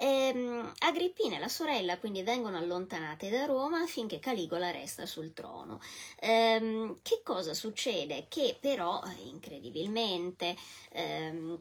Ehm, 0.01 0.73
Agrippina 0.79 1.37
e 1.37 1.39
la 1.41 1.49
sorella 1.49 1.99
quindi 1.99 2.23
vengono 2.23 2.57
allontanate 2.57 3.31
da 3.31 3.45
Roma 3.47 3.85
finché 3.87 4.19
Caligola 4.21 4.71
resta 4.71 5.07
sul 5.07 5.33
trono. 5.33 5.81
Ehm, 6.21 6.99
che 7.03 7.21
cosa 7.25 7.53
succede? 7.53 8.27
Che 8.29 8.57
però, 8.61 9.03
incredibilmente, 9.25 10.55
ehm, 10.93 11.61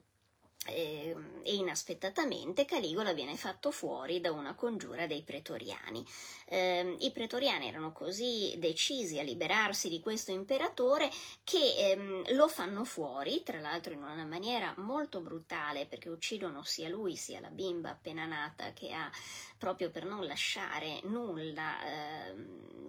e 0.66 1.16
inaspettatamente 1.44 2.66
Caligola 2.66 3.14
viene 3.14 3.38
fatto 3.38 3.72
fuori 3.72 4.20
da 4.20 4.32
una 4.32 4.54
congiura 4.54 5.08
dei 5.08 5.24
pretoriani. 5.24 6.06
Eh, 6.46 6.96
I 7.00 7.12
pretoriani 7.12 7.68
erano 7.68 7.94
così 7.94 8.56
decisi 8.58 9.18
a 9.20 9.24
liberarsi 9.24 9.88
di 9.88 10.00
questo 10.00 10.32
imperatore 10.32 11.10
che 11.44 11.76
ehm, 11.78 12.36
lo 12.36 12.48
fanno 12.48 12.84
fuori, 12.84 13.44
tra 13.44 13.60
l'altro 13.60 13.94
in 13.94 14.04
una 14.04 14.26
maniera 14.26 14.74
molto 14.78 15.22
brutale 15.22 15.86
perché 15.86 16.10
uccidono 16.10 16.64
sia 16.64 16.90
lui 16.90 17.16
sia 17.16 17.40
la 17.40 17.50
bimba 17.50 17.92
appena 17.92 18.26
nata 18.26 18.74
che 18.74 18.92
ha 18.92 19.10
proprio 19.58 19.90
per 19.90 20.06
non 20.06 20.26
lasciare 20.26 21.00
nulla, 21.04 22.28
eh, 22.28 22.34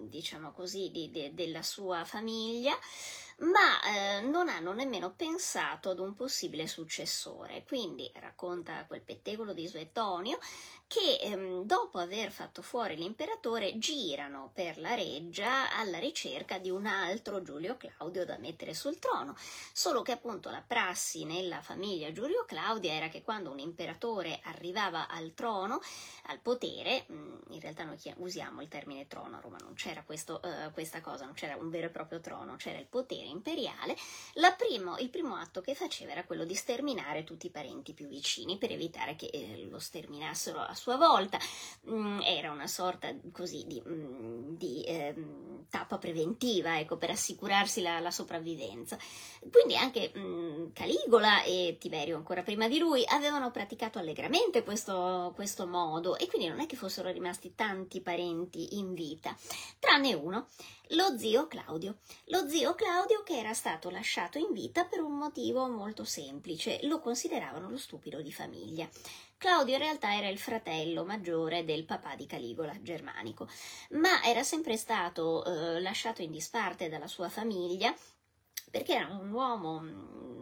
diciamo 0.07 0.51
così, 0.51 0.89
di, 0.91 1.09
de, 1.11 1.33
della 1.33 1.63
sua 1.63 2.03
famiglia 2.03 2.77
ma 3.39 3.81
eh, 3.81 4.21
non 4.21 4.49
hanno 4.49 4.73
nemmeno 4.73 5.13
pensato 5.13 5.89
ad 5.89 5.99
un 5.99 6.15
possibile 6.15 6.67
successore. 6.67 7.63
Quindi 7.65 8.11
racconta 8.15 8.85
quel 8.85 9.01
pettegolo 9.01 9.53
di 9.53 9.67
Suetonio 9.67 10.39
che 10.89 11.19
ehm, 11.21 11.65
dopo 11.65 11.99
aver 11.99 12.31
fatto 12.31 12.63
fuori 12.63 12.95
l'imperatore 12.95 13.77
girano 13.77 14.49
per 14.55 14.79
la 14.79 14.95
reggia 14.95 15.71
alla 15.77 15.99
ricerca 15.99 16.57
di 16.57 16.71
un 16.71 16.87
altro 16.87 17.43
Giulio 17.43 17.77
Claudio 17.77 18.25
da 18.25 18.39
mettere 18.39 18.73
sul 18.73 18.97
trono, 18.97 19.35
solo 19.71 20.01
che 20.01 20.13
appunto 20.13 20.49
la 20.49 20.63
prassi 20.65 21.25
nella 21.25 21.61
famiglia 21.61 22.11
Giulio 22.11 22.43
Claudia 22.47 22.91
era 22.91 23.07
che 23.07 23.21
quando 23.21 23.51
un 23.51 23.59
imperatore 23.59 24.39
arrivava 24.45 25.07
al 25.07 25.35
trono, 25.35 25.79
al 26.23 26.39
potere, 26.39 27.05
mm, 27.11 27.37
in 27.49 27.59
realtà 27.59 27.83
noi 27.83 27.97
usiamo 28.17 28.63
il 28.63 28.67
termine 28.67 29.05
trono 29.05 29.37
a 29.37 29.41
Roma, 29.41 29.57
non 29.61 29.75
c'era 29.75 30.01
questo, 30.01 30.41
uh, 30.43 30.71
questa 30.71 31.01
cosa, 31.01 31.25
non 31.25 31.35
c'era 31.35 31.55
un 31.55 31.69
vero 31.69 31.85
e 31.85 31.91
proprio 31.91 32.19
trono, 32.19 32.55
c'era 32.55 32.79
il 32.79 32.87
potere 32.87 33.27
imperiale, 33.27 33.95
primo, 34.57 34.97
il 34.97 35.09
primo 35.09 35.35
atto 35.35 35.61
che 35.61 35.75
faceva 35.75 36.13
era 36.13 36.23
quello 36.23 36.45
di 36.45 36.55
sterminare 36.55 37.23
tutti 37.23 37.45
i 37.45 37.51
parenti 37.51 37.93
più 37.93 38.07
vicini 38.07 38.57
per 38.57 38.71
evitare 38.71 39.15
che 39.15 39.27
eh, 39.27 39.67
lo 39.69 39.77
sterminassero 39.77 40.59
a 40.59 40.73
sua 40.79 40.95
volta. 40.95 41.37
Mm, 41.89 42.21
era 42.21 42.51
una 42.51 42.67
sorta 42.67 43.13
così 43.31 43.65
di, 43.67 43.81
mm, 43.87 44.55
di 44.55 44.83
eh, 44.83 45.13
tappa 45.69 45.97
preventiva, 45.97 46.79
ecco, 46.79 46.97
per 46.97 47.11
assicurarsi 47.11 47.81
la, 47.81 47.99
la 47.99 48.11
sopravvivenza. 48.11 48.97
Quindi 49.51 49.75
anche 49.75 50.11
mm, 50.17 50.71
Caligola 50.73 51.43
e 51.43 51.77
Tiberio, 51.79 52.15
ancora 52.15 52.41
prima 52.41 52.67
di 52.67 52.79
lui, 52.79 53.03
avevano 53.07 53.51
praticato 53.51 53.99
allegramente 53.99 54.63
questo, 54.63 55.31
questo 55.35 55.67
modo 55.67 56.17
e 56.17 56.27
quindi 56.27 56.47
non 56.47 56.59
è 56.59 56.65
che 56.65 56.75
fossero 56.75 57.11
rimasti 57.11 57.53
tanti 57.55 58.01
parenti 58.01 58.77
in 58.77 58.93
vita, 58.93 59.35
tranne 59.79 60.13
uno, 60.13 60.47
lo 60.93 61.17
zio 61.17 61.47
Claudio. 61.47 61.97
Lo 62.25 62.47
zio 62.47 62.73
Claudio 62.73 63.21
che 63.23 63.37
era 63.37 63.53
stato 63.53 63.89
lasciato 63.89 64.37
in 64.37 64.51
vita 64.53 64.85
per 64.85 65.01
un 65.01 65.17
motivo 65.17 65.67
molto 65.67 66.03
semplice, 66.03 66.79
lo 66.83 66.99
consideravano 66.99 67.69
lo 67.69 67.77
stupido 67.77 68.21
di 68.21 68.31
famiglia. 68.31 68.89
Claudio 69.39 69.75
in 69.75 69.79
realtà 69.79 70.17
era 70.17 70.27
il 70.27 70.37
fratello 70.37 71.05
maggiore 71.05 71.63
del 71.63 71.85
papà 71.85 72.13
di 72.13 72.25
Caligola, 72.25 72.75
germanico, 72.81 73.47
ma 73.91 74.21
era 74.21 74.43
sempre 74.43 74.75
stato 74.75 75.45
eh, 75.45 75.79
lasciato 75.79 76.21
in 76.21 76.29
disparte 76.29 76.89
dalla 76.89 77.07
sua 77.07 77.29
famiglia 77.29 77.95
perché 78.69 78.93
era 78.95 79.07
un 79.07 79.31
uomo, 79.31 79.77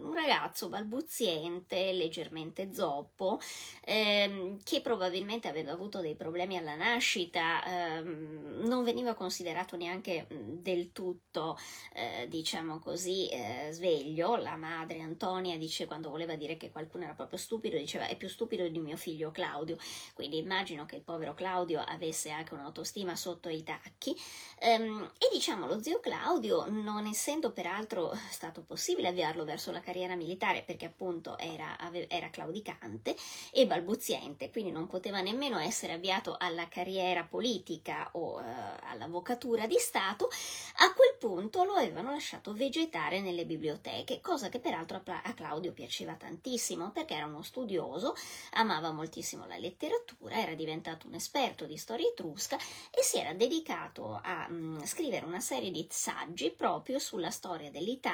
un 0.08 0.13
ragazzo 0.13 0.70
balbuziente, 0.70 1.92
leggermente 1.92 2.74
zoppo, 2.74 3.40
ehm, 3.84 4.60
che 4.63 4.82
probabilmente 4.82 5.48
aveva 5.48 5.72
avuto 5.72 6.00
dei 6.00 6.16
problemi 6.16 6.58
alla 6.58 6.76
nascita, 6.76 7.63
ehm, 7.66 8.62
non 8.66 8.84
veniva 8.84 9.13
considerato 9.13 9.76
neanche 9.76 10.28
del 10.30 10.92
tutto, 10.92 11.58
eh, 11.94 12.28
diciamo 12.30 12.80
così, 12.80 13.28
eh, 13.30 13.70
sveglio. 13.72 14.36
La 14.38 14.56
madre 14.56 15.00
Antonia 15.02 15.58
dice 15.58 15.86
quando 15.86 16.10
voleva 16.10 16.36
dire 16.36 16.58
che 16.58 16.72
qualcuno 16.72 17.04
era 17.04 17.13
proprio 17.13 17.38
stupido, 17.38 17.78
diceva 17.78 18.08
è 18.08 18.16
più 18.16 18.30
stupido 18.30 18.68
di 18.68 18.80
mio 18.80 18.98
figlio 18.98 19.32
Claudio. 19.32 19.78
Quindi 20.13 20.38
immagino 20.38 20.86
che 20.86 20.96
il 20.96 21.04
povero 21.04 21.34
Claudio 21.34 21.82
avesse 21.82 22.30
anche 22.32 22.54
un'autostima 22.54 23.16
sotto 23.16 23.50
i 23.50 23.63
tacchi. 23.63 24.16
Ehm, 24.60 25.12
e 25.18 25.28
diciamo 25.32 25.68
lo 25.68 25.82
zio 25.82 26.00
Claudio, 26.00 26.66
non 26.70 27.06
essendo 27.06 27.52
peraltro 27.52 28.12
stato 28.30 28.62
possibile 28.64 29.10
avviarlo 29.10 29.46
verso 29.46 29.72
la 29.72 29.80
carriera 29.80 30.16
militare 30.16 30.64
perché 30.64 30.86
appunto 30.86 31.38
era, 31.38 31.78
era 32.08 32.30
claudicante 32.30 33.16
e 33.52 33.66
balbuziente, 33.66 34.50
quindi 34.50 34.72
non 34.72 34.88
poteva 34.88 35.22
nemmeno 35.22 35.60
essere 35.60 35.94
avviato 35.94 36.36
alla 36.38 36.68
carriera 36.68 37.24
politica 37.24 38.10
o 38.14 38.40
uh, 38.40 38.44
all'avvocatura 38.84 39.68
di 39.68 39.78
Stato, 39.78 40.30
a 40.78 40.94
quel 40.94 41.16
punto 41.20 41.64
lo 41.64 41.74
avevano 41.74 42.12
lasciato 42.12 42.54
vegetare 42.54 43.22
nelle 43.22 43.46
biblioteche, 43.46 44.22
cosa 44.22 44.50
che 44.50 44.60
peraltro 44.60 45.02
a 45.06 45.34
Claudio 45.34 45.72
piaceva 45.72 46.14
tantissimo 46.14 46.92
perché 46.92 47.16
era 47.16 47.26
uno 47.26 47.42
studioso, 47.42 48.16
amava 48.54 48.92
moltissimo 48.92 49.46
la 49.46 49.58
letteratura, 49.58 50.40
era 50.40 50.54
diventato 50.54 51.08
un 51.08 51.14
esperto 51.14 51.66
di 51.66 51.78
storia 51.78 52.08
etrusca 52.08 52.58
e 52.92 53.04
si 53.04 53.18
era 53.18 53.34
dedicato 53.34 54.20
a 54.22 54.48
mh, 54.48 54.56
mm, 54.56 54.84
scrivere 54.84 55.26
una 55.26 55.40
serie 55.40 55.72
di 55.72 55.86
saggi 55.90 56.52
proprio 56.52 57.00
sulla 57.00 57.32
storia 57.32 57.70
dell'Italia 57.70 58.07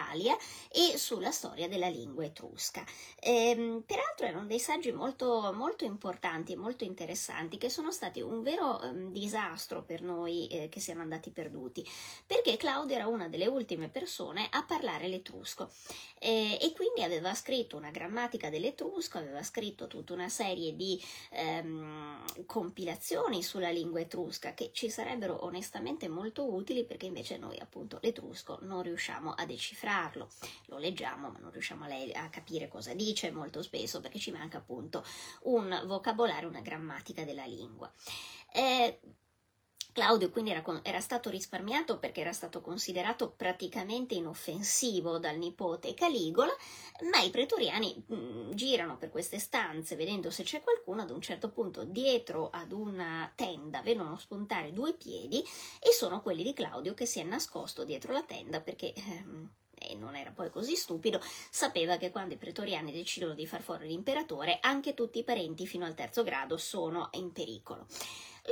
e 0.70 0.98
sulla 0.98 1.32
storia 1.32 1.68
della 1.68 1.88
lingua 1.88 2.26
etrusca. 2.26 2.84
Ehm, 3.20 3.84
peraltro 3.86 4.26
erano 4.26 4.46
dei 4.46 4.60
saggi 4.60 4.92
molto, 4.92 5.52
molto 5.54 5.86
importanti 5.86 6.54
e 6.54 6.56
molto 6.56 6.84
interessanti 6.84 7.58
che 7.58 7.70
sono 7.70 7.92
stati 7.92 8.22
un 8.22 8.42
vero 8.42 8.80
um, 8.84 9.12
disastro 9.12 9.84
per 9.84 10.02
noi 10.02 10.48
eh, 10.48 10.70
che 10.70 10.80
siamo 10.80 11.02
andati 11.02 11.30
perduti, 11.30 11.88
perché 12.26 12.58
Claudio 12.58 12.96
era 12.96 13.08
una 13.08 13.28
delle 13.28 13.48
ultime 13.48 13.90
persone 13.90 14.48
a 14.52 14.64
parlare 14.64 15.08
l'etrusco 15.08 15.70
eh, 16.20 16.58
e 16.62 16.74
quindi 16.74 17.04
aveva 17.04 17.34
scritto 17.34 17.78
una 17.78 17.92
grammatica 17.92 18.50
dell'etrusco, 18.50 19.18
aveva 19.18 19.44
scritto 19.44 19.88
tutta 19.88 20.14
una 20.14 20.30
serie 20.30 20.76
di 20.76 21.02
ehm, 21.32 22.46
compilazioni 22.46 23.44
sulla 23.44 23.70
lingua 23.70 24.00
etrusca 24.00 24.54
che 24.54 24.72
ci 24.74 24.90
sarebbero 24.90 25.44
onestamente 25.46 26.08
molto 26.08 26.52
utili 26.52 26.86
perché 26.86 27.06
invece 27.06 27.38
noi 27.38 27.60
appunto 27.60 28.00
l'etrusco 28.02 28.60
non 28.62 28.82
riusciamo 28.82 29.32
a 29.32 29.46
decifrarlo, 29.84 30.30
lo 30.68 30.78
leggiamo 30.78 31.30
ma 31.30 31.40
non 31.40 31.52
riusciamo 31.52 31.84
a, 31.84 31.88
le- 31.88 32.14
a 32.14 32.30
capire 32.30 32.68
cosa 32.68 32.94
dice 32.94 33.32
molto 33.32 33.62
spesso 33.62 34.00
perché 34.00 34.20
ci 34.20 34.32
manca 34.32 34.58
appunto 34.58 35.06
un 35.44 35.84
vocabolario, 35.86 36.48
una 36.48 36.62
grammatica 36.62 37.24
della 37.26 37.46
lingua. 37.46 37.92
Eh, 38.54 39.00
Claudio 39.94 40.32
quindi 40.32 40.50
era, 40.50 40.64
era, 40.82 41.00
stato 41.00 41.30
risparmiato 41.30 42.00
perché 42.00 42.22
era 42.22 42.34
stato 42.34 42.62
considerato 42.62 43.30
praticamente 43.30 44.16
inoffensivo 44.16 45.20
dal 45.20 45.38
nipote 45.38 45.94
Caligola, 45.94 46.52
ma 47.12 47.22
i 47.22 47.30
pretoriani 47.30 48.04
mh, 48.08 48.16
mm, 48.16 48.52
girano 48.54 48.98
per 48.98 49.12
queste 49.12 49.38
stanze 49.38 49.96
vedendo 49.96 50.32
se 50.32 50.42
c'è 50.42 50.62
qualcuno, 50.62 51.04
ad 51.04 51.12
un 51.12 51.22
certo 51.22 51.52
punto 51.52 51.84
dietro 51.84 52.50
ad 52.50 52.72
una 52.72 53.32
tenda 53.36 53.84
vedono 53.84 54.18
spuntare 54.18 54.74
due 54.74 54.94
piedi 54.94 55.44
e 55.80 55.92
sono 55.92 56.24
quelli 56.24 56.42
di 56.42 56.54
Claudio 56.54 56.96
che 56.96 57.06
si 57.06 57.20
è 57.20 57.24
nascosto 57.24 57.84
dietro 57.84 58.14
la 58.14 58.24
tenda 58.24 58.62
perché... 58.62 58.94
Ehm, 58.96 59.52
e 59.88 59.96
non 59.96 60.16
era 60.16 60.32
poi 60.32 60.50
così 60.50 60.76
stupido, 60.76 61.20
sapeva 61.50 61.98
che 61.98 62.12
quando 62.12 62.34
i 62.34 62.38
pretoriani 62.38 62.92
decidono 62.92 63.34
di 63.34 63.46
far 63.46 63.62
fuori 63.62 63.88
l'imperatore, 63.88 64.60
anche 64.62 64.94
tutti 64.94 65.20
i 65.20 65.24
parenti 65.24 65.68
fino 65.68 65.86
al 65.86 65.96
terzo 65.96 66.24
grado 66.24 66.58
sono 66.58 67.10
in 67.14 67.32
pericolo. 67.32 67.86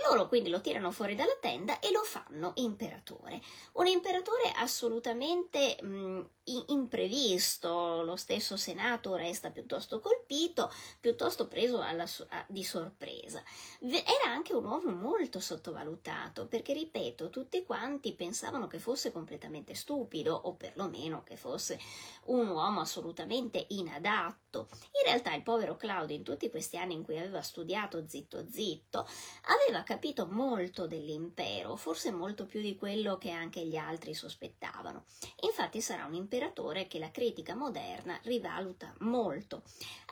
Loro 0.07 0.27
quindi 0.27 0.49
lo 0.49 0.61
tirano 0.61 0.91
fuori 0.91 1.15
dalla 1.15 1.35
tenda 1.41 1.79
e 1.79 1.91
lo 1.91 2.01
fanno 2.03 2.53
imperatore. 2.55 3.41
Un 3.73 3.87
imperatore 3.87 4.51
assolutamente 4.55 5.77
mh, 5.81 6.21
imprevisto, 6.67 8.01
lo 8.03 8.15
stesso 8.15 8.57
Senato 8.57 9.15
resta 9.15 9.51
piuttosto 9.51 9.99
colpito, 9.99 10.71
piuttosto 10.99 11.47
preso 11.47 11.81
alla, 11.81 12.05
a, 12.29 12.45
di 12.47 12.63
sorpresa. 12.63 13.43
Era 13.79 14.31
anche 14.31 14.53
un 14.53 14.65
uomo 14.65 14.91
molto 14.91 15.39
sottovalutato, 15.39 16.47
perché 16.47 16.73
ripeto, 16.73 17.29
tutti 17.29 17.63
quanti 17.63 18.13
pensavano 18.13 18.67
che 18.67 18.79
fosse 18.79 19.11
completamente 19.11 19.73
stupido, 19.73 20.33
o 20.35 20.53
perlomeno 20.55 21.23
che 21.23 21.35
fosse 21.35 21.79
un 22.25 22.47
uomo 22.47 22.81
assolutamente 22.81 23.65
inadatto. 23.69 24.67
In 24.71 25.05
realtà 25.05 25.33
il 25.33 25.43
povero 25.43 25.75
Claudio, 25.75 26.15
in 26.15 26.23
tutti 26.23 26.49
questi 26.49 26.77
anni 26.77 26.93
in 26.93 27.03
cui 27.03 27.17
aveva 27.17 27.41
studiato 27.41 28.07
zitto 28.07 28.45
zitto, 28.49 29.07
aveva 29.43 29.83
capito 29.83 30.27
molto 30.27 30.87
dell'impero, 30.87 31.75
forse 31.75 32.11
molto 32.11 32.45
più 32.45 32.61
di 32.61 32.75
quello 32.75 33.17
che 33.17 33.31
anche 33.31 33.65
gli 33.65 33.75
altri 33.75 34.13
sospettavano. 34.13 35.05
Infatti 35.41 35.81
sarà 35.81 36.05
un 36.05 36.13
imperatore 36.41 36.87
che 36.87 36.97
la 36.97 37.11
critica 37.11 37.53
moderna 37.53 38.19
rivaluta 38.23 38.93
molto, 38.99 39.61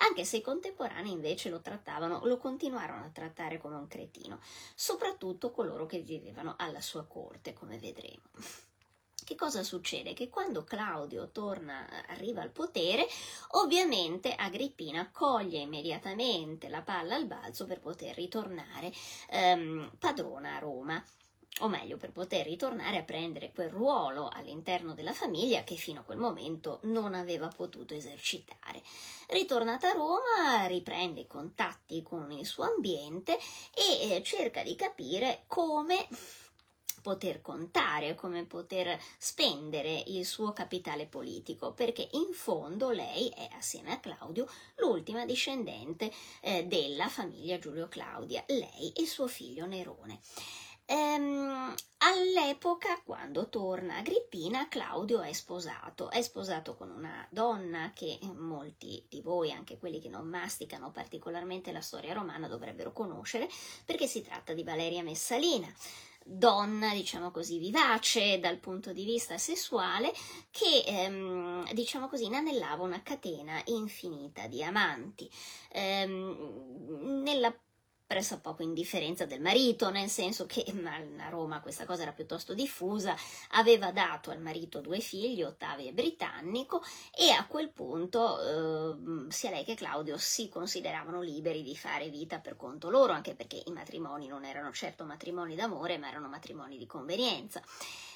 anche 0.07 0.25
se 0.25 0.37
i 0.37 0.41
contemporanei 0.41 1.11
invece 1.11 1.49
lo 1.49 1.59
trattavano, 1.59 2.23
lo 2.25 2.37
continuarono 2.37 3.03
a 3.03 3.09
trattare 3.09 3.57
come 3.57 3.75
un 3.75 3.87
cretino, 3.87 4.39
soprattutto 4.75 5.49
coloro 5.49 5.87
che 5.87 5.99
vivevano 5.99 6.53
alla 6.57 6.81
sua 6.81 7.05
corte, 7.05 7.53
come 7.53 7.79
vedremo. 7.79 8.21
Che 9.25 9.35
cosa 9.35 9.63
succede? 9.63 10.13
Che 10.13 10.29
quando 10.29 10.63
Claudio 10.63 11.29
torna, 11.29 11.87
arriva 12.07 12.41
al 12.41 12.51
potere, 12.51 13.07
ovviamente 13.49 14.33
Agrippina 14.33 15.09
coglie 15.11 15.59
immediatamente 15.59 16.69
la 16.69 16.81
palla 16.81 17.15
al 17.15 17.25
balzo 17.25 17.65
per 17.65 17.79
poter 17.79 18.15
ritornare 18.15 18.91
ehm, 19.29 19.91
padrona 19.99 20.55
a 20.55 20.59
Roma 20.59 21.03
o 21.59 21.67
meglio 21.67 21.97
per 21.97 22.11
poter 22.11 22.45
ritornare 22.45 22.97
a 22.97 23.03
prendere 23.03 23.51
quel 23.53 23.69
ruolo 23.69 24.29
all'interno 24.31 24.93
della 24.93 25.13
famiglia 25.13 25.63
che 25.63 25.75
fino 25.75 26.01
a 26.01 26.03
quel 26.03 26.17
momento 26.17 26.79
non 26.83 27.13
aveva 27.13 27.47
potuto 27.47 27.93
esercitare. 27.93 28.81
Ritornata 29.27 29.89
a 29.89 29.93
Roma, 29.93 30.65
riprende 30.67 31.21
i 31.21 31.27
contatti 31.27 32.01
con 32.01 32.31
il 32.31 32.45
suo 32.45 32.63
ambiente 32.63 33.37
e 33.73 34.15
eh, 34.15 34.23
cerca 34.23 34.63
di 34.63 34.75
capire 34.75 35.43
come 35.47 36.07
poter 37.01 37.41
contare, 37.41 38.15
come 38.15 38.45
poter 38.45 38.99
spendere 39.17 40.03
il 40.07 40.25
suo 40.25 40.51
capitale 40.53 41.05
politico, 41.05 41.73
perché 41.73 42.07
in 42.11 42.33
fondo 42.33 42.89
lei 42.89 43.29
è, 43.29 43.47
assieme 43.57 43.91
a 43.91 43.99
Claudio, 43.99 44.47
l'ultima 44.75 45.25
discendente 45.25 46.11
eh, 46.41 46.65
della 46.65 47.07
famiglia 47.07 47.59
Giulio 47.59 47.87
Claudia, 47.87 48.43
lei 48.47 48.91
e 48.93 49.05
suo 49.05 49.27
figlio 49.27 49.65
Nerone. 49.65 50.19
Ehm, 50.91 51.71
all'epoca, 51.99 52.99
quando 53.05 53.47
torna 53.47 53.97
Agrippina, 53.97 54.67
Claudio 54.67 55.21
è 55.21 55.31
sposato. 55.33 56.09
È 56.09 56.19
sposato 56.23 56.75
con 56.75 56.89
una 56.89 57.27
donna 57.29 57.91
che 57.93 58.17
molti 58.35 59.05
di 59.07 59.21
voi, 59.21 59.51
anche 59.51 59.77
quelli 59.77 59.99
che 59.99 60.09
non 60.09 60.27
masticano 60.27 60.89
particolarmente 60.89 61.71
la 61.71 61.81
storia 61.81 62.13
romana, 62.13 62.47
dovrebbero 62.47 62.91
conoscere, 62.91 63.47
perché 63.85 64.07
si 64.07 64.23
tratta 64.23 64.53
di 64.53 64.63
Valeria 64.63 65.03
Messalina 65.03 65.71
donna, 66.25 66.91
diciamo 66.93 67.31
così, 67.31 67.57
vivace 67.59 68.39
dal 68.39 68.57
punto 68.57 68.91
di 68.91 69.03
vista 69.05 69.37
sessuale, 69.37 70.11
che, 70.51 70.83
ehm, 70.85 71.71
diciamo 71.73 72.07
così, 72.07 72.25
inanellava 72.25 72.83
una 72.83 73.01
catena 73.03 73.61
infinita 73.65 74.47
di 74.47 74.63
amanti. 74.63 75.29
Ehm, 75.71 77.21
nella 77.23 77.55
pressappoco 78.09 78.63
indifferenza 78.63 79.27
del 79.27 79.39
marito, 79.39 79.91
nel 79.91 80.09
senso 80.09 80.47
che 80.47 80.65
a 80.83 81.29
Roma 81.29 81.61
questa 81.61 81.85
cosa 81.85 82.01
era 82.01 82.11
piuttosto 82.11 82.55
diffusa, 82.55 83.15
aveva 83.51 83.91
dato 83.91 84.31
al 84.31 84.41
marito 84.41 84.81
due 84.81 84.99
figli, 84.99 85.43
Ottavio 85.43 85.89
e 85.89 85.93
Britannico, 85.93 86.81
e 87.15 87.29
a 87.29 87.45
quel 87.45 87.69
punto 87.69 88.41
eh, 88.41 89.31
sia 89.31 89.51
lei 89.51 89.63
che 89.63 89.75
Claudio 89.75 90.17
si 90.17 90.49
consideravano 90.49 91.21
liberi 91.21 91.61
di 91.61 91.77
fare 91.77 92.09
vita 92.09 92.39
per 92.39 92.55
conto 92.55 92.89
loro, 92.89 93.13
anche 93.13 93.35
perché 93.35 93.61
i 93.63 93.71
matrimoni 93.71 94.25
non 94.25 94.43
erano 94.43 94.71
certo 94.71 95.03
matrimoni 95.03 95.53
d'amore, 95.53 95.99
ma 95.99 96.07
erano 96.07 96.27
matrimoni 96.29 96.79
di 96.79 96.87
convenienza. 96.87 97.61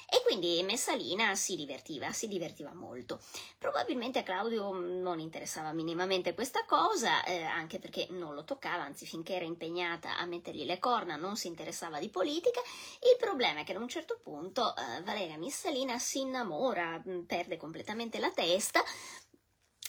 E 0.08 0.22
quindi 0.24 0.62
Messalina 0.62 1.34
si 1.34 1.56
divertiva, 1.56 2.12
si 2.12 2.28
divertiva 2.28 2.72
molto. 2.74 3.20
Probabilmente 3.58 4.18
a 4.18 4.22
Claudio 4.22 4.72
non 4.72 5.18
interessava 5.18 5.72
minimamente 5.72 6.34
questa 6.34 6.64
cosa, 6.64 7.24
eh, 7.24 7.42
anche 7.42 7.78
perché 7.78 8.06
non 8.10 8.34
lo 8.34 8.44
toccava, 8.44 8.82
anzi 8.82 9.06
finché 9.06 9.34
era 9.34 9.44
impegnata 9.44 10.18
a 10.18 10.26
mettergli 10.26 10.64
le 10.64 10.78
corna 10.78 11.16
non 11.16 11.36
si 11.36 11.46
interessava 11.46 11.98
di 11.98 12.08
politica. 12.08 12.60
Il 13.00 13.16
problema 13.18 13.60
è 13.60 13.64
che 13.64 13.72
ad 13.72 13.80
un 13.80 13.88
certo 13.88 14.18
punto 14.22 14.74
eh, 14.76 15.02
Valeria 15.02 15.38
Messalina 15.38 15.98
si 15.98 16.20
innamora, 16.20 17.02
perde 17.26 17.56
completamente 17.56 18.18
la 18.18 18.30
testa, 18.30 18.82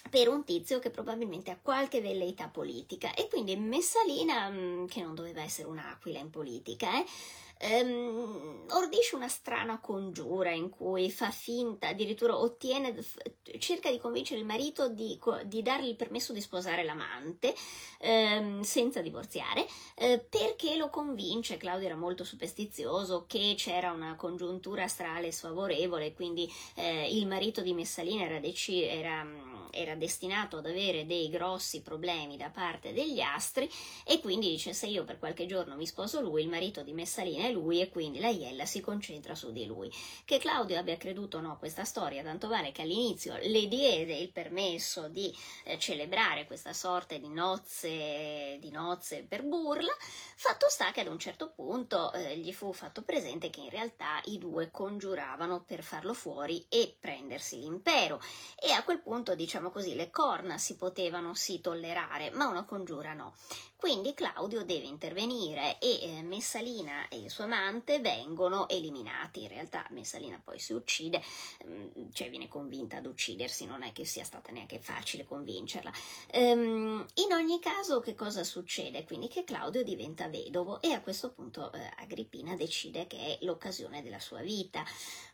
per 0.10 0.28
un 0.30 0.44
tizio 0.44 0.80
che 0.80 0.92
probabilmente 0.92 1.52
ha 1.52 1.60
qualche 1.62 2.00
velleità 2.00 2.48
politica 2.48 3.14
e 3.14 3.28
quindi 3.28 3.56
Messalina, 3.56 4.50
che 4.88 5.02
non 5.02 5.16
doveva 5.16 5.42
essere 5.42 5.68
un'aquila 5.68 6.20
in 6.20 6.30
politica, 6.30 6.98
eh, 6.98 7.06
ehm, 7.66 8.66
ordisce 8.72 9.16
una 9.16 9.28
strana 9.28 9.80
congiura 9.80 10.52
in 10.52 10.70
cui 10.70 11.10
fa 11.10 11.32
finta, 11.32 11.90
addirittura 11.90 12.38
ottiene, 12.38 12.96
cerca 13.58 13.90
di 13.90 13.98
convincere 13.98 14.40
il 14.40 14.46
marito 14.46 14.90
di, 14.90 15.20
di 15.46 15.62
dargli 15.62 15.88
il 15.88 15.96
permesso 15.96 16.34
di 16.34 16.42
sposare 16.42 16.84
l'amante 16.84 17.54
ehm, 18.00 18.62
senza 18.62 19.02
divorziare, 19.02 19.66
eh, 19.96 20.20
perché 20.20 20.76
lo 20.76 20.90
convince, 20.90 21.58
Claudio 21.58 21.88
era 21.88 21.96
molto 21.96 22.24
superstizioso, 22.24 23.26
che 23.28 23.56
c'era 23.58 23.92
una 23.92 24.16
congiuntura 24.16 24.84
astrale 24.84 25.32
sfavorevole, 25.32 26.14
quindi 26.14 26.52
eh, 26.76 27.16
il 27.16 27.28
marito 27.28 27.62
di 27.62 27.74
Messalina 27.74 28.24
era, 28.24 28.40
deci- 28.40 28.84
era 28.84 29.54
era 29.76 29.96
destinato 29.96 30.58
ad 30.58 30.66
avere 30.66 31.06
dei 31.06 31.30
grossi 31.30 31.82
problemi 31.82 32.38
da 32.38 32.50
parte 32.50 32.94
degli 32.94 33.20
astri 33.20 33.70
e 34.06 34.20
quindi 34.22 34.50
dice 34.50 34.74
se 34.74 34.88
io 34.88 35.04
per 35.04 35.20
qualche 35.20 35.46
giorno 35.46 35.76
mi 35.76 35.86
sposo 35.86 36.22
lui, 36.22 36.44
il 36.44 36.50
marito 36.50 36.82
di 36.82 36.94
Messalina 36.94 37.46
è 37.46 37.52
lui 37.56 37.80
e 37.80 37.90
quindi 37.90 38.20
la 38.20 38.28
Iella 38.28 38.66
si 38.66 38.82
concentra 38.82 39.34
su 39.34 39.52
di 39.52 39.66
lui. 39.66 39.92
Che 40.26 40.38
Claudio 40.38 40.78
abbia 40.78 40.98
creduto 40.98 41.38
o 41.38 41.42
no 41.42 41.58
questa 41.58 41.86
storia, 41.86 42.22
tanto 42.22 42.48
vale 42.48 42.72
che 42.72 42.82
all'inizio 42.82 43.38
le 43.38 43.68
diede 43.68 44.16
il 44.16 44.32
permesso 44.32 45.08
di 45.08 45.34
eh, 45.64 45.80
celebrare 45.80 46.46
questa 46.46 46.74
sorta 46.74 47.18
di 47.18 47.30
nozze, 47.30 48.58
di 48.60 48.70
nozze 48.72 49.26
per 49.28 49.44
burla, 49.44 49.96
fatto 50.36 50.68
sta 50.70 50.92
che 50.92 51.02
ad 51.02 51.08
un 51.08 51.20
certo 51.20 51.52
punto 51.52 52.12
eh, 52.12 52.38
gli 52.38 52.52
fu 52.52 52.74
fatto 52.74 53.04
presente 53.04 53.50
che 53.50 53.62
in 53.62 53.70
realtà 53.70 54.22
i 54.26 54.38
due 54.38 54.70
congiuravano 54.70 55.64
per 55.64 55.82
farlo 55.82 56.14
fuori 56.14 56.66
e 56.70 56.96
prendersi 57.00 57.60
l'impero 57.60 58.22
e 58.60 58.72
a 58.72 58.84
quel 58.84 59.02
punto 59.02 59.36
diciamo 59.36 59.70
così, 59.70 59.96
le 59.96 60.10
corna 60.10 60.58
si 60.58 60.76
potevano 60.76 61.34
sì 61.34 61.62
tollerare, 61.62 62.32
ma 62.32 62.48
una 62.48 62.66
congiura 62.66 63.14
no. 63.14 63.36
Quindi 63.78 64.14
Claudio 64.14 64.64
deve 64.64 64.86
intervenire 64.86 65.78
e 65.80 66.00
eh, 66.02 66.22
Messalina 66.24 67.08
e 67.10 67.20
il 67.20 67.30
suo 67.30 67.44
amante 67.44 68.00
vengono 68.00 68.68
eliminati. 68.70 69.44
In 69.44 69.50
realtà 69.50 69.86
Messalina 69.92 70.42
poi 70.44 70.60
si 70.60 70.74
uccide, 70.74 71.22
mm, 71.66 72.10
cioè 72.14 72.30
viene 72.30 72.48
convinta 72.48 72.98
ad 72.98 73.06
uccidersi, 73.06 73.66
non 73.66 73.84
è 73.84 73.92
che 73.92 74.06
sia 74.06 74.24
stata 74.24 74.52
neanche 74.52 74.80
facile 74.80 75.26
convincerla. 75.26 75.92
Um, 76.34 77.06
in 77.16 77.34
ogni 77.34 77.60
caso, 77.60 78.00
che 78.00 78.16
cosa 78.16 78.44
succede? 78.44 79.04
Quindi 79.04 79.28
che 79.28 79.44
Claudio 79.44 79.84
diventa 79.84 80.30
vedovo 80.30 80.82
e 80.82 80.92
a 80.92 81.02
questo 81.02 81.32
punto 81.32 81.72
eh, 81.74 81.92
Agrippina 81.98 82.56
decide 82.56 83.08
che 83.08 83.18
è 83.18 83.38
l'occasione 83.42 84.02
della 84.02 84.20
sua 84.20 84.42
vita 84.42 84.84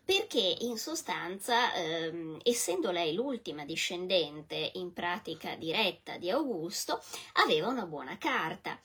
perché 0.04 0.58
in 0.62 0.78
sostanza, 0.78 1.74
ehm, 1.74 2.40
essendo 2.44 2.92
lei 2.92 3.14
l'ultima 3.14 3.66
discendente 3.66 4.72
in 4.76 4.94
pratica 4.94 5.56
diretta 5.56 6.18
di 6.18 6.30
Augusto, 6.30 7.02
aveva 7.34 7.68
una 7.68 7.86
buona 7.86 8.18
carta 8.18 8.80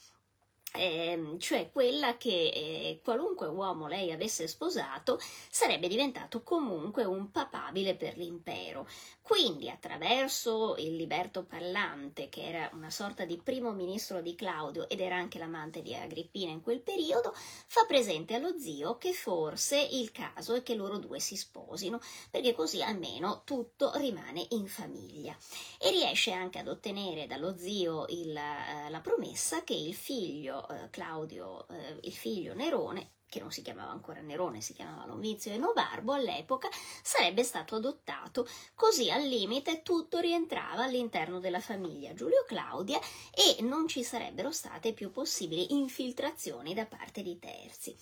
eh, 0.77 1.35
cioè 1.39 1.69
quella 1.71 2.17
che 2.17 2.29
eh, 2.29 2.99
qualunque 3.03 3.47
uomo 3.47 3.87
lei 3.87 4.11
avesse 4.11 4.47
sposato 4.47 5.19
sarebbe 5.49 5.87
diventato 5.87 6.43
comunque 6.43 7.03
un 7.03 7.31
papabile 7.31 7.95
per 7.95 8.17
l'impero. 8.17 8.87
Quindi 9.21 9.69
attraverso 9.69 10.75
il 10.77 10.95
liberto 10.95 11.43
parlante, 11.43 12.29
che 12.29 12.47
era 12.47 12.69
una 12.71 12.89
sorta 12.89 13.25
di 13.25 13.37
primo 13.43 13.73
ministro 13.73 14.21
di 14.21 14.35
Claudio 14.35 14.87
ed 14.87 15.01
era 15.01 15.17
anche 15.17 15.37
l'amante 15.37 15.81
di 15.81 15.93
Agrippina 15.93 16.49
in 16.51 16.61
quel 16.61 16.79
periodo, 16.79 17.33
fa 17.33 17.83
presente 17.85 18.35
allo 18.35 18.57
zio 18.57 18.97
che 18.97 19.11
forse 19.11 19.85
il 19.91 20.13
caso 20.13 20.53
è 20.53 20.63
che 20.63 20.75
loro 20.75 20.97
due 20.97 21.19
si 21.19 21.35
sposino, 21.35 21.99
perché 22.31 22.53
così 22.53 22.81
almeno 22.81 23.41
tutto 23.43 23.91
rimane 23.95 24.45
in 24.51 24.67
famiglia. 24.67 25.35
E 25.77 25.89
riesce 25.89 26.31
anche 26.31 26.59
ad 26.59 26.69
ottenere 26.69 27.27
dallo 27.27 27.57
zio 27.57 28.05
il, 28.07 28.33
eh, 28.33 28.89
la 28.89 29.01
promessa 29.01 29.63
che 29.65 29.73
il 29.73 29.93
figlio 29.93 30.66
eh, 30.69 30.89
Claudio, 30.89 31.67
eh, 31.69 31.99
il 32.01 32.13
figlio 32.13 32.53
Nerone, 32.53 33.11
che 33.29 33.39
non 33.39 33.51
si 33.51 33.61
chiamava 33.61 33.91
ancora 33.91 34.21
Nerone, 34.21 34.61
si 34.61 34.73
chiamava 34.73 35.05
Novizio 35.05 35.51
e 35.51 35.57
Novarbo 35.57 36.13
all'epoca, 36.13 36.69
sarebbe 37.01 37.43
stato 37.43 37.75
adottato, 37.75 38.47
così 38.73 39.11
al 39.11 39.23
limite 39.23 39.81
tutto 39.81 40.19
rientrava 40.19 40.83
all'interno 40.83 41.39
della 41.39 41.59
famiglia 41.59 42.13
Giulio 42.13 42.45
Claudia 42.47 42.99
e 43.31 43.61
non 43.61 43.87
ci 43.87 44.03
sarebbero 44.03 44.51
state 44.51 44.93
più 44.93 45.11
possibili 45.11 45.73
infiltrazioni 45.73 46.73
da 46.73 46.85
parte 46.85 47.21
di 47.21 47.37
terzi. 47.37 47.95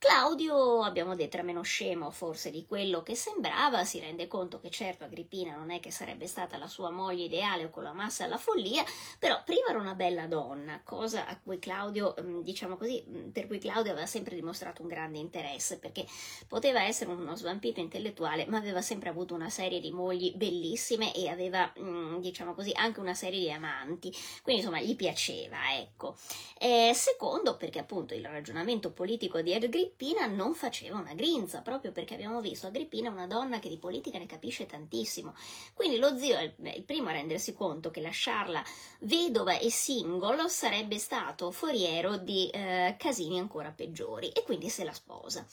Claudio, 0.00 0.82
abbiamo 0.82 1.16
detto, 1.16 1.34
era 1.34 1.44
meno 1.44 1.62
scemo 1.62 2.12
forse 2.12 2.52
di 2.52 2.64
quello 2.64 3.02
che 3.02 3.16
sembrava, 3.16 3.82
si 3.82 3.98
rende 3.98 4.28
conto 4.28 4.60
che 4.60 4.70
certo 4.70 5.02
Agrippina 5.02 5.56
non 5.56 5.72
è 5.72 5.80
che 5.80 5.90
sarebbe 5.90 6.28
stata 6.28 6.56
la 6.56 6.68
sua 6.68 6.90
moglie 6.90 7.24
ideale 7.24 7.64
o 7.64 7.70
con 7.70 7.82
la 7.82 7.92
massa 7.92 8.22
alla 8.22 8.36
follia, 8.36 8.84
però 9.18 9.42
prima 9.44 9.70
era 9.70 9.80
una 9.80 9.96
bella 9.96 10.28
donna, 10.28 10.80
cosa 10.84 11.26
a 11.26 11.36
cui 11.36 11.58
Claudio, 11.58 12.14
mm, 12.20 12.42
diciamo 12.42 12.76
così, 12.76 13.04
mm, 13.08 13.30
per 13.30 13.48
cui 13.48 13.58
Claudio 13.58 13.90
aveva 13.90 14.06
sempre 14.06 14.36
dimostrato 14.36 14.82
un 14.82 14.88
grande 14.88 15.18
interesse, 15.18 15.80
perché 15.80 16.06
poteva 16.46 16.80
essere 16.84 17.10
uno 17.10 17.34
svampito 17.34 17.80
intellettuale, 17.80 18.46
ma 18.46 18.58
aveva 18.58 18.80
sempre 18.82 19.08
avuto 19.08 19.34
una 19.34 19.50
serie 19.50 19.80
di 19.80 19.90
mogli 19.90 20.32
bellissime 20.36 21.12
e 21.12 21.28
aveva, 21.28 21.72
mm, 21.76 22.18
diciamo 22.18 22.54
così, 22.54 22.70
anche 22.72 23.00
una 23.00 23.14
serie 23.14 23.40
di 23.40 23.50
amanti, 23.50 24.14
quindi 24.42 24.62
insomma 24.62 24.80
gli 24.80 24.94
piaceva, 24.94 25.76
ecco. 25.76 26.14
Eh, 26.56 26.92
secondo, 26.94 27.56
perché 27.56 27.80
appunto 27.80 28.14
il 28.14 28.24
ragionamento 28.24 28.92
politico 28.92 29.40
di 29.40 29.54
Agrippina 29.54 29.86
Agrippina 29.88 30.26
non 30.26 30.54
faceva 30.54 30.98
una 30.98 31.14
grinza, 31.14 31.62
proprio 31.62 31.92
perché 31.92 32.12
abbiamo 32.12 32.42
visto 32.42 32.66
Agrippina 32.66 33.08
è 33.08 33.12
una 33.12 33.26
donna 33.26 33.58
che 33.58 33.70
di 33.70 33.78
politica 33.78 34.18
ne 34.18 34.26
capisce 34.26 34.66
tantissimo. 34.66 35.34
Quindi 35.72 35.96
lo 35.96 36.16
zio 36.18 36.36
è 36.36 36.52
il 36.76 36.82
primo 36.84 37.08
a 37.08 37.12
rendersi 37.12 37.54
conto 37.54 37.90
che 37.90 38.02
lasciarla 38.02 38.62
vedova 39.00 39.58
e 39.58 39.70
singolo 39.70 40.46
sarebbe 40.48 40.98
stato 40.98 41.50
foriero 41.50 42.18
di 42.18 42.50
eh, 42.50 42.96
casini 42.98 43.38
ancora 43.38 43.70
peggiori 43.70 44.28
e 44.28 44.42
quindi 44.42 44.68
se 44.68 44.84
la 44.84 44.92
sposa. 44.92 45.46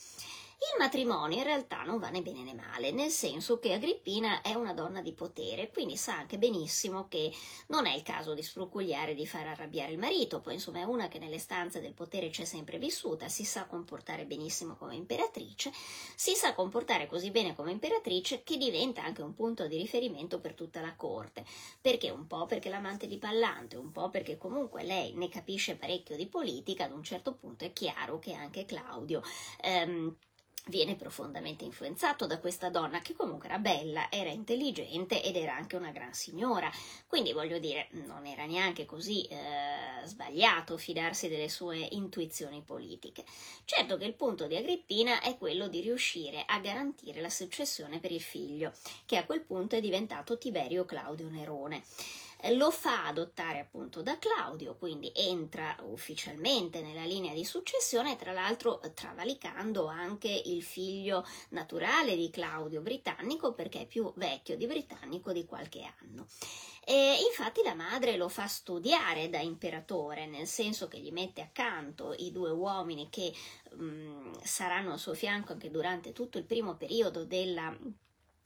Il 0.58 0.82
matrimonio 0.82 1.36
in 1.36 1.44
realtà 1.44 1.82
non 1.82 1.98
va 1.98 2.08
né 2.08 2.22
bene 2.22 2.42
né 2.42 2.54
male, 2.54 2.90
nel 2.90 3.10
senso 3.10 3.58
che 3.58 3.74
Agrippina 3.74 4.40
è 4.40 4.54
una 4.54 4.72
donna 4.72 5.02
di 5.02 5.12
potere, 5.12 5.70
quindi 5.70 5.98
sa 5.98 6.16
anche 6.16 6.38
benissimo 6.38 7.08
che 7.08 7.30
non 7.68 7.84
è 7.84 7.94
il 7.94 8.02
caso 8.02 8.32
di 8.32 8.42
sfrucugliare 8.42 9.14
di 9.14 9.26
far 9.26 9.46
arrabbiare 9.46 9.92
il 9.92 9.98
marito, 9.98 10.40
poi 10.40 10.54
insomma 10.54 10.80
è 10.80 10.84
una 10.84 11.08
che 11.08 11.18
nelle 11.18 11.38
stanze 11.38 11.82
del 11.82 11.92
potere 11.92 12.30
c'è 12.30 12.44
sempre 12.46 12.78
vissuta, 12.78 13.28
si 13.28 13.44
sa 13.44 13.66
comportare 13.66 14.24
benissimo 14.24 14.76
come 14.76 14.94
imperatrice, 14.94 15.70
si 16.14 16.34
sa 16.34 16.54
comportare 16.54 17.06
così 17.06 17.30
bene 17.30 17.54
come 17.54 17.72
imperatrice 17.72 18.42
che 18.42 18.56
diventa 18.56 19.04
anche 19.04 19.20
un 19.20 19.34
punto 19.34 19.66
di 19.66 19.76
riferimento 19.76 20.40
per 20.40 20.54
tutta 20.54 20.80
la 20.80 20.94
corte, 20.96 21.44
perché? 21.82 22.08
Un 22.08 22.26
po' 22.26 22.46
perché 22.46 22.70
l'amante 22.70 23.06
di 23.06 23.18
Pallante, 23.18 23.76
un 23.76 23.92
po' 23.92 24.08
perché 24.08 24.38
comunque 24.38 24.84
lei 24.84 25.12
ne 25.14 25.28
capisce 25.28 25.76
parecchio 25.76 26.16
di 26.16 26.26
politica, 26.26 26.84
ad 26.84 26.92
un 26.92 27.02
certo 27.02 27.34
punto 27.34 27.64
è 27.64 27.72
chiaro 27.74 28.18
che 28.18 28.32
anche 28.32 28.64
Claudio 28.64 29.22
ehm, 29.60 30.16
viene 30.68 30.96
profondamente 30.96 31.64
influenzato 31.64 32.26
da 32.26 32.38
questa 32.38 32.70
donna 32.70 33.00
che 33.00 33.14
comunque 33.14 33.48
era 33.48 33.58
bella, 33.58 34.10
era 34.10 34.30
intelligente 34.30 35.22
ed 35.22 35.36
era 35.36 35.54
anche 35.54 35.76
una 35.76 35.90
gran 35.90 36.12
signora, 36.12 36.70
quindi 37.06 37.32
voglio 37.32 37.58
dire 37.58 37.88
non 38.06 38.26
era 38.26 38.46
neanche 38.46 38.84
così 38.84 39.24
eh, 39.26 40.04
sbagliato 40.04 40.76
fidarsi 40.76 41.28
delle 41.28 41.48
sue 41.48 41.78
intuizioni 41.92 42.62
politiche. 42.62 43.24
Certo 43.64 43.96
che 43.96 44.04
il 44.04 44.14
punto 44.14 44.46
di 44.46 44.56
Agrippina 44.56 45.20
è 45.20 45.36
quello 45.38 45.68
di 45.68 45.80
riuscire 45.80 46.44
a 46.46 46.58
garantire 46.58 47.20
la 47.20 47.30
successione 47.30 48.00
per 48.00 48.12
il 48.12 48.20
figlio, 48.20 48.72
che 49.04 49.16
a 49.16 49.24
quel 49.24 49.42
punto 49.42 49.76
è 49.76 49.80
diventato 49.80 50.38
Tiberio 50.38 50.84
Claudio 50.84 51.28
Nerone. 51.28 51.82
Eh, 52.38 52.54
lo 52.54 52.70
fa 52.70 53.06
adottare 53.06 53.60
appunto 53.60 54.02
da 54.02 54.18
Claudio, 54.18 54.76
quindi 54.76 55.10
entra 55.14 55.76
ufficialmente 55.82 56.82
nella 56.82 57.04
linea 57.04 57.34
di 57.34 57.44
successione, 57.44 58.16
tra 58.16 58.32
l'altro 58.32 58.80
travalicando 58.94 59.86
anche 59.86 60.28
il 60.28 60.62
figlio 60.62 61.24
naturale 61.50 62.16
di 62.16 62.30
Claudio 62.30 62.80
britannico 62.80 63.52
perché 63.52 63.82
è 63.82 63.86
più 63.86 64.12
vecchio 64.16 64.56
di 64.56 64.66
britannico 64.66 65.32
di 65.32 65.44
qualche 65.44 65.82
anno. 66.00 66.26
E 66.88 67.16
infatti 67.28 67.62
la 67.64 67.74
madre 67.74 68.16
lo 68.16 68.28
fa 68.28 68.46
studiare 68.46 69.28
da 69.28 69.40
imperatore, 69.40 70.26
nel 70.26 70.46
senso 70.46 70.86
che 70.86 71.00
gli 71.00 71.10
mette 71.10 71.40
accanto 71.40 72.14
i 72.18 72.30
due 72.30 72.50
uomini 72.50 73.08
che 73.10 73.32
mh, 73.72 73.84
mm, 73.84 74.32
saranno 74.44 74.92
al 74.92 75.00
suo 75.00 75.14
fianco 75.14 75.52
anche 75.52 75.68
durante 75.70 76.12
tutto 76.12 76.38
il 76.38 76.44
primo 76.44 76.76
periodo 76.76 77.24
della 77.24 77.76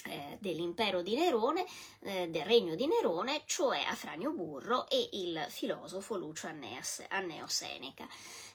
eh, 0.05 0.37
dell'impero 0.41 1.03
di 1.03 1.17
Nerone, 1.17 1.65
eh, 2.01 2.29
del 2.29 2.45
regno 2.45 2.75
di 2.75 2.87
Nerone, 2.87 3.43
cioè 3.47 3.83
Afranio 3.87 4.33
Burro 4.33 4.89
e 4.89 5.09
il 5.13 5.47
filosofo 5.49 6.17
Lucio 6.17 6.47
Anneo 6.47 7.47
Seneca 7.47 8.09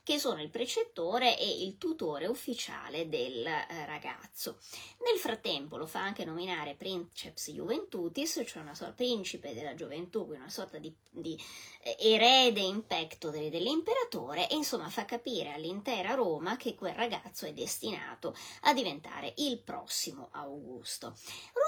che 0.06 0.20
sono 0.20 0.40
il 0.40 0.52
precettore 0.52 1.36
e 1.36 1.64
il 1.64 1.80
tutore 1.80 2.28
ufficiale 2.28 3.10
del 3.10 3.44
eh, 3.44 3.86
ragazzo. 3.88 4.60
Nel 5.04 5.18
frattempo 5.18 5.78
lo 5.78 5.88
fa 5.88 6.02
anche 6.02 6.24
nominare 6.24 6.76
Princeps 6.76 7.50
Juventutis, 7.50 8.44
cioè 8.46 8.62
una 8.62 8.76
sorta 8.76 8.94
principe 8.94 9.56
della 9.56 9.74
gioventù, 9.74 10.28
una 10.30 10.48
sorta 10.48 10.78
di, 10.78 10.94
di 11.10 11.36
eh, 11.82 11.98
erede 12.00 12.60
in 12.60 12.86
pecto 12.86 13.32
dell'imperatore 13.32 14.48
e 14.48 14.54
insomma 14.54 14.90
fa 14.90 15.06
capire 15.06 15.54
all'intera 15.54 16.14
Roma 16.14 16.56
che 16.56 16.76
quel 16.76 16.94
ragazzo 16.94 17.48
è 17.48 17.54
destinato 17.54 18.36
a 18.62 18.74
diventare 18.74 19.34
il 19.38 19.58
prossimo 19.58 20.30
Augusto. 20.34 21.16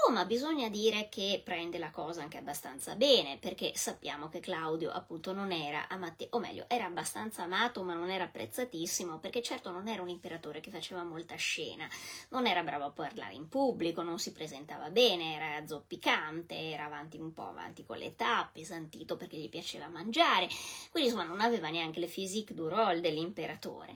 Roma 0.06 0.24
bisogna 0.26 0.68
dire 0.68 1.08
che 1.08 1.42
prende 1.44 1.78
la 1.78 1.90
cosa 1.90 2.22
anche 2.22 2.38
abbastanza 2.38 2.94
bene 2.94 3.38
perché 3.38 3.72
sappiamo 3.74 4.28
che 4.28 4.38
Claudio 4.38 4.92
appunto 4.92 5.32
non 5.32 5.50
era 5.50 5.88
amato, 5.88 6.24
o 6.30 6.38
meglio 6.38 6.66
era 6.68 6.84
abbastanza 6.84 7.42
amato 7.42 7.82
ma 7.82 7.94
non 7.94 8.10
era 8.10 8.26
apprezzatissimo 8.28 9.18
perché 9.18 9.42
certo 9.42 9.70
non 9.70 9.88
era 9.88 10.02
un 10.02 10.08
imperatore 10.08 10.60
che 10.60 10.70
faceva 10.70 11.02
molta 11.02 11.34
scena, 11.34 11.88
non 12.30 12.46
era 12.46 12.62
bravo 12.62 12.84
a 12.84 12.90
parlare 12.90 13.34
in 13.34 13.48
pubblico, 13.48 14.02
non 14.02 14.18
si 14.18 14.32
presentava 14.32 14.90
bene, 14.90 15.34
era 15.34 15.66
zoppicante, 15.66 16.56
era 16.56 16.84
avanti 16.84 17.18
un 17.18 17.32
po' 17.32 17.48
avanti 17.48 17.84
con 17.84 17.98
l'età, 17.98 18.38
appesantito 18.38 19.16
perché 19.16 19.36
gli 19.36 19.48
piaceva 19.48 19.88
mangiare, 19.88 20.48
quindi 20.90 21.10
insomma 21.10 21.26
non 21.26 21.40
aveva 21.40 21.68
neanche 21.68 22.00
le 22.00 22.06
physique 22.06 22.54
du 22.54 22.68
rôle 22.68 23.00
dell'imperatore. 23.00 23.94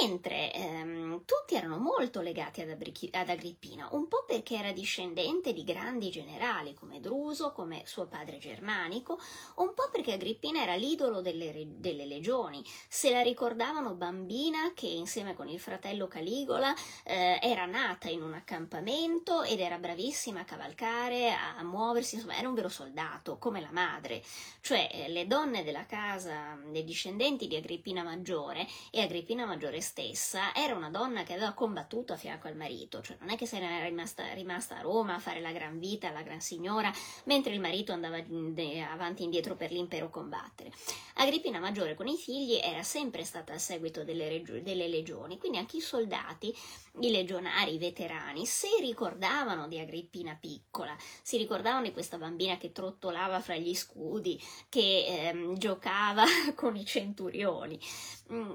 Mentre 0.00 0.52
ehm, 0.52 1.22
tutti 1.24 1.54
erano 1.54 1.78
molto 1.78 2.20
legati 2.20 2.60
ad, 2.60 2.70
Abri- 2.70 3.10
ad 3.12 3.28
Agrippina, 3.28 3.88
un 3.92 4.08
po' 4.08 4.24
perché 4.26 4.56
era 4.56 4.72
discendente 4.72 5.52
di 5.52 5.62
grandi 5.62 6.10
generali 6.10 6.74
come 6.74 7.00
Druso, 7.00 7.52
come 7.52 7.82
suo 7.86 8.06
padre 8.06 8.38
germanico, 8.38 9.18
un 9.56 9.74
po' 9.74 9.88
perché 9.92 10.14
Agrippina 10.14 10.62
era 10.62 10.74
l'idolo 10.74 11.20
delle, 11.20 11.66
delle 11.76 12.04
legioni, 12.04 12.64
se 12.88 13.10
la 13.10 13.22
ricordava 13.22 13.65
raccontavano 13.66 13.94
bambina 13.94 14.72
che 14.74 14.86
insieme 14.86 15.34
con 15.34 15.48
il 15.48 15.58
fratello 15.58 16.06
Caligola 16.06 16.72
eh, 17.02 17.38
era 17.42 17.66
nata 17.66 18.08
in 18.08 18.22
un 18.22 18.34
accampamento 18.34 19.42
ed 19.42 19.58
era 19.58 19.78
bravissima 19.78 20.40
a 20.40 20.44
cavalcare, 20.44 21.32
a, 21.32 21.56
a 21.56 21.64
muoversi, 21.64 22.14
insomma 22.14 22.36
era 22.36 22.48
un 22.48 22.54
vero 22.54 22.68
soldato, 22.68 23.38
come 23.38 23.60
la 23.60 23.72
madre. 23.72 24.22
Cioè 24.60 24.88
eh, 24.92 25.08
le 25.08 25.26
donne 25.26 25.64
della 25.64 25.84
casa 25.84 26.56
dei 26.70 26.84
discendenti 26.84 27.48
di 27.48 27.56
Agrippina 27.56 28.04
Maggiore 28.04 28.68
e 28.90 29.00
Agrippina 29.00 29.46
Maggiore 29.46 29.80
stessa 29.80 30.54
era 30.54 30.74
una 30.74 30.90
donna 30.90 31.24
che 31.24 31.32
aveva 31.32 31.52
combattuto 31.52 32.12
a 32.12 32.16
fianco 32.16 32.46
al 32.46 32.56
marito, 32.56 33.02
cioè 33.02 33.16
non 33.18 33.30
è 33.30 33.36
che 33.36 33.46
se 33.46 33.58
ne 33.58 33.78
era 33.78 33.86
rimasta, 33.86 34.32
rimasta 34.32 34.76
a 34.78 34.82
Roma 34.82 35.16
a 35.16 35.20
fare 35.20 35.40
la 35.40 35.50
gran 35.50 35.80
vita, 35.80 36.10
la 36.10 36.22
gran 36.22 36.40
signora, 36.40 36.92
mentre 37.24 37.52
il 37.52 37.60
marito 37.60 37.92
andava 37.92 38.16
avanti 38.16 39.22
e 39.22 39.24
indietro 39.24 39.56
per 39.56 39.72
l'impero 39.72 40.08
combattere. 40.08 40.70
Agrippina 41.14 41.58
Maggiore 41.58 41.94
con 41.94 42.06
i 42.06 42.16
figli 42.16 42.60
era 42.62 42.82
sempre 42.82 43.24
stata 43.24 43.55
a 43.56 43.58
seguito 43.58 44.04
delle, 44.04 44.42
delle 44.62 44.88
legioni, 44.88 45.38
quindi 45.38 45.58
anche 45.58 45.78
i 45.78 45.80
soldati, 45.80 46.54
i 47.00 47.10
legionari, 47.10 47.74
i 47.74 47.78
veterani, 47.78 48.46
si 48.46 48.68
ricordavano 48.80 49.68
di 49.68 49.78
Agrippina 49.78 50.36
piccola, 50.40 50.96
si 51.22 51.36
ricordavano 51.36 51.84
di 51.84 51.92
questa 51.92 52.16
bambina 52.18 52.56
che 52.56 52.72
trottolava 52.72 53.40
fra 53.40 53.56
gli 53.56 53.74
scudi, 53.74 54.40
che 54.68 55.04
ehm, 55.06 55.56
giocava 55.56 56.24
con 56.54 56.76
i 56.76 56.84
centurioni 56.84 57.78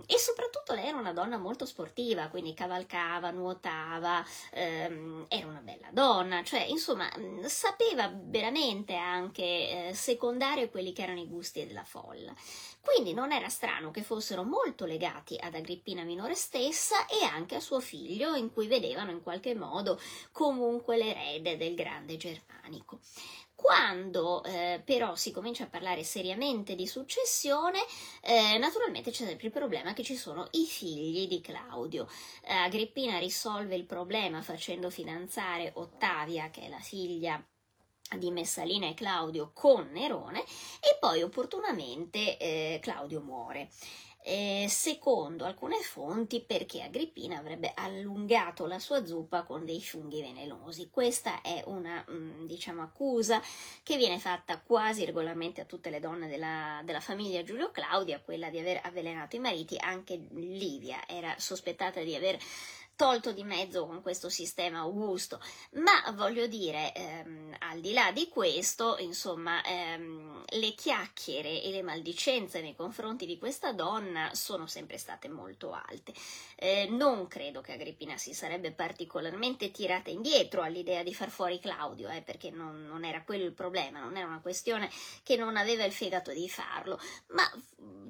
e 0.05 0.17
soprattutto 0.17 0.73
lei 0.73 0.87
era 0.87 0.97
una 0.97 1.13
donna 1.13 1.37
molto 1.37 1.65
sportiva, 1.65 2.27
quindi 2.27 2.53
cavalcava, 2.53 3.31
nuotava, 3.31 4.23
ehm, 4.51 5.25
era 5.29 5.47
una 5.47 5.61
bella 5.61 5.87
donna, 5.91 6.43
cioè 6.43 6.61
insomma 6.61 7.09
mm, 7.17 7.45
sapeva 7.45 8.11
veramente 8.13 8.95
anche 8.95 9.87
eh, 9.89 9.93
secondare 9.93 10.69
quelli 10.69 10.91
che 10.91 11.03
erano 11.03 11.21
i 11.21 11.27
gusti 11.27 11.65
della 11.65 11.85
folla. 11.85 12.33
Quindi 12.81 13.13
non 13.13 13.31
era 13.31 13.47
strano 13.47 13.91
che 13.91 14.01
fossero 14.01 14.43
molto 14.43 14.85
legati 14.85 15.37
ad 15.39 15.55
Agrippina 15.55 16.03
minore 16.03 16.35
stessa 16.35 17.05
e 17.05 17.23
anche 17.23 17.55
a 17.55 17.59
suo 17.59 17.79
figlio, 17.79 18.33
in 18.33 18.51
cui 18.51 18.67
vedevano 18.67 19.11
in 19.11 19.21
qualche 19.21 19.55
modo 19.55 19.99
comunque 20.31 20.97
l'erede 20.97 21.57
del 21.57 21.75
grande 21.75 22.17
germanico. 22.17 22.99
Quando 23.61 24.43
eh, 24.43 24.81
però 24.83 25.15
si 25.15 25.31
comincia 25.31 25.65
a 25.65 25.67
parlare 25.67 26.03
seriamente 26.03 26.73
di 26.73 26.87
successione, 26.87 27.77
eh, 28.21 28.57
naturalmente 28.57 29.11
c'è 29.11 29.23
sempre 29.23 29.45
il 29.45 29.53
problema 29.53 29.93
che 29.93 30.01
ci 30.01 30.15
sono 30.15 30.47
i 30.53 30.65
figli 30.65 31.27
di 31.27 31.41
Claudio. 31.41 32.07
Eh, 32.43 32.53
Agrippina 32.53 33.19
risolve 33.19 33.75
il 33.75 33.85
problema 33.85 34.41
facendo 34.41 34.89
fidanzare 34.89 35.73
Ottavia, 35.75 36.49
che 36.49 36.61
è 36.61 36.69
la 36.69 36.79
figlia 36.79 37.41
di 38.17 38.31
Messalina 38.31 38.87
e 38.87 38.95
Claudio 38.95 39.51
con 39.53 39.89
Nerone 39.91 40.41
e 40.41 40.97
poi 40.99 41.21
opportunamente 41.21 42.37
eh, 42.37 42.79
Claudio 42.81 43.21
muore. 43.21 43.69
Eh, 44.23 44.67
secondo 44.69 45.45
alcune 45.45 45.77
fonti 45.81 46.41
perché 46.41 46.83
Agrippina 46.83 47.39
avrebbe 47.39 47.71
allungato 47.73 48.67
la 48.67 48.77
sua 48.77 49.03
zuppa 49.03 49.41
con 49.41 49.65
dei 49.65 49.81
funghi 49.81 50.21
velenosi. 50.21 50.89
Questa 50.91 51.41
è 51.41 51.63
una 51.65 52.05
mm, 52.07 52.45
diciamo 52.45 52.83
accusa 52.83 53.41
che 53.81 53.97
viene 53.97 54.19
fatta 54.19 54.61
quasi 54.61 55.05
regolarmente 55.05 55.61
a 55.61 55.65
tutte 55.65 55.89
le 55.89 55.99
donne 55.99 56.27
della, 56.27 56.81
della 56.83 56.99
famiglia 56.99 57.41
Giulio 57.41 57.71
Claudia, 57.71 58.21
quella 58.21 58.51
di 58.51 58.59
aver 58.59 58.81
avvelenato 58.83 59.35
i 59.35 59.39
mariti, 59.39 59.75
anche 59.79 60.21
Livia 60.33 61.07
era 61.07 61.33
sospettata 61.39 62.01
di 62.03 62.13
aver 62.13 62.37
tolto 63.01 63.31
di 63.31 63.43
mezzo 63.43 63.87
con 63.87 64.03
questo 64.03 64.29
sistema 64.29 64.81
Augusto, 64.81 65.41
ma 65.71 66.11
voglio 66.11 66.45
dire, 66.45 66.93
ehm, 66.93 67.55
al 67.57 67.79
di 67.79 67.93
là 67.93 68.11
di 68.11 68.29
questo, 68.29 68.97
insomma, 68.99 69.63
ehm, 69.63 70.43
le 70.47 70.75
chiacchiere 70.75 71.63
e 71.63 71.71
le 71.71 71.81
maldicenze 71.81 72.61
nei 72.61 72.75
confronti 72.75 73.25
di 73.25 73.39
questa 73.39 73.73
donna 73.73 74.29
sono 74.35 74.67
sempre 74.67 74.99
state 74.99 75.29
molto 75.29 75.71
alte. 75.71 76.13
Eh, 76.55 76.89
non 76.91 77.27
credo 77.27 77.61
che 77.61 77.71
Agrippina 77.71 78.17
si 78.17 78.35
sarebbe 78.35 78.71
particolarmente 78.71 79.71
tirata 79.71 80.11
indietro 80.11 80.61
all'idea 80.61 81.01
di 81.01 81.15
far 81.15 81.31
fuori 81.31 81.59
Claudio, 81.59 82.07
eh, 82.07 82.21
perché 82.21 82.51
non, 82.51 82.85
non 82.85 83.03
era 83.03 83.23
quello 83.23 83.45
il 83.45 83.53
problema, 83.53 83.99
non 83.99 84.15
era 84.15 84.27
una 84.27 84.41
questione 84.41 84.91
che 85.23 85.35
non 85.37 85.57
aveva 85.57 85.85
il 85.85 85.91
fegato 85.91 86.31
di 86.31 86.47
farlo, 86.47 86.99
ma 87.29 87.51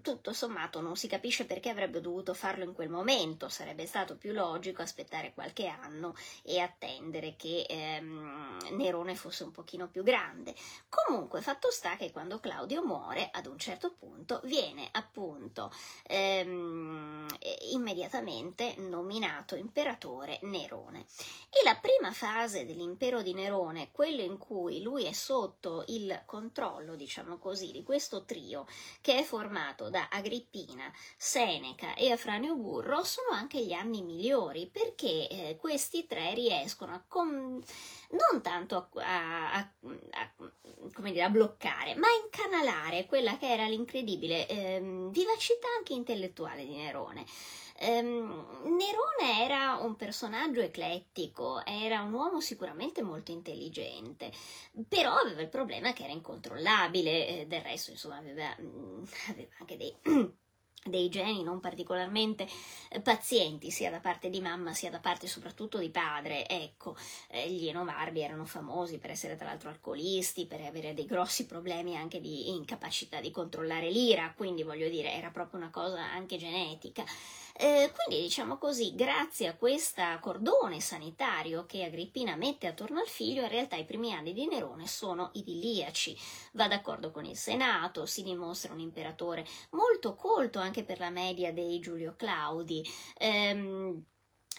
tutto 0.02 0.34
sommato 0.34 0.82
non 0.82 0.96
si 0.98 1.08
capisce 1.08 1.46
perché 1.46 1.70
avrebbe 1.70 2.02
dovuto 2.02 2.34
farlo 2.34 2.64
in 2.64 2.74
quel 2.74 2.90
momento, 2.90 3.48
sarebbe 3.48 3.86
stato 3.86 4.18
più 4.18 4.34
logico 4.34 4.81
aspettare 4.82 5.34
qualche 5.34 5.68
anno 5.68 6.16
e 6.44 6.60
attendere 6.60 7.36
che 7.36 7.66
ehm, 7.68 8.58
Nerone 8.72 9.16
fosse 9.16 9.44
un 9.44 9.52
pochino 9.52 9.88
più 9.88 10.04
grande. 10.04 10.56
Comunque, 10.90 11.42
fatto 11.42 11.72
sta 11.72 11.96
che 11.96 12.12
quando 12.12 12.40
Claudio 12.40 12.84
muore, 12.84 13.30
ad 13.32 13.46
un 13.46 13.58
certo 13.58 13.94
punto, 13.94 14.42
viene 14.44 14.90
appunto 14.92 15.72
ehm, 16.04 17.28
immediatamente 17.72 18.76
nominato 18.78 19.56
imperatore 19.56 20.40
Nerone. 20.44 21.06
E 21.50 21.64
la 21.64 21.76
prima 21.76 22.12
fase 22.12 22.66
dell'impero 22.66 23.22
di 23.22 23.34
Nerone, 23.34 23.92
quello 23.92 24.22
in 24.22 24.38
cui 24.38 24.82
lui 24.82 25.06
è 25.06 25.12
sotto 25.12 25.84
il 25.88 26.24
controllo, 26.26 26.96
diciamo 26.96 27.38
così, 27.38 27.72
di 27.72 27.84
questo 27.84 28.24
trio 28.24 28.66
che 29.02 29.18
è 29.18 29.24
formato 29.24 29.90
da 29.90 30.08
Agrippina, 30.10 30.92
Seneca 31.18 31.96
e 31.96 32.12
Afranio 32.12 32.56
Burro, 32.56 33.04
sono 33.04 33.30
anche 33.32 33.64
gli 33.64 33.74
anni 33.74 34.02
migliori 34.02 34.61
perché 34.68 35.28
eh, 35.28 35.58
questi 35.60 36.06
tre 36.08 36.34
riescono 36.34 36.94
a 36.94 37.04
con... 37.08 37.62
non 38.10 38.42
tanto 38.42 38.90
a, 38.96 39.54
a, 39.54 39.72
a, 40.12 40.32
dire, 41.10 41.24
a, 41.24 41.30
bloccare, 41.30 41.96
ma 41.96 42.08
a 42.08 42.24
incanalare 42.24 43.06
quella 43.06 43.38
che 43.38 43.52
era 43.52 43.68
l'incredibile 43.68 44.48
eh, 44.48 44.80
vivacità 45.12 45.68
anche 45.78 45.94
intellettuale 45.94 46.66
di 46.66 46.76
Nerone. 46.76 47.26
Um, 47.84 48.76
Nerone 48.78 49.44
era 49.44 49.78
un 49.78 49.96
personaggio 49.96 50.62
eclettico, 50.62 51.66
era 51.66 52.02
un 52.04 52.14
uomo 52.14 52.40
sicuramente 52.40 53.02
molto 53.02 53.32
intelligente, 53.32 54.32
però 54.88 55.16
aveva 55.16 55.42
il 55.42 55.50
problema 55.50 55.92
che 55.92 56.04
era 56.04 56.14
incontrollabile, 56.14 57.28
eh, 57.28 57.46
del 57.48 57.62
resto 57.62 57.90
insomma 57.90 58.18
aveva, 58.18 58.56
mm, 58.62 59.04
aveva 59.30 59.56
anche 59.60 59.78
dei 59.78 59.96
dei 60.84 61.10
geni 61.10 61.44
non 61.44 61.60
particolarmente 61.60 62.48
eh, 62.90 63.00
pazienti 63.02 63.70
sia 63.70 63.92
da 63.92 64.00
parte 64.00 64.30
di 64.30 64.42
mamma 64.42 64.74
sia 64.74 64.90
da 64.90 65.00
parte 65.00 65.28
soprattutto 65.28 65.78
di 65.78 65.90
padre. 65.90 66.48
Ecco, 66.48 66.96
eh, 67.30 67.50
gli 67.50 67.68
Enobarbi 67.68 68.22
erano 68.22 68.46
famosi 68.46 68.98
per 68.98 69.12
essere 69.12 69.36
tra 69.36 69.46
l'altro 69.46 69.70
alcolisti, 69.70 70.48
per 70.48 70.62
avere 70.62 70.94
dei 70.94 71.06
grossi 71.06 71.46
problemi 71.46 71.96
anche 71.96 72.20
di 72.20 72.50
incapacità 72.50 73.22
di 73.22 73.32
controllare 73.32 73.92
l'ira, 73.92 74.34
quindi 74.36 74.64
voglio 74.64 74.90
dire 74.90 75.14
era 75.14 75.30
proprio 75.30 75.60
una 75.60 75.70
cosa 75.70 76.02
anche 76.02 76.38
genetica. 76.38 77.04
Eh, 77.54 77.92
quindi 77.94 78.24
diciamo 78.24 78.58
così, 78.58 78.96
grazie 78.96 79.48
a 79.48 79.56
questo 79.56 80.02
cordone 80.20 80.80
sanitario 80.82 81.66
che 81.66 81.84
Agrippina 81.84 82.36
mette 82.36 82.68
attorno 82.68 83.00
al 83.00 83.08
figlio, 83.08 83.42
in 83.44 83.50
realtà 83.50 83.76
i 83.76 83.86
primi 83.86 84.14
anni 84.14 84.34
di 84.34 84.48
Nerone 84.48 84.88
sono 84.88 85.30
idilliaci. 85.34 86.18
Va 86.54 86.68
d'accordo 86.68 87.12
con 87.12 87.26
il 87.26 87.38
Senato, 87.38 88.06
si 88.06 88.24
dimostra 88.24 88.74
un 88.74 88.80
imperatore 88.80 89.46
molto 89.72 90.16
colto 90.16 90.60
anche 90.60 90.84
per 90.84 91.00
la 91.00 91.10
media 91.10 91.52
dei 91.54 91.80
Giulio 91.80 92.16
Claudi. 92.18 92.84
Ehm, 93.18 94.04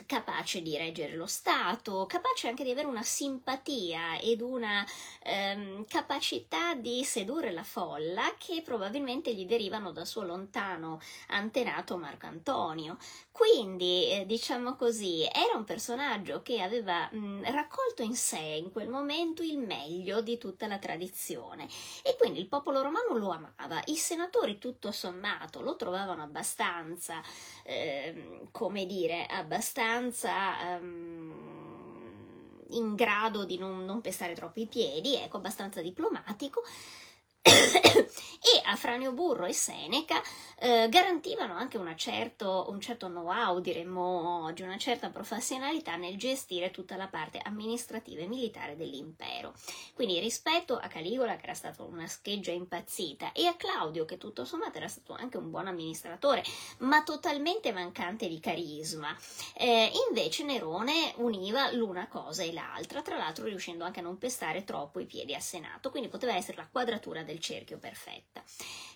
capace 0.06 0.62
di 0.62 0.76
reggere 0.76 1.14
lo 1.16 1.26
Stato, 1.26 2.06
capace 2.06 2.48
anche 2.48 2.64
di 2.64 2.70
avere 2.70 2.86
una 2.86 3.02
simpatia 3.02 4.18
ed 4.18 4.40
una 4.40 4.84
ehm, 5.22 5.84
capacità 5.86 6.74
di 6.74 7.04
sedurre 7.04 7.52
la 7.52 7.62
folla 7.62 8.34
che 8.38 8.62
probabilmente 8.62 9.34
gli 9.34 9.46
derivano 9.46 9.92
dal 9.92 10.06
suo 10.06 10.22
lontano 10.22 11.00
antenato 11.28 11.96
Marco 11.96 12.26
Antonio. 12.26 12.96
Quindi, 13.30 14.10
eh, 14.10 14.26
diciamo 14.26 14.76
così, 14.76 15.22
era 15.32 15.56
un 15.56 15.64
personaggio 15.64 16.42
che 16.42 16.60
aveva 16.60 17.08
mh, 17.10 17.50
raccolto 17.50 18.02
in 18.02 18.14
sé 18.14 18.38
in 18.38 18.70
quel 18.70 18.88
momento 18.88 19.42
il 19.42 19.58
meglio 19.58 20.20
di 20.20 20.38
tutta 20.38 20.66
la 20.66 20.78
tradizione 20.78 21.66
e 22.02 22.16
quindi 22.18 22.38
il 22.40 22.48
popolo 22.48 22.82
romano 22.82 23.16
lo 23.16 23.30
amava, 23.30 23.80
i 23.86 23.96
senatori 23.96 24.58
tutto 24.58 24.92
sommato 24.92 25.60
lo 25.60 25.76
trovavano 25.76 26.22
abbastanza, 26.22 27.22
eh, 27.64 28.48
come 28.50 28.86
dire, 28.86 29.26
abbastanza 29.26 29.91
abbastanza 29.92 30.78
um, 30.80 31.32
in 32.70 32.94
grado 32.94 33.44
di 33.44 33.58
non, 33.58 33.84
non 33.84 34.00
pestare 34.00 34.34
troppo 34.34 34.60
i 34.60 34.66
piedi, 34.66 35.16
ecco, 35.16 35.36
abbastanza 35.36 35.82
diplomatico 35.82 36.62
e 37.44 38.60
a 38.64 38.76
Franio 38.76 39.12
Burro 39.12 39.46
e 39.46 39.52
Seneca 39.52 40.20
eh, 40.58 40.88
garantivano 40.88 41.54
anche 41.54 41.78
certo, 41.96 42.66
un 42.68 42.80
certo 42.80 43.06
know-how, 43.08 43.60
diremmo 43.60 44.44
oggi, 44.44 44.62
una 44.62 44.78
certa 44.78 45.10
professionalità 45.10 45.96
nel 45.96 46.16
gestire 46.16 46.70
tutta 46.70 46.96
la 46.96 47.08
parte 47.08 47.38
amministrativa 47.42 48.22
e 48.22 48.26
militare 48.26 48.76
dell'impero. 48.76 49.54
Quindi 49.94 50.18
rispetto 50.18 50.76
a 50.76 50.86
Caligola, 50.88 51.36
che 51.36 51.44
era 51.44 51.54
stato 51.54 51.84
una 51.84 52.06
scheggia 52.06 52.52
impazzita, 52.52 53.32
e 53.32 53.46
a 53.46 53.54
Claudio, 53.54 54.04
che 54.04 54.18
tutto 54.18 54.44
sommato 54.44 54.78
era 54.78 54.88
stato 54.88 55.14
anche 55.14 55.36
un 55.36 55.50
buon 55.50 55.66
amministratore, 55.66 56.42
ma 56.78 57.02
totalmente 57.02 57.72
mancante 57.72 58.28
di 58.28 58.40
carisma, 58.40 59.16
eh, 59.54 59.90
invece 60.08 60.44
Nerone 60.44 61.12
univa 61.16 61.70
l'una 61.72 62.08
cosa 62.08 62.42
e 62.42 62.52
l'altra, 62.52 63.02
tra 63.02 63.16
l'altro 63.16 63.44
riuscendo 63.44 63.84
anche 63.84 64.00
a 64.00 64.02
non 64.02 64.18
pestare 64.18 64.64
troppo 64.64 65.00
i 65.00 65.06
piedi 65.06 65.34
al 65.34 65.42
Senato, 65.42 65.90
quindi 65.90 66.08
poteva 66.08 66.34
essere 66.34 66.56
la 66.56 66.68
quadratura 66.70 67.22
del 67.22 67.31
del 67.32 67.40
cerchio 67.40 67.78
perfetta. 67.78 68.44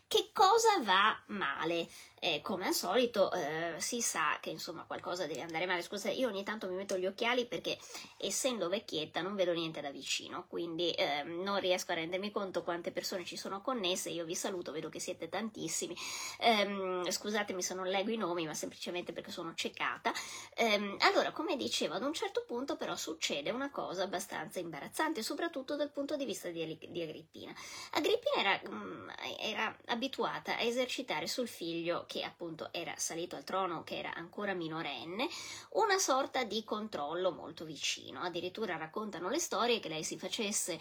Che 0.09 0.31
cosa 0.33 0.81
va 0.83 1.21
male? 1.27 1.89
Eh, 2.19 2.41
come 2.41 2.67
al 2.67 2.73
solito 2.75 3.31
eh, 3.33 3.75
si 3.79 4.01
sa 4.01 4.39
che 4.41 4.51
insomma 4.51 4.85
qualcosa 4.85 5.27
deve 5.27 5.43
andare 5.43 5.67
male. 5.67 5.83
Scusate, 5.83 6.15
io 6.15 6.29
ogni 6.29 6.45
tanto 6.45 6.67
mi 6.69 6.75
metto 6.75 6.97
gli 6.97 7.07
occhiali 7.07 7.47
perché 7.47 7.77
essendo 8.17 8.69
vecchietta 8.69 9.21
non 9.21 9.35
vedo 9.35 9.53
niente 9.53 9.81
da 9.81 9.91
vicino, 9.91 10.47
quindi 10.49 10.93
eh, 10.93 11.25
non 11.25 11.61
riesco 11.61 11.93
a 11.93 11.97
rendermi 11.97 12.31
conto 12.31 12.63
quante 12.63 12.91
persone 12.91 13.25
ci 13.25 13.37
sono 13.37 13.61
connesse. 13.61 14.11
Io 14.11 14.25
vi 14.25 14.35
saluto, 14.35 14.73
vedo 14.73 14.89
che 14.89 14.99
siete 14.99 15.29
tantissimi. 15.29 15.95
Ehm, 16.41 17.09
scusatemi 17.09 17.63
se 17.63 17.75
non 17.75 17.87
leggo 17.87 18.11
i 18.11 18.17
nomi, 18.17 18.47
ma 18.47 18.55
semplicemente 18.55 19.13
perché 19.13 19.31
sono 19.31 19.55
ciecata. 19.55 20.13
Ehm, 20.55 20.97
allora, 21.01 21.33
come 21.33 21.57
dicevo, 21.57 21.95
ad 21.95 22.03
un 22.03 22.15
certo 22.15 22.45
punto 22.47 22.77
però 22.77 22.97
succede 22.97 23.51
una 23.51 23.71
cosa 23.71 24.05
abbastanza 24.05 24.59
imbarazzante, 24.59 25.23
soprattutto 25.23 25.77
dal 25.77 25.91
punto 25.91 26.17
di 26.17 26.25
vista 26.25 26.49
di, 26.49 26.79
di 26.91 27.03
Agrippina. 27.03 27.53
Agrippina 27.93 28.26
era, 28.35 28.61
mm, 28.69 29.09
era 29.39 29.77
abituata 29.87 30.57
a 30.57 30.61
esercitare 30.61 31.27
sul 31.27 31.49
figlio 31.49 32.05
che 32.07 32.23
appunto 32.23 32.73
era 32.73 32.95
salito 32.97 33.37
al 33.37 33.45
trono, 33.45 33.85
che 33.85 33.99
era 33.99 34.15
ancora 34.15 34.55
minorenne, 34.55 35.29
una 35.71 35.99
sorta 35.99 36.45
di 36.45 36.65
controllo 36.65 37.31
molto 37.33 37.65
vicino. 37.65 38.21
Addirittura 38.21 38.77
raccontano 38.77 39.29
le 39.29 39.39
storie 39.39 39.81
che 39.81 39.89
lei 39.89 40.05
si 40.05 40.19
facesse, 40.19 40.79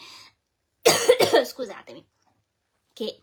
scusatemi, 1.46 2.06
che 2.94 3.22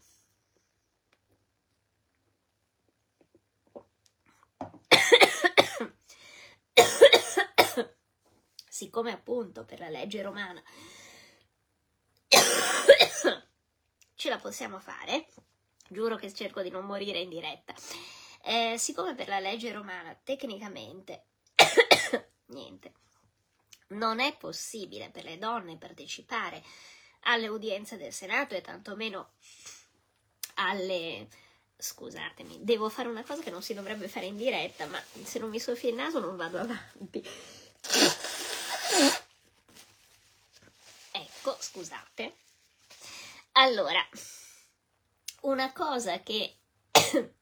siccome 8.69 9.13
appunto 9.13 9.65
per 9.65 9.79
la 9.81 9.89
legge 9.89 10.23
romana 10.23 10.63
ce 14.23 14.29
la 14.29 14.39
possiamo 14.39 14.79
fare, 14.79 15.27
giuro 15.89 16.15
che 16.15 16.33
cerco 16.33 16.63
di 16.63 16.71
non 16.71 16.85
morire 16.85 17.19
in 17.19 17.29
diretta. 17.29 17.75
Eh, 18.45 18.77
siccome 18.79 19.17
per 19.17 19.27
la 19.27 19.41
legge 19.41 19.73
romana 19.73 20.17
tecnicamente 20.23 21.25
niente, 22.47 22.93
non 23.89 24.21
è 24.21 24.37
possibile 24.37 25.11
per 25.11 25.25
le 25.25 25.39
donne 25.39 25.77
partecipare 25.77 26.63
alle 27.23 27.49
udienze 27.49 27.97
del 27.97 28.13
Senato 28.13 28.55
e 28.55 28.61
tantomeno 28.61 29.31
alle 30.55 31.27
scusatemi, 31.77 32.59
devo 32.63 32.89
fare 32.89 33.09
una 33.09 33.25
cosa 33.25 33.43
che 33.43 33.51
non 33.51 33.61
si 33.61 33.75
dovrebbe 33.75 34.07
fare 34.07 34.27
in 34.27 34.37
diretta, 34.37 34.87
ma 34.87 35.03
se 35.25 35.41
non 35.41 35.51
mi 35.51 35.59
soffia 35.59 35.89
il 35.89 35.97
naso 35.97 36.21
non 36.21 36.37
vado 36.37 36.61
avanti. 36.61 37.27
Ecco, 41.15 41.57
scusate. 41.59 42.42
Allora, 43.55 44.01
una 45.43 45.73
cosa 45.73 46.23
che 46.23 46.57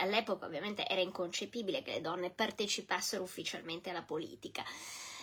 all'epoca 0.00 0.46
ovviamente 0.46 0.86
era 0.86 1.00
inconcepibile 1.00 1.82
che 1.82 1.94
le 1.94 2.00
donne 2.00 2.30
partecipassero 2.30 3.24
ufficialmente 3.24 3.90
alla 3.90 4.02
politica 4.02 4.64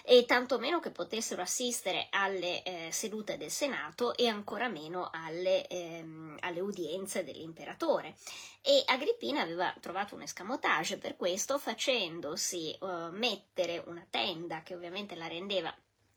e 0.03 0.25
tantomeno 0.25 0.79
che 0.79 0.91
potessero 0.91 1.41
assistere 1.41 2.07
alle 2.09 2.63
eh, 2.63 2.91
sedute 2.91 3.37
del 3.37 3.51
Senato 3.51 4.15
e 4.17 4.27
ancora 4.27 4.67
meno 4.67 5.09
alle, 5.11 5.65
ehm, 5.67 6.37
alle 6.41 6.59
udienze 6.59 7.23
dell'imperatore. 7.23 8.15
E 8.61 8.83
Agrippina 8.85 9.41
aveva 9.41 9.73
trovato 9.79 10.15
un 10.15 10.23
escamotage 10.23 10.97
per 10.97 11.15
questo 11.15 11.57
facendosi 11.57 12.73
eh, 12.73 13.09
mettere 13.11 13.81
una 13.85 14.05
tenda 14.09 14.63
che 14.63 14.75
ovviamente 14.75 15.15
la 15.15 15.27
rendeva 15.27 15.73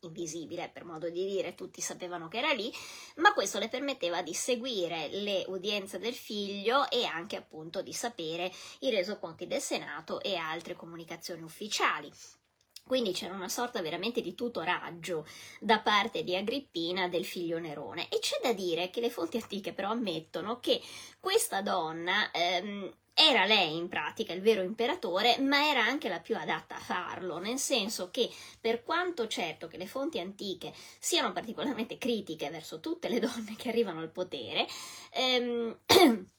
invisibile 0.07 0.69
per 0.71 0.85
modo 0.85 1.09
di 1.09 1.25
dire, 1.25 1.55
tutti 1.55 1.81
sapevano 1.81 2.27
che 2.27 2.37
era 2.37 2.51
lì, 2.51 2.71
ma 3.17 3.33
questo 3.33 3.59
le 3.59 3.69
permetteva 3.69 4.21
di 4.21 4.33
seguire 4.33 5.09
le 5.09 5.43
udienze 5.47 5.99
del 5.99 6.13
figlio 6.13 6.89
e 6.89 7.05
anche 7.05 7.35
appunto 7.35 7.81
di 7.81 7.93
sapere 7.93 8.51
i 8.79 8.89
resoconti 8.89 9.47
del 9.47 9.61
Senato 9.61 10.21
e 10.21 10.35
altre 10.35 10.75
comunicazioni 10.75 11.41
ufficiali. 11.41 12.11
Quindi 12.87 13.13
c'era 13.13 13.33
una 13.33 13.49
sorta 13.49 13.81
veramente 13.81 14.21
di 14.21 14.35
tutoraggio 14.35 15.25
da 15.59 15.79
parte 15.79 16.23
di 16.23 16.35
Agrippina 16.35 17.07
del 17.07 17.25
figlio 17.25 17.57
Nerone. 17.57 18.07
E 18.09 18.19
c'è 18.19 18.39
da 18.43 18.53
dire 18.53 18.91
che 18.91 19.01
le 19.01 19.09
fonti 19.09 19.37
antiche 19.37 19.73
però 19.73 19.89
ammettono 19.89 20.59
che 20.59 20.79
questa 21.19 21.63
donna 21.63 22.29
ehm, 22.29 22.93
era 23.17 23.45
lei 23.45 23.77
in 23.77 23.87
pratica 23.87 24.33
il 24.33 24.41
vero 24.41 24.61
imperatore, 24.61 25.39
ma 25.39 25.69
era 25.69 25.83
anche 25.83 26.09
la 26.09 26.19
più 26.19 26.35
adatta 26.35 26.75
a 26.75 26.79
farlo, 26.79 27.39
nel 27.39 27.57
senso 27.57 28.11
che 28.11 28.29
per 28.59 28.83
quanto 28.83 29.25
certo 29.27 29.67
che 29.67 29.77
le 29.77 29.87
fonti 29.87 30.19
antiche 30.19 30.73
siano 30.99 31.31
particolarmente 31.31 31.97
critiche 31.97 32.49
verso 32.49 32.81
tutte 32.81 33.07
le 33.07 33.19
donne 33.19 33.55
che 33.55 33.69
arrivano 33.69 34.01
al 34.01 34.11
potere, 34.11 34.67
ehm, 35.11 35.77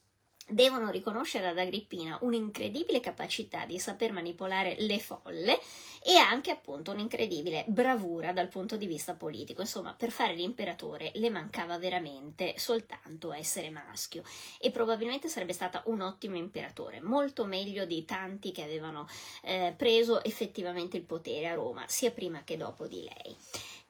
devono 0.49 0.91
riconoscere 0.91 1.49
ad 1.49 1.59
Agrippina 1.59 2.19
un'incredibile 2.21 3.01
capacità 3.01 3.65
di 3.67 3.79
saper 3.79 4.13
manipolare 4.13 4.77
le 4.79 4.99
folle 5.01 5.59
e 6.03 6.17
anche 6.17 6.53
appunto 6.53 6.93
un'incredibile 6.93 7.65
bravura 7.67 8.33
dal 8.33 8.49
punto 8.49 8.77
di 8.77 8.87
vista 8.87 9.15
politico. 9.15 9.61
Insomma, 9.61 9.93
per 9.95 10.11
fare 10.11 10.35
l'imperatore 10.35 11.11
le 11.15 11.31
mancava 11.31 11.79
veramente 11.79 12.55
soltanto 12.59 13.33
essere 13.33 13.71
maschio 13.71 14.23
e 14.61 14.71
probabilmente 14.71 15.29
sarebbe 15.29 15.53
stata 15.53 15.83
un 15.87 16.01
ottimo 16.01 16.37
imperatore, 16.37 17.01
molto 17.01 17.45
meglio 17.45 17.85
di 17.85 18.05
tanti 18.05 18.53
che 18.53 18.63
avevano 18.63 19.09
eh, 19.43 19.75
preso 19.77 20.23
effettivamente 20.23 20.97
il 20.97 21.03
potere 21.03 21.49
a 21.49 21.55
Roma, 21.55 21.85
sia 21.89 22.13
prima 22.13 22.45
che 22.45 22.57
dopo 22.57 22.87
di 22.87 23.03
lei. 23.03 23.37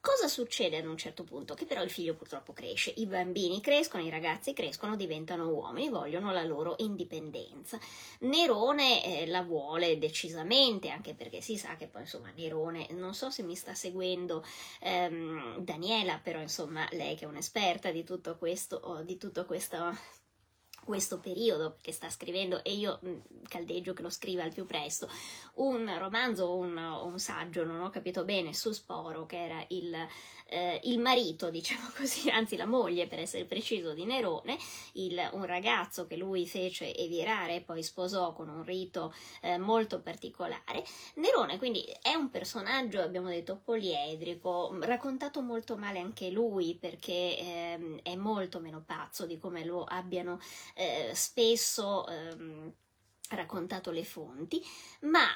Cosa 0.06 0.28
succede 0.28 0.76
ad 0.76 0.86
un 0.86 0.96
certo 0.96 1.24
punto? 1.24 1.54
Che 1.54 1.64
però 1.64 1.82
il 1.82 1.90
figlio 1.90 2.14
purtroppo 2.14 2.52
cresce, 2.52 2.92
i 2.94 3.06
bambini 3.06 3.60
crescono, 3.60 4.04
i 4.04 4.08
ragazzi 4.08 4.52
crescono, 4.52 4.94
diventano 4.94 5.48
uomini, 5.48 5.88
vogliono 5.88 6.30
la 6.30 6.44
loro 6.44 6.76
indipendenza. 6.78 7.76
Nerone 8.20 9.04
eh, 9.04 9.26
la 9.26 9.42
vuole 9.42 9.98
decisamente, 9.98 10.90
anche 10.90 11.14
perché 11.14 11.40
si 11.40 11.56
sa 11.58 11.74
che 11.74 11.88
poi 11.88 12.02
insomma 12.02 12.30
Nerone, 12.36 12.86
non 12.90 13.14
so 13.14 13.30
se 13.30 13.42
mi 13.42 13.56
sta 13.56 13.74
seguendo 13.74 14.44
ehm, 14.80 15.58
Daniela, 15.58 16.20
però 16.22 16.40
insomma 16.40 16.86
lei 16.92 17.16
che 17.16 17.24
è 17.24 17.28
un'esperta 17.28 17.90
di 17.90 18.04
tutto 18.04 18.36
questo, 18.38 19.02
di 19.04 19.16
tutto 19.16 19.44
questo 19.44 19.92
questo 20.86 21.18
periodo 21.18 21.78
che 21.82 21.90
sta 21.90 22.08
scrivendo 22.08 22.62
e 22.62 22.74
io 22.74 23.00
mh, 23.02 23.14
caldeggio 23.48 23.92
che 23.92 24.02
lo 24.02 24.08
scriva 24.08 24.44
al 24.44 24.52
più 24.52 24.64
presto 24.66 25.08
un 25.54 25.92
romanzo 25.98 26.44
o 26.44 26.56
un, 26.58 26.76
un, 26.76 27.18
saggio 27.18 27.64
non 27.64 27.80
ho 27.80 27.90
capito 27.90 28.24
bene 28.24 28.54
su 28.54 28.70
Sporo 28.70 29.26
che 29.26 29.44
era 29.44 29.64
il 29.70 29.94
eh, 30.48 30.80
il 30.84 30.98
marito, 30.98 31.50
diciamo 31.50 31.90
così, 31.96 32.30
anzi 32.30 32.56
la 32.56 32.66
moglie 32.66 33.06
per 33.06 33.18
essere 33.18 33.44
preciso 33.44 33.92
di 33.92 34.04
Nerone, 34.04 34.56
il, 34.92 35.28
un 35.32 35.44
ragazzo 35.44 36.06
che 36.06 36.16
lui 36.16 36.46
fece 36.46 36.94
evirare 36.94 37.56
e 37.56 37.60
poi 37.62 37.82
sposò 37.82 38.32
con 38.32 38.48
un 38.48 38.64
rito 38.64 39.14
eh, 39.42 39.58
molto 39.58 40.00
particolare. 40.00 40.84
Nerone 41.14 41.58
quindi 41.58 41.84
è 42.00 42.14
un 42.14 42.30
personaggio, 42.30 43.00
abbiamo 43.00 43.28
detto, 43.28 43.60
poliedrico, 43.62 44.76
raccontato 44.80 45.40
molto 45.42 45.76
male 45.76 45.98
anche 45.98 46.30
lui 46.30 46.76
perché 46.76 47.12
eh, 47.12 48.00
è 48.02 48.14
molto 48.14 48.60
meno 48.60 48.82
pazzo 48.84 49.26
di 49.26 49.38
come 49.38 49.64
lo 49.64 49.84
abbiano 49.84 50.38
eh, 50.74 51.10
spesso 51.14 52.06
ehm, 52.06 52.72
raccontato 53.30 53.90
le 53.90 54.04
fonti, 54.04 54.62
ma 55.02 55.26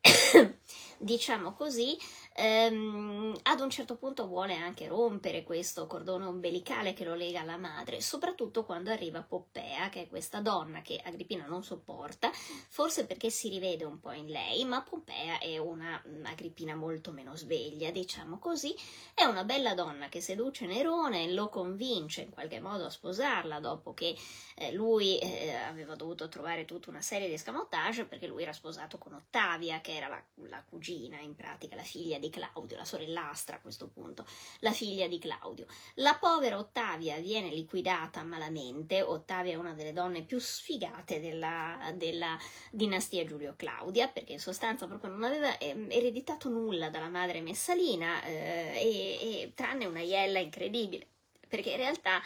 diciamo 0.98 1.54
così, 1.54 1.96
ehm, 2.34 3.36
ad 3.42 3.60
un 3.60 3.70
certo 3.70 3.96
punto 3.96 4.26
vuole 4.26 4.54
anche 4.54 4.88
rompere 4.88 5.44
questo 5.44 5.86
cordone 5.86 6.26
ombelicale 6.26 6.92
che 6.92 7.04
lo 7.04 7.14
lega 7.14 7.40
alla 7.40 7.56
madre, 7.56 8.00
soprattutto 8.00 8.64
quando 8.64 8.90
arriva 8.90 9.22
Poppea, 9.22 9.88
che 9.88 10.02
è 10.02 10.08
questa 10.08 10.40
donna 10.40 10.82
che 10.82 11.00
Agrippina 11.02 11.46
non 11.46 11.62
sopporta, 11.62 12.30
forse 12.68 13.06
perché 13.06 13.30
si 13.30 13.48
rivede 13.48 13.84
un 13.84 14.00
po' 14.00 14.12
in 14.12 14.26
lei, 14.26 14.64
ma 14.64 14.82
Poppea 14.82 15.38
è 15.38 15.58
una 15.58 16.02
Agrippina 16.24 16.74
molto 16.74 17.12
meno 17.12 17.36
sveglia, 17.36 17.90
diciamo 17.90 18.38
così, 18.38 18.74
è 19.14 19.24
una 19.24 19.44
bella 19.44 19.74
donna 19.74 20.08
che 20.08 20.20
seduce 20.20 20.66
Nerone, 20.66 21.32
lo 21.32 21.48
convince 21.48 22.22
in 22.22 22.30
qualche 22.30 22.60
modo 22.60 22.86
a 22.86 22.90
sposarla 22.90 23.60
dopo 23.60 23.94
che 23.94 24.16
eh, 24.56 24.72
lui 24.72 25.18
eh, 25.18 25.54
aveva 25.54 25.94
dovuto 25.94 26.28
trovare 26.28 26.64
tutta 26.64 26.90
una 26.90 27.00
serie 27.00 27.28
di 27.28 27.34
escamotage 27.34 28.06
perché 28.06 28.26
lui 28.26 28.42
era 28.42 28.52
sposato 28.52 28.98
con 28.98 29.14
Ottavia, 29.14 29.80
che 29.80 29.94
era 29.94 30.08
la, 30.08 30.22
la 30.48 30.64
cugina, 30.68 31.18
in 31.20 31.34
pratica 31.34 31.76
la 31.76 31.82
figlia 31.82 32.18
di 32.18 32.23
Claudio, 32.30 32.76
la 32.76 32.84
sorellastra 32.84 33.56
a 33.56 33.60
questo 33.60 33.88
punto, 33.88 34.26
la 34.60 34.72
figlia 34.72 35.06
di 35.08 35.18
Claudio. 35.18 35.66
La 35.94 36.16
povera 36.20 36.58
Ottavia 36.58 37.18
viene 37.18 37.48
liquidata 37.50 38.22
malamente, 38.22 39.02
Ottavia 39.02 39.52
è 39.52 39.56
una 39.56 39.74
delle 39.74 39.92
donne 39.92 40.22
più 40.22 40.38
sfigate 40.38 41.20
della, 41.20 41.92
della 41.94 42.38
dinastia 42.70 43.24
Giulio-Claudia, 43.24 44.08
perché 44.08 44.32
in 44.32 44.40
sostanza 44.40 44.86
proprio 44.86 45.10
non 45.10 45.24
aveva 45.24 45.58
eh, 45.58 45.86
ereditato 45.88 46.48
nulla 46.48 46.90
dalla 46.90 47.08
madre 47.08 47.40
Messalina, 47.40 48.22
eh, 48.24 48.72
e, 48.76 49.42
e, 49.42 49.52
tranne 49.54 49.86
una 49.86 50.00
iella 50.00 50.38
incredibile, 50.38 51.06
perché 51.48 51.70
in 51.70 51.76
realtà 51.76 52.20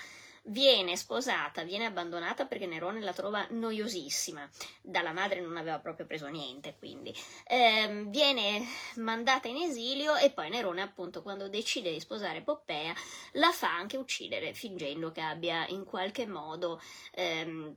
viene 0.49 0.97
sposata, 0.97 1.63
viene 1.63 1.87
abbandonata 1.87 2.47
perché 2.47 2.67
Nerone 2.67 3.01
la 3.01 3.13
trova 3.13 3.47
noiosissima, 3.51 4.49
dalla 4.83 5.13
madre 5.13 5.41
non 5.41 5.57
aveva 5.57 5.79
proprio 5.79 6.07
preso 6.07 6.27
niente, 6.27 6.77
quindi. 6.79 7.15
Eh, 7.47 8.05
viene 8.09 8.67
mandata 8.97 9.49
in 9.49 9.57
esilio 9.57 10.17
e 10.17 10.31
poi 10.31 10.51
Nerone 10.51 10.83
appunto 10.83 11.23
quando 11.23 11.49
decide 11.49 11.93
di 11.93 12.01
sposare 12.01 12.43
Poppea 12.43 12.95
la 13.33 13.53
fa 13.53 13.75
anche 13.75 13.97
uccidere 13.97 14.55
fingendo 14.55 15.11
che 15.13 15.21
abbia 15.21 15.67
in 15.69 15.85
qualche 15.85 16.27
modo 16.27 16.81
ehm, 17.13 17.75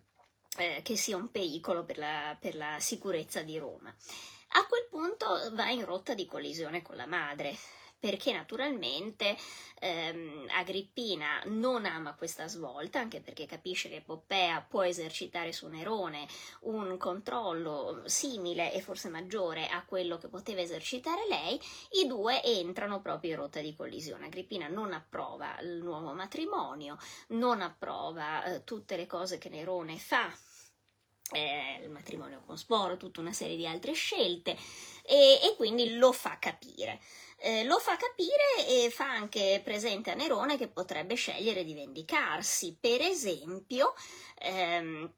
eh, 0.57 0.81
che 0.83 0.95
sia 0.95 1.15
un 1.15 1.31
pericolo 1.31 1.83
per 1.85 1.97
la, 1.97 2.35
per 2.39 2.55
la 2.55 2.77
sicurezza 2.79 3.41
di 3.41 3.57
Roma. 3.57 3.93
A 4.53 4.65
quel 4.65 4.87
punto 4.89 5.49
va 5.53 5.69
in 5.69 5.85
rotta 5.85 6.13
di 6.13 6.25
collisione 6.25 6.81
con 6.81 6.97
la 6.97 7.05
madre, 7.05 7.55
perché 8.01 8.33
naturalmente 8.33 9.37
ehm, 9.79 10.47
Agrippina 10.57 11.39
non 11.45 11.85
ama 11.85 12.15
questa 12.15 12.47
svolta, 12.47 12.99
anche 12.99 13.21
perché 13.21 13.45
capisce 13.45 13.89
che 13.89 14.01
Poppea 14.01 14.65
può 14.67 14.83
esercitare 14.83 15.53
su 15.53 15.67
Nerone 15.67 16.27
un 16.61 16.97
controllo 16.97 18.01
simile 18.05 18.73
e 18.73 18.81
forse 18.81 19.09
maggiore 19.09 19.67
a 19.67 19.85
quello 19.85 20.17
che 20.17 20.29
poteva 20.29 20.61
esercitare 20.61 21.27
lei, 21.29 21.61
i 22.01 22.07
due 22.07 22.41
entrano 22.43 23.01
proprio 23.01 23.31
in 23.31 23.37
rotta 23.37 23.61
di 23.61 23.75
collisione. 23.75 24.25
Agrippina 24.25 24.67
non 24.67 24.93
approva 24.93 25.59
il 25.61 25.83
nuovo 25.83 26.13
matrimonio, 26.13 26.97
non 27.27 27.61
approva 27.61 28.43
eh, 28.45 28.63
tutte 28.63 28.97
le 28.97 29.05
cose 29.05 29.37
che 29.37 29.49
Nerone 29.49 29.99
fa 29.99 30.33
eh, 31.31 31.79
il 31.81 31.89
matrimonio 31.89 32.41
con 32.45 32.57
Sporo, 32.57 32.97
tutta 32.97 33.21
una 33.21 33.33
serie 33.33 33.55
di 33.55 33.65
altre 33.65 33.93
scelte 33.93 34.57
e, 35.03 35.39
e 35.41 35.53
quindi 35.55 35.97
lo 35.97 36.11
fa 36.11 36.37
capire. 36.39 36.99
Eh, 37.43 37.63
lo 37.63 37.79
fa 37.79 37.97
capire 37.97 38.67
e 38.67 38.91
fa 38.91 39.09
anche 39.09 39.61
presente 39.63 40.11
a 40.11 40.13
Nerone 40.13 40.57
che 40.57 40.67
potrebbe 40.67 41.15
scegliere 41.15 41.63
di 41.63 41.73
vendicarsi, 41.73 42.77
per 42.79 43.01
esempio 43.01 43.93
ehm, 44.37 45.11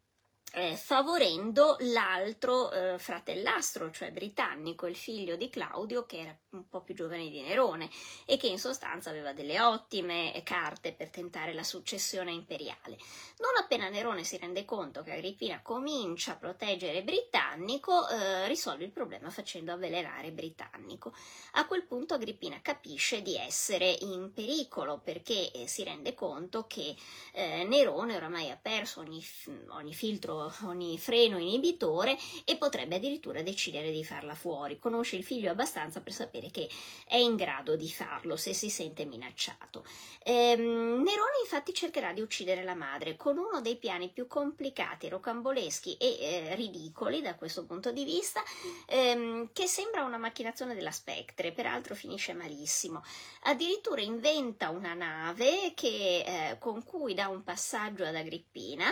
eh, 0.56 0.76
favorendo 0.76 1.78
l'altro 1.80 2.72
eh, 2.72 3.00
fratellastro, 3.00 3.90
cioè 3.90 4.12
britannico, 4.12 4.86
il 4.86 4.96
figlio 4.96 5.36
di 5.36 5.50
Claudio, 5.50 6.06
che 6.06 6.20
era 6.20 6.38
un 6.52 6.70
po' 6.70 6.82
più 6.82 6.94
giovane 6.94 7.30
di 7.30 7.42
Nerone 7.42 7.90
e 8.26 8.38
che 8.38 8.48
in 8.48 8.60
sostanza 8.60 9.10
aveva 9.10 9.34
delle 9.34 9.60
ottime 9.60 10.40
carte 10.44 10.94
per 10.94 11.10
tentare 11.10 11.54
la 11.54 11.64
successione 11.64 12.32
imperiale. 12.32 12.98
Non 13.40 13.58
appena 13.60 13.90
Nerone 13.90 14.24
si 14.24 14.38
rende 14.38 14.64
conto 14.64 15.02
che 15.02 15.14
Agrippina 15.14 15.62
comincia 15.64 16.34
a 16.34 16.38
proteggere 16.38 17.02
Britannico, 17.02 18.08
eh, 18.08 18.48
risolve 18.48 18.84
il 18.84 18.92
problema 18.92 19.32
facendo 19.32 19.72
avvelenare 19.72 20.32
Britannico. 20.32 21.16
A 21.54 21.66
quel 21.66 21.86
punto 21.86 22.14
Agrippina 22.14 22.62
capisce 22.62 23.24
di 23.24 23.36
essere 23.36 23.98
in 24.02 24.32
pericolo 24.32 25.00
perché 25.00 25.52
eh, 25.52 25.68
si 25.68 25.84
rende 25.84 26.14
conto 26.14 26.68
che 26.68 26.96
eh, 27.32 27.64
Nerone 27.64 28.16
oramai 28.16 28.52
ha 28.52 28.60
perso 28.62 29.00
ogni, 29.00 29.24
ogni 29.70 29.96
filtro 29.96 30.43
ogni 30.64 30.98
freno 30.98 31.38
inibitore 31.38 32.18
e 32.46 32.58
potrebbe 32.58 32.96
addirittura 32.96 33.42
decidere 33.42 33.92
di 33.92 34.04
farla 34.04 34.36
fuori. 34.36 34.80
Conosce 34.80 35.16
il 35.16 35.24
figlio 35.24 35.52
abbastanza 35.52 36.02
per 36.02 36.14
sapere 36.14 36.50
che 36.50 36.70
è 37.08 37.18
in 37.18 37.36
grado 37.36 37.76
di 37.76 37.90
farlo 37.90 38.36
se 38.36 38.54
si 38.54 38.70
sente 38.70 39.06
minacciato. 39.06 39.84
Ehm, 40.24 41.02
Nerone 41.02 41.42
infatti 41.44 41.74
cercherà 41.74 42.14
di 42.14 42.22
uccidere 42.22 42.64
la 42.64 42.76
madre 42.76 43.16
con 43.16 43.38
uno 43.38 43.62
dei 43.62 43.78
piani 43.78 44.10
più 44.10 44.28
complicati, 44.28 45.10
rocamboleschi 45.10 45.98
e 45.98 46.18
eh, 46.20 46.56
ridicoli 46.56 47.22
da 47.22 47.36
questo 47.36 47.66
punto 47.66 47.92
di 47.92 48.04
vista, 48.04 48.42
ehm, 48.88 49.50
che 49.54 49.68
sembra 49.68 50.04
una 50.04 50.18
macchinazione 50.18 50.76
della 50.76 50.92
Spectre, 50.92 51.52
peraltro 51.52 51.96
finisce 51.96 52.34
malissimo. 52.34 53.04
Addirittura 53.44 54.02
inventa 54.02 54.70
una 54.70 54.94
nave 54.94 55.74
che, 55.76 56.24
eh, 56.26 56.58
con 56.60 56.84
cui 56.84 57.14
dà 57.14 57.28
un 57.28 57.44
passaggio 57.44 58.06
ad 58.06 58.16
Agrippina, 58.16 58.88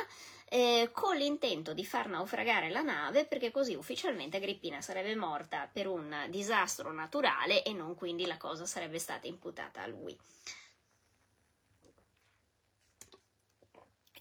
eh, 0.53 0.89
con 0.91 1.15
l'intento 1.15 1.73
di 1.73 1.85
far 1.85 2.09
naufragare 2.09 2.69
la 2.69 2.81
nave 2.81 3.23
perché 3.23 3.51
così 3.51 3.73
ufficialmente 3.73 4.35
Agrippina 4.35 4.81
sarebbe 4.81 5.15
morta 5.15 5.69
per 5.71 5.87
un 5.87 6.25
disastro 6.27 6.91
naturale 6.91 7.63
e 7.63 7.71
non 7.71 7.95
quindi 7.95 8.25
la 8.25 8.35
cosa 8.35 8.65
sarebbe 8.65 8.99
stata 8.99 9.27
imputata 9.27 9.81
a 9.81 9.87
lui. 9.87 10.17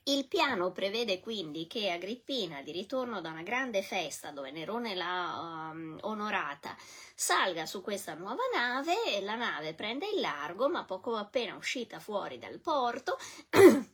Il 0.05 0.29
piano 0.29 0.71
prevede 0.71 1.19
quindi 1.19 1.67
che 1.67 1.91
Agrippina, 1.91 2.63
di 2.63 2.71
ritorno 2.71 3.21
da 3.21 3.31
una 3.31 3.43
grande 3.43 3.83
festa 3.83 4.31
dove 4.31 4.53
Nerone 4.53 4.95
l'ha 4.95 5.71
um, 5.73 5.99
onorata, 6.03 6.77
salga 7.15 7.67
su 7.67 7.83
questa 7.83 8.15
nuova 8.15 8.43
nave 8.55 9.17
e 9.17 9.21
la 9.21 9.35
nave 9.35 9.75
prende 9.75 10.07
il 10.07 10.21
largo, 10.21 10.69
ma 10.69 10.85
poco 10.85 11.17
appena 11.17 11.57
uscita 11.57 11.99
fuori 11.99 12.39
dal 12.39 12.61
porto 12.61 13.19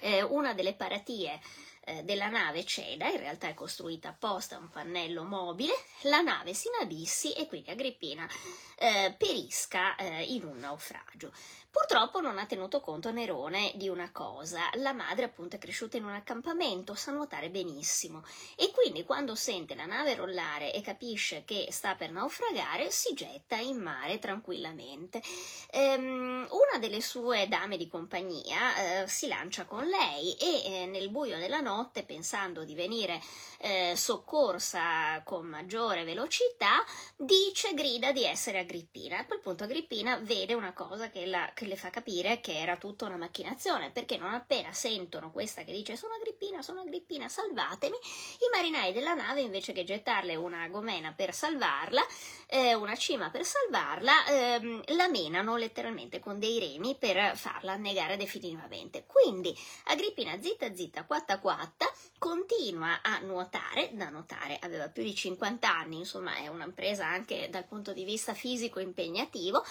eh, 0.00 0.22
una 0.22 0.54
delle 0.54 0.74
paratie 0.74 1.40
eh, 1.84 2.02
della 2.04 2.28
nave 2.28 2.64
ceda, 2.64 3.08
in 3.08 3.18
realtà 3.18 3.48
è 3.48 3.54
costruita 3.54 4.10
apposta 4.10 4.58
un 4.58 4.68
pannello 4.68 5.24
mobile, 5.24 5.72
la 6.02 6.20
nave 6.20 6.54
si 6.54 6.68
inabissi 6.68 7.32
e 7.32 7.46
quindi 7.46 7.70
Agrippina 7.70 8.28
eh, 8.76 9.14
perisca 9.16 9.96
eh, 9.96 10.22
in 10.24 10.44
un 10.44 10.58
naufragio. 10.58 11.32
Purtroppo 11.70 12.20
non 12.20 12.38
ha 12.38 12.46
tenuto 12.46 12.80
conto 12.80 13.12
Nerone 13.12 13.70
di 13.76 13.88
una 13.88 14.10
cosa, 14.10 14.68
la 14.74 14.92
madre 14.92 15.26
appunto 15.26 15.54
è 15.54 15.58
cresciuta 15.60 15.96
in 15.96 16.04
un 16.04 16.14
accampamento, 16.14 16.94
sa 16.94 17.12
nuotare 17.12 17.48
benissimo 17.48 18.24
e 18.56 18.72
quindi 18.72 19.04
quando 19.04 19.36
sente 19.36 19.76
la 19.76 19.86
nave 19.86 20.16
rollare 20.16 20.74
e 20.74 20.80
capisce 20.80 21.44
che 21.44 21.68
sta 21.70 21.94
per 21.94 22.10
naufragare 22.10 22.90
si 22.90 23.14
getta 23.14 23.54
in 23.56 23.78
mare 23.78 24.18
tranquillamente. 24.18 25.22
Ehm, 25.70 26.48
una 26.50 26.78
delle 26.80 27.00
sue 27.00 27.46
dame 27.46 27.76
di 27.76 27.86
compagnia 27.86 29.02
eh, 29.02 29.08
si 29.08 29.28
lancia 29.28 29.64
con 29.64 29.86
lei 29.86 30.34
e 30.38 30.64
eh, 30.64 30.86
nel 30.86 31.10
buio 31.10 31.38
della 31.38 31.60
notte, 31.60 32.02
pensando 32.02 32.64
di 32.64 32.74
venire 32.74 33.20
eh, 33.58 33.92
soccorsa 33.94 35.22
con 35.22 35.46
maggiore 35.46 36.02
velocità, 36.02 36.84
dice, 37.16 37.74
grida 37.74 38.10
di 38.10 38.24
essere 38.24 38.58
Agrippina. 38.58 39.18
A 39.18 39.26
quel 39.26 39.40
punto 39.40 39.64
Agrippina 39.64 40.16
vede 40.16 40.54
una 40.54 40.72
cosa 40.72 41.10
che 41.10 41.26
la 41.26 41.48
che 41.60 41.66
le 41.66 41.76
fa 41.76 41.90
capire 41.90 42.40
che 42.40 42.58
era 42.58 42.78
tutta 42.78 43.04
una 43.04 43.18
macchinazione, 43.18 43.90
perché 43.90 44.16
non 44.16 44.32
appena 44.32 44.72
sentono 44.72 45.30
questa 45.30 45.62
che 45.62 45.72
dice 45.72 45.94
sono 45.94 46.14
Agrippina, 46.14 46.62
sono 46.62 46.80
Agrippina, 46.80 47.28
salvatemi, 47.28 47.96
i 47.96 48.48
marinai 48.50 48.94
della 48.94 49.12
nave 49.12 49.42
invece 49.42 49.72
che 49.72 49.84
gettarle 49.84 50.36
una 50.36 50.66
gomena 50.68 51.12
per 51.12 51.34
salvarla, 51.34 52.00
eh, 52.46 52.72
una 52.72 52.96
cima 52.96 53.28
per 53.28 53.44
salvarla, 53.44 54.26
ehm, 54.26 54.82
la 54.96 55.08
menano 55.08 55.56
letteralmente 55.56 56.18
con 56.18 56.38
dei 56.38 56.58
remi 56.58 56.96
per 56.98 57.36
farla 57.36 57.72
annegare 57.72 58.16
definitivamente. 58.16 59.04
Quindi 59.06 59.54
Agrippina 59.84 60.40
zitta 60.40 60.74
zitta, 60.74 61.04
quatta 61.04 61.40
quatta, 61.40 61.92
continua 62.16 63.02
a 63.02 63.18
nuotare, 63.18 63.90
da 63.92 64.08
notare 64.08 64.56
aveva 64.62 64.88
più 64.88 65.02
di 65.02 65.14
50 65.14 65.70
anni, 65.70 65.98
insomma 65.98 66.36
è 66.36 66.48
un'impresa 66.48 67.06
anche 67.06 67.48
dal 67.50 67.66
punto 67.66 67.92
di 67.92 68.04
vista 68.04 68.32
fisico 68.32 68.80
impegnativo, 68.80 69.62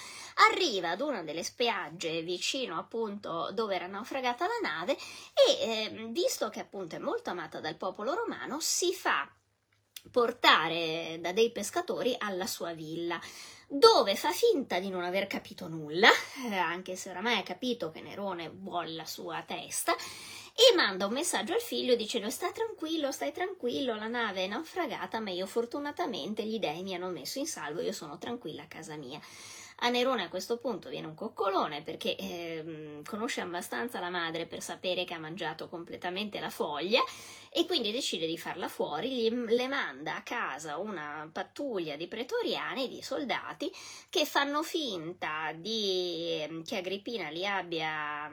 arriva 0.52 0.92
ad 0.92 1.02
una 1.02 1.24
delle 1.24 1.44
spiagge 1.44 1.78
vicino 2.23 2.77
appunto 2.77 3.51
dove 3.53 3.75
era 3.75 3.88
naufragata 3.88 4.45
la 4.45 4.69
nave 4.69 4.97
e 5.34 5.61
eh, 5.61 6.07
visto 6.09 6.49
che 6.49 6.59
appunto 6.59 6.95
è 6.95 6.99
molto 6.99 7.30
amata 7.30 7.59
dal 7.59 7.75
popolo 7.75 8.13
romano, 8.13 8.59
si 8.59 8.93
fa 8.93 9.30
portare 10.11 11.17
da 11.21 11.32
dei 11.32 11.51
pescatori 11.51 12.15
alla 12.17 12.47
sua 12.47 12.73
villa 12.73 13.19
dove 13.71 14.15
fa 14.15 14.32
finta 14.32 14.80
di 14.80 14.89
non 14.89 15.03
aver 15.03 15.27
capito 15.27 15.67
nulla, 15.67 16.09
eh, 16.49 16.55
anche 16.55 16.95
se 16.95 17.11
oramai 17.11 17.38
ha 17.38 17.43
capito 17.43 17.91
che 17.91 18.01
Nerone 18.01 18.49
vuole 18.49 18.93
la 18.93 19.05
sua 19.05 19.43
testa, 19.43 19.95
e 20.56 20.76
manda 20.76 21.06
un 21.06 21.14
messaggio 21.14 21.54
al 21.54 21.62
figlio 21.62 21.95
dicendo 21.95 22.30
stai 22.30 22.52
tranquillo, 22.52 23.12
stai 23.12 23.32
tranquillo, 23.32 23.95
la 23.95 24.08
nave 24.08 24.43
è 24.43 24.47
naufragata, 24.47 25.20
ma 25.20 25.30
io 25.30 25.45
fortunatamente 25.45 26.43
gli 26.43 26.60
dei 26.60 26.84
mi 26.84 26.95
hanno 26.95 27.10
messo 27.10 27.39
in 27.39 27.47
salvo, 27.47 27.82
io 27.82 27.93
sono 27.93 28.18
tranquilla 28.18 28.64
a 28.64 28.68
casa 28.68 28.95
mia. 28.95 29.20
A 29.82 29.88
Nerone 29.88 30.24
a 30.24 30.30
questo 30.30 30.58
punto 30.58 30.89
viene 30.89 31.08
un 31.08 31.16
coccolone 31.16 31.82
perché 31.84 32.18
eh, 32.18 33.02
conosce 33.06 33.39
abbastanza 33.39 34.02
la 34.02 34.10
madre 34.10 34.45
per 34.45 34.62
sapere 34.62 35.06
che 35.06 35.14
ha 35.14 35.20
mangiato 35.20 35.70
completamente 35.70 36.41
la 36.41 36.50
foglia 36.50 37.02
e 37.50 37.66
quindi 37.66 37.93
decide 37.93 38.28
di 38.28 38.38
farla 38.38 38.68
fuori, 38.68 39.10
gli, 39.10 39.30
le 39.30 39.68
manda 39.70 40.18
a 40.18 40.22
casa 40.22 40.78
una 40.78 41.30
pattuglia 41.32 41.95
di 41.95 42.08
pretoriani, 42.08 42.89
di 42.89 43.02
soldati, 43.02 43.72
che 44.10 44.26
fanno 44.26 44.64
finta 44.64 45.54
di, 45.56 46.41
ehm, 46.41 46.64
che 46.66 46.78
Agrippina 46.78 47.30
li 47.30 47.45
abbia 47.45 48.30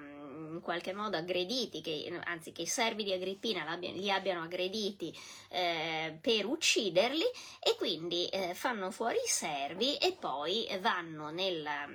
in 0.49 0.61
qualche 0.61 0.93
modo 0.93 1.17
aggrediti, 1.17 1.81
che, 1.81 2.21
anzi 2.25 2.53
che 2.53 2.63
i 2.63 2.67
servi 2.67 3.05
di 3.05 3.13
Agrippina 3.13 3.77
li 3.77 4.11
abbiano 4.11 4.43
aggrediti 4.43 5.17
eh, 5.51 6.19
per 6.21 6.47
ucciderli 6.47 7.25
e 7.61 7.77
quindi 7.77 8.27
eh, 8.29 8.55
fanno 8.55 8.91
fuori 8.91 9.17
i 9.17 9.29
servi 9.29 9.97
e 9.97 10.17
poi 10.19 10.67
vanno 10.81 11.31
nella 11.31 11.89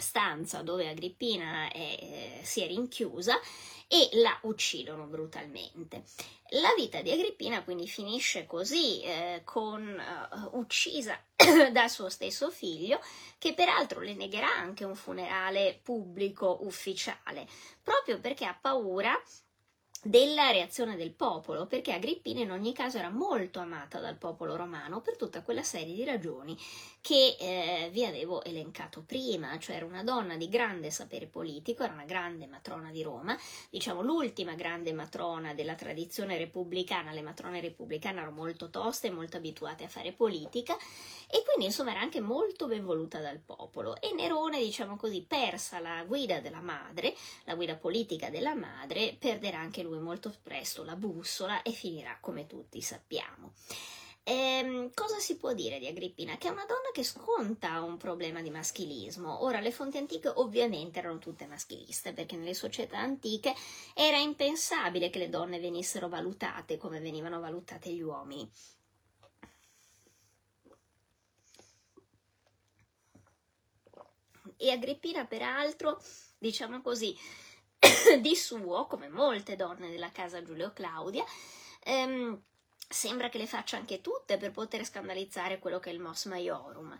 stanza 0.00 0.62
dove 0.62 0.88
Agrippina 0.88 1.70
è, 1.70 1.78
eh, 1.78 2.40
si 2.44 2.62
è 2.62 2.66
rinchiusa 2.68 3.38
e 3.88 4.10
la 4.20 4.38
uccidono 4.42 5.06
brutalmente. 5.06 6.04
La 6.50 6.72
vita 6.76 7.00
di 7.00 7.10
Agrippina 7.10 7.64
quindi 7.64 7.88
finisce 7.88 8.46
così, 8.46 9.02
eh, 9.02 9.40
con, 9.44 9.82
uh, 9.82 10.58
uccisa 10.58 11.18
dal 11.72 11.90
suo 11.90 12.10
stesso 12.10 12.50
figlio, 12.50 13.00
che 13.38 13.54
peraltro 13.54 14.00
le 14.00 14.14
negherà 14.14 14.54
anche 14.54 14.84
un 14.84 14.94
funerale 14.94 15.80
pubblico 15.82 16.58
ufficiale, 16.62 17.48
proprio 17.82 18.20
perché 18.20 18.44
ha 18.44 18.56
paura 18.58 19.18
della 20.02 20.50
reazione 20.50 20.96
del 20.96 21.12
popolo, 21.12 21.66
perché 21.66 21.92
Agrippina 21.92 22.40
in 22.40 22.50
ogni 22.50 22.72
caso 22.72 22.98
era 22.98 23.10
molto 23.10 23.58
amata 23.58 23.98
dal 23.98 24.16
popolo 24.16 24.56
romano 24.56 25.00
per 25.00 25.16
tutta 25.16 25.42
quella 25.42 25.62
serie 25.62 25.94
di 25.94 26.04
ragioni 26.04 26.56
che 27.00 27.36
eh, 27.38 27.90
vi 27.92 28.04
avevo 28.04 28.42
elencato 28.44 29.02
prima, 29.04 29.58
cioè 29.58 29.76
era 29.76 29.86
una 29.86 30.02
donna 30.02 30.36
di 30.36 30.48
grande 30.48 30.90
sapere 30.90 31.26
politico, 31.26 31.82
era 31.82 31.92
una 31.92 32.04
grande 32.04 32.46
matrona 32.46 32.90
di 32.90 33.02
Roma, 33.02 33.36
diciamo 33.70 34.02
l'ultima 34.02 34.54
grande 34.54 34.92
matrona 34.92 35.54
della 35.54 35.74
tradizione 35.74 36.36
repubblicana, 36.38 37.12
le 37.12 37.22
matrone 37.22 37.60
repubblicane 37.60 38.18
erano 38.18 38.34
molto 38.34 38.68
toste, 38.70 39.10
molto 39.10 39.36
abituate 39.36 39.84
a 39.84 39.88
fare 39.88 40.12
politica 40.12 40.76
e 41.30 41.42
quindi 41.44 41.66
insomma 41.66 41.90
era 41.90 42.00
anche 42.00 42.20
molto 42.20 42.66
ben 42.66 42.84
voluta 42.84 43.20
dal 43.20 43.38
popolo. 43.38 44.00
E 44.00 44.12
Nerone, 44.12 44.58
diciamo 44.58 44.96
così, 44.96 45.22
persa 45.22 45.78
la 45.78 46.02
guida 46.04 46.40
della 46.40 46.60
madre, 46.60 47.14
la 47.44 47.54
guida 47.54 47.76
politica 47.76 48.30
della 48.30 48.54
madre, 48.54 49.16
perderà 49.18 49.58
anche 49.58 49.82
lui 49.88 50.00
molto 50.00 50.34
presto 50.42 50.84
la 50.84 50.96
bussola 50.96 51.62
e 51.62 51.72
finirà 51.72 52.18
come 52.20 52.46
tutti 52.46 52.80
sappiamo. 52.80 53.54
Ehm, 54.28 54.90
cosa 54.92 55.18
si 55.18 55.38
può 55.38 55.54
dire 55.54 55.78
di 55.78 55.86
Agrippina? 55.86 56.36
Che 56.36 56.48
è 56.48 56.50
una 56.50 56.66
donna 56.66 56.90
che 56.92 57.02
sconta 57.02 57.80
un 57.80 57.96
problema 57.96 58.42
di 58.42 58.50
maschilismo. 58.50 59.42
Ora, 59.42 59.60
le 59.60 59.72
fonti 59.72 59.96
antiche 59.96 60.28
ovviamente 60.28 60.98
erano 60.98 61.18
tutte 61.18 61.46
maschiliste, 61.46 62.12
perché 62.12 62.36
nelle 62.36 62.52
società 62.52 62.98
antiche 62.98 63.54
era 63.94 64.18
impensabile 64.18 65.08
che 65.08 65.18
le 65.18 65.30
donne 65.30 65.58
venissero 65.58 66.08
valutate 66.08 66.76
come 66.76 67.00
venivano 67.00 67.40
valutate 67.40 67.90
gli 67.90 68.02
uomini. 68.02 68.50
E 74.58 74.70
Agrippina, 74.70 75.24
peraltro, 75.24 76.02
diciamo 76.36 76.82
così, 76.82 77.16
di 78.20 78.34
suo, 78.34 78.86
come 78.86 79.08
molte 79.08 79.56
donne 79.56 79.90
della 79.90 80.10
casa 80.10 80.42
Giulio 80.42 80.72
Claudia, 80.72 81.24
ehm, 81.84 82.40
sembra 82.88 83.28
che 83.28 83.38
le 83.38 83.46
faccia 83.46 83.76
anche 83.76 84.00
tutte 84.00 84.38
per 84.38 84.50
poter 84.50 84.84
scandalizzare 84.84 85.58
quello 85.58 85.78
che 85.78 85.90
è 85.90 85.92
il 85.92 86.00
Mos 86.00 86.24
Maiorum. 86.24 86.96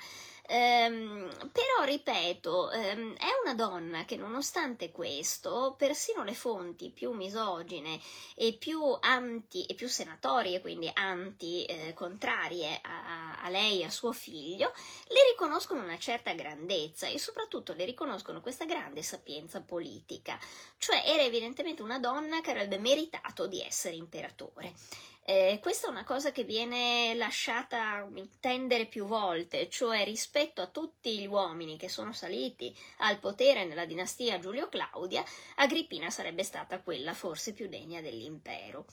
Ehm, 0.51 1.29
però, 1.53 1.85
ripeto, 1.85 2.71
ehm, 2.71 3.15
è 3.17 3.27
una 3.45 3.55
donna 3.55 4.07
che 4.07 4.17
nonostante 4.17 4.91
questo, 4.91 5.75
persino 5.77 6.25
le 6.25 6.33
fonti 6.35 6.91
più 6.91 7.13
misogine 7.13 8.01
e 8.35 8.55
più 8.55 8.97
anti 9.01 9.67
e 9.67 9.75
più 9.75 9.89
senatorie, 9.89 10.63
quindi 10.63 10.91
anti, 10.95 11.67
eh, 11.67 11.93
contrarie 11.93 12.81
a, 12.83 13.43
a 13.43 13.49
lei 13.51 13.81
e 13.83 13.85
a 13.85 13.91
suo 13.91 14.13
figlio, 14.13 14.73
le 15.09 15.25
riconoscono 15.31 15.83
una 15.83 15.99
certa 15.99 16.33
grandezza 16.33 17.07
e 17.07 17.19
soprattutto 17.19 17.75
le 17.75 17.85
riconoscono 17.85 18.41
questa 18.41 18.65
grande 18.65 19.03
sapienza 19.03 19.61
politica. 19.61 20.39
Cioè 20.79 21.03
era 21.05 21.23
evidentemente 21.23 21.83
una 21.83 21.99
donna 21.99 22.41
che 22.41 22.53
avrebbe 22.53 22.79
meritato 22.79 23.47
di 23.47 23.61
essere 23.61 23.97
imperatore. 23.97 24.73
Eh, 25.31 25.59
questa 25.61 25.89
è 25.89 25.91
una 25.91 26.05
cosa 26.05 26.33
che 26.33 26.43
viene 26.45 27.13
lasciata 27.15 28.09
intendere 28.15 28.87
più 28.87 29.05
volte, 29.05 29.69
cioè 29.69 30.03
rispetto 30.03 30.63
a 30.63 30.69
tutti 30.69 31.19
gli 31.19 31.27
uomini 31.27 31.77
che 31.77 31.91
sono 31.91 32.15
saliti 32.15 32.75
al 33.01 33.19
potere 33.19 33.67
nella 33.67 33.85
dinastia 33.85 34.39
Giulio-Claudia, 34.39 35.23
Agrippina 35.57 36.09
sarebbe 36.09 36.45
stata 36.45 36.81
quella 36.81 37.13
forse 37.13 37.53
più 37.53 37.69
degna 37.69 38.01
dell'impero. 38.01 38.87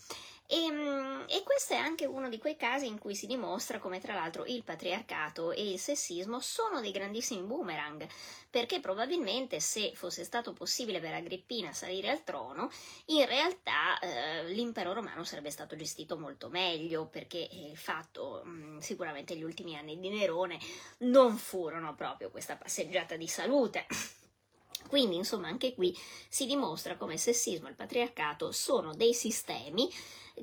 E, 0.48 0.64
ehm, 0.66 1.26
e, 1.28 1.42
questo 1.44 1.74
è 1.74 1.78
anche 1.78 2.06
uno 2.06 2.30
di 2.30 2.38
quei 2.38 2.56
casi 2.56 2.86
in 2.86 3.00
cui 3.00 3.16
si 3.16 3.26
dimostra 3.26 3.80
come 3.80 4.00
tra 4.00 4.14
l'altro 4.14 4.46
il 4.46 4.64
patriarcato 4.64 5.52
e 5.52 5.72
il 5.72 5.80
sessismo 5.80 6.40
sono 6.40 6.82
dei 6.82 6.92
grandissimi 6.92 7.42
boomerang, 7.42 8.08
perché 8.50 8.80
probabilmente 8.80 9.60
se 9.60 9.94
fosse 9.96 10.24
stato 10.24 10.54
possibile 10.54 11.00
per 11.00 11.14
Agrippina 11.14 11.74
salire 11.74 12.12
al 12.12 12.24
trono, 12.24 12.70
in 13.06 13.26
realtà 13.26 13.98
eh, 14.00 14.46
l'impero 14.50 14.94
romano 14.94 15.24
sarebbe 15.24 15.50
stato 15.50 15.76
gestito 15.76 16.18
molto 16.18 16.50
meglio, 16.50 17.08
perché 17.08 17.50
il 17.52 17.78
fatto, 17.78 18.42
mh, 18.44 18.50
mm, 18.50 18.78
sicuramente 18.80 19.36
gli 19.36 19.44
ultimi 19.44 19.76
anni 19.76 20.00
di 20.00 20.10
Nerone 20.10 20.60
non 21.00 21.38
furono 21.38 21.96
proprio 21.96 22.30
questa 22.30 22.56
passeggiata 22.56 23.16
di 23.16 23.28
salute. 23.28 23.88
Quindi, 24.88 25.16
insomma, 25.16 25.48
anche 25.48 25.74
qui 25.74 25.98
si 26.30 26.46
dimostra 26.46 26.96
come 26.96 27.14
il 27.14 27.20
sessismo 27.20 27.66
e 27.66 27.72
il 27.72 27.76
patriarcato 27.76 28.52
sono 28.52 28.94
dei 28.94 29.16
sistemi 29.16 29.90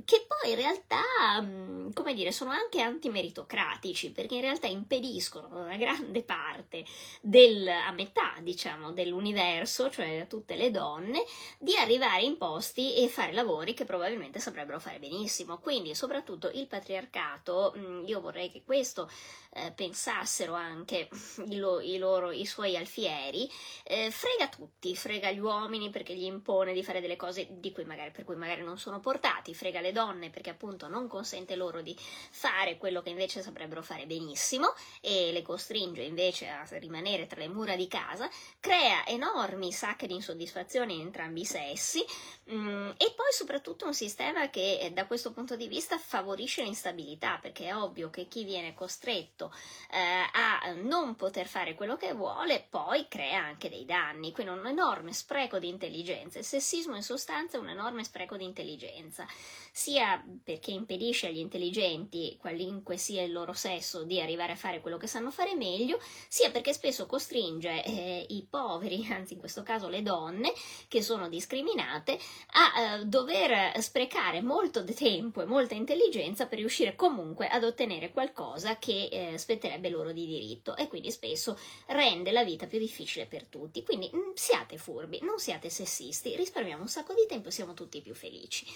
che 0.05 0.25
poi 0.27 0.51
in 0.51 0.57
realtà, 0.57 1.03
mm, 1.41 1.91
come 1.93 2.15
dire, 2.15 2.33
sono 2.33 2.51
anche 2.51 2.81
antimeritocratici, 2.81 4.11
perché 4.11 4.37
in 4.37 4.41
realtà 4.41 4.67
impediscono 4.67 5.49
a 5.53 5.65
una 5.65 5.77
grande 5.77 6.23
parte 6.23 6.85
del, 7.21 7.69
a 7.69 7.93
metà, 7.93 8.35
diciamo, 8.41 8.93
dell'universo, 8.93 9.91
cioè 9.91 10.21
a 10.21 10.27
tutte 10.27 10.57
le 10.57 10.71
donne, 10.71 11.25
di 11.59 11.77
arrivare 11.77 12.23
in 12.23 12.39
posti 12.39 12.97
e 12.97 13.09
fare 13.09 13.33
lavori 13.33 13.75
che 13.75 13.85
probabilmente 13.85 14.41
saprebbero 14.41 14.81
fare 14.81 14.99
benissimo. 14.99 15.59
Quindi, 15.59 15.95
soprattutto 15.95 16.51
il 16.51 16.67
patriarcato, 16.67 17.75
mm, 17.77 18.07
io 18.07 18.21
vorrei 18.21 18.51
che 18.51 18.63
questo 18.65 19.11
eh, 19.55 19.73
pensassero 19.73 20.55
anche 20.55 21.09
i, 21.49 21.57
lo, 21.57 21.81
i, 21.81 21.99
loro, 21.99 22.31
i 22.31 22.47
suoi 22.47 22.77
alfieri, 22.77 23.49
eh, 23.85 24.11
frega 24.11 24.49
tutti, 24.49 24.97
frega 24.97 25.31
gli 25.31 25.39
uomini 25.39 25.91
perché 25.91 26.15
gli 26.15 26.25
impone 26.25 26.73
di 26.73 26.83
fare 26.83 27.03
delle 27.03 27.17
cose 27.17 27.47
cui 27.73 27.85
magari, 27.85 28.11
per 28.11 28.25
cui 28.25 28.37
magari 28.37 28.63
non 28.63 28.79
sono 28.79 28.99
portati, 29.01 29.55
frega 29.55 29.81
le 29.83 29.93
donne 29.93 30.31
perché 30.31 30.51
appunto 30.51 30.89
non 30.89 31.09
consente 31.09 31.57
loro 31.57 31.83
di 31.83 31.95
fare 32.31 32.79
quello 32.79 33.03
che 33.03 33.11
invece 33.11 33.43
saprebbero 33.43 33.83
fare 33.83 34.07
benissimo 34.07 34.73
e 35.01 35.31
le 35.33 35.43
costringe 35.43 36.03
invece 36.03 36.49
a 36.49 36.67
rimanere 36.79 37.27
tra 37.27 37.41
le 37.41 37.49
mura 37.49 37.77
di 37.77 37.89
casa, 37.89 38.29
crea 38.61 39.07
enormi 39.07 39.73
sacche 39.73 40.07
di 40.07 40.15
insoddisfazione 40.15 40.93
in 40.93 41.01
entrambi 41.01 41.41
i 41.41 41.45
sessi 41.45 42.05
mh, 42.45 42.55
mm, 42.55 42.91
e 42.97 43.13
poi 43.15 43.33
soprattutto 43.33 43.87
un 43.87 43.95
sistema 43.95 44.49
che 44.49 44.79
eh, 44.79 44.91
da 44.91 45.07
questo 45.07 45.33
punto 45.33 45.57
di 45.57 45.69
vista 45.69 45.99
favorisce 45.99 46.63
l'instabilità 46.63 47.39
perché 47.41 47.67
è 47.67 47.77
ovvio 47.77 48.11
che 48.11 48.29
chi 48.29 48.45
viene 48.45 48.75
costretto 48.75 49.53
eh, 49.91 49.99
a 50.33 50.73
non 50.77 51.17
poter 51.17 51.47
fare 51.47 51.75
quello 51.75 51.97
che 51.97 52.13
vuole 52.13 52.65
poi 52.69 53.09
crea 53.09 53.43
anche 53.43 53.69
dei 53.69 53.85
danni, 53.85 54.33
quindi 54.33 54.53
un 54.53 54.67
enorme 54.67 55.13
spreco 55.13 55.59
di 55.59 55.69
intelligenza. 55.69 56.39
Il 56.39 56.45
sessismo 56.45 56.97
in 56.97 57.03
sostanza 57.03 57.57
è 57.57 57.61
un 57.61 57.69
enorme 57.69 58.05
spreco 58.05 58.37
di 58.37 58.45
intelligenza 58.45 59.27
sia 59.73 60.23
perché 60.45 60.71
impedisce 60.71 61.29
agli 61.29 61.39
intelligenti, 61.39 62.37
qualunque 62.39 62.99
sia 62.99 63.23
il 63.23 63.33
loro 63.33 63.55
sesso, 63.55 64.05
di 64.05 64.21
arrivare 64.21 64.53
a 64.53 64.57
fare 64.57 64.81
quello 64.83 64.99
che 64.99 65.07
sanno 65.07 65.31
fare 65.31 65.57
meglio, 65.57 65.99
sia 66.29 66.51
perché 66.51 66.75
spesso 66.75 67.07
costringe 67.07 67.83
eh, 67.83 68.27
i 68.29 68.47
poveri, 68.49 69.07
anzi 69.11 69.33
in 69.33 69.39
questo 69.39 69.63
caso 69.63 69.89
le 69.89 70.03
donne, 70.03 70.53
che 70.89 71.03
sono 71.03 71.29
discriminate, 71.29 72.19
a 72.53 72.99
eh, 72.99 73.05
dover 73.07 73.81
sprecare 73.81 74.43
molto 74.43 74.85
tempo 74.85 75.41
e 75.41 75.47
molta 75.47 75.75
intelligenza 75.75 76.47
per 76.47 76.59
riuscire 76.59 76.95
comunque 76.95 77.49
ad 77.49 77.65
ottenere 77.65 78.13
qualcosa 78.13 78.79
che 78.79 79.09
eh, 79.11 79.39
spetterebbe 79.39 79.89
loro 79.89 80.13
di 80.13 80.27
diritto 80.27 80.77
e 80.77 80.87
quindi 80.89 81.11
spesso 81.11 81.59
rende 81.87 82.31
la 82.31 82.45
vita 82.45 82.67
più 82.67 82.79
difficile 82.79 83.27
per 83.27 83.47
tutti. 83.47 83.83
Quindi 83.83 84.11
mh, 84.13 84.17
mm, 84.17 84.31
siate 84.35 84.77
furbi, 84.77 85.21
non 85.23 85.39
siate 85.39 85.71
sessisti, 85.71 86.37
risparmiamo 86.37 86.83
un 86.83 86.89
sacco 86.89 87.15
di 87.15 87.25
tempo 87.27 87.49
e 87.49 87.53
siamo 87.53 87.73
tutti 87.73 88.03
più 88.03 88.15
felici, 88.15 88.67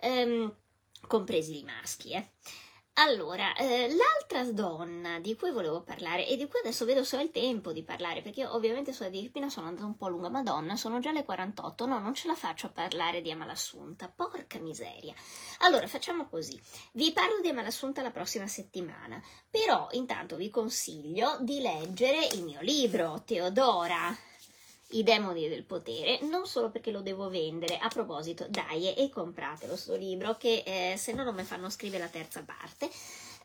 ehm, 0.00 0.54
compresi 1.06 1.58
i 1.58 1.64
maschi. 1.64 2.12
Eh. 2.12 2.30
Allora, 2.94 3.54
eh, 3.54 3.88
l'altra 3.88 4.44
donna 4.52 5.20
di 5.20 5.34
cui 5.34 5.50
volevo 5.52 5.80
parlare, 5.80 6.26
e 6.26 6.36
di 6.36 6.46
cui 6.48 6.58
adesso 6.58 6.84
vedo 6.84 7.02
se 7.02 7.16
ho 7.16 7.20
il 7.20 7.30
tempo 7.30 7.72
di 7.72 7.82
parlare, 7.82 8.20
perché 8.20 8.44
ovviamente 8.44 8.92
sulla 8.92 9.08
Filippina 9.08 9.48
sono 9.48 9.68
andata 9.68 9.86
un 9.86 9.96
po' 9.96 10.08
lunga, 10.08 10.28
madonna, 10.28 10.76
sono 10.76 10.98
già 10.98 11.10
le 11.10 11.24
48, 11.24 11.86
no, 11.86 11.98
non 11.98 12.14
ce 12.14 12.26
la 12.26 12.34
faccio 12.34 12.66
a 12.66 12.70
parlare 12.70 13.22
di 13.22 13.30
Amalassunta, 13.30 14.12
porca 14.14 14.58
miseria. 14.58 15.14
Allora, 15.60 15.86
facciamo 15.86 16.28
così, 16.28 16.60
vi 16.92 17.10
parlo 17.12 17.40
di 17.40 17.48
Amalassunta 17.48 18.02
la 18.02 18.10
prossima 18.10 18.46
settimana, 18.46 19.18
però 19.48 19.88
intanto 19.92 20.36
vi 20.36 20.50
consiglio 20.50 21.38
di 21.40 21.60
leggere 21.60 22.26
il 22.34 22.42
mio 22.42 22.60
libro, 22.60 23.22
Teodora, 23.24 24.14
i 24.90 25.02
demoni 25.02 25.48
del 25.48 25.64
potere, 25.64 26.20
non 26.22 26.46
solo 26.46 26.70
perché 26.70 26.90
lo 26.90 27.00
devo 27.00 27.28
vendere, 27.28 27.78
a 27.78 27.88
proposito, 27.88 28.46
dai 28.48 28.94
e 28.94 29.08
compratelo 29.08 29.76
sto 29.76 29.94
libro 29.96 30.36
che 30.36 30.62
eh, 30.64 30.96
se 30.96 31.12
no 31.12 31.22
non 31.22 31.34
mi 31.34 31.44
fanno 31.44 31.70
scrivere 31.70 32.04
la 32.04 32.10
terza 32.10 32.42
parte. 32.42 32.90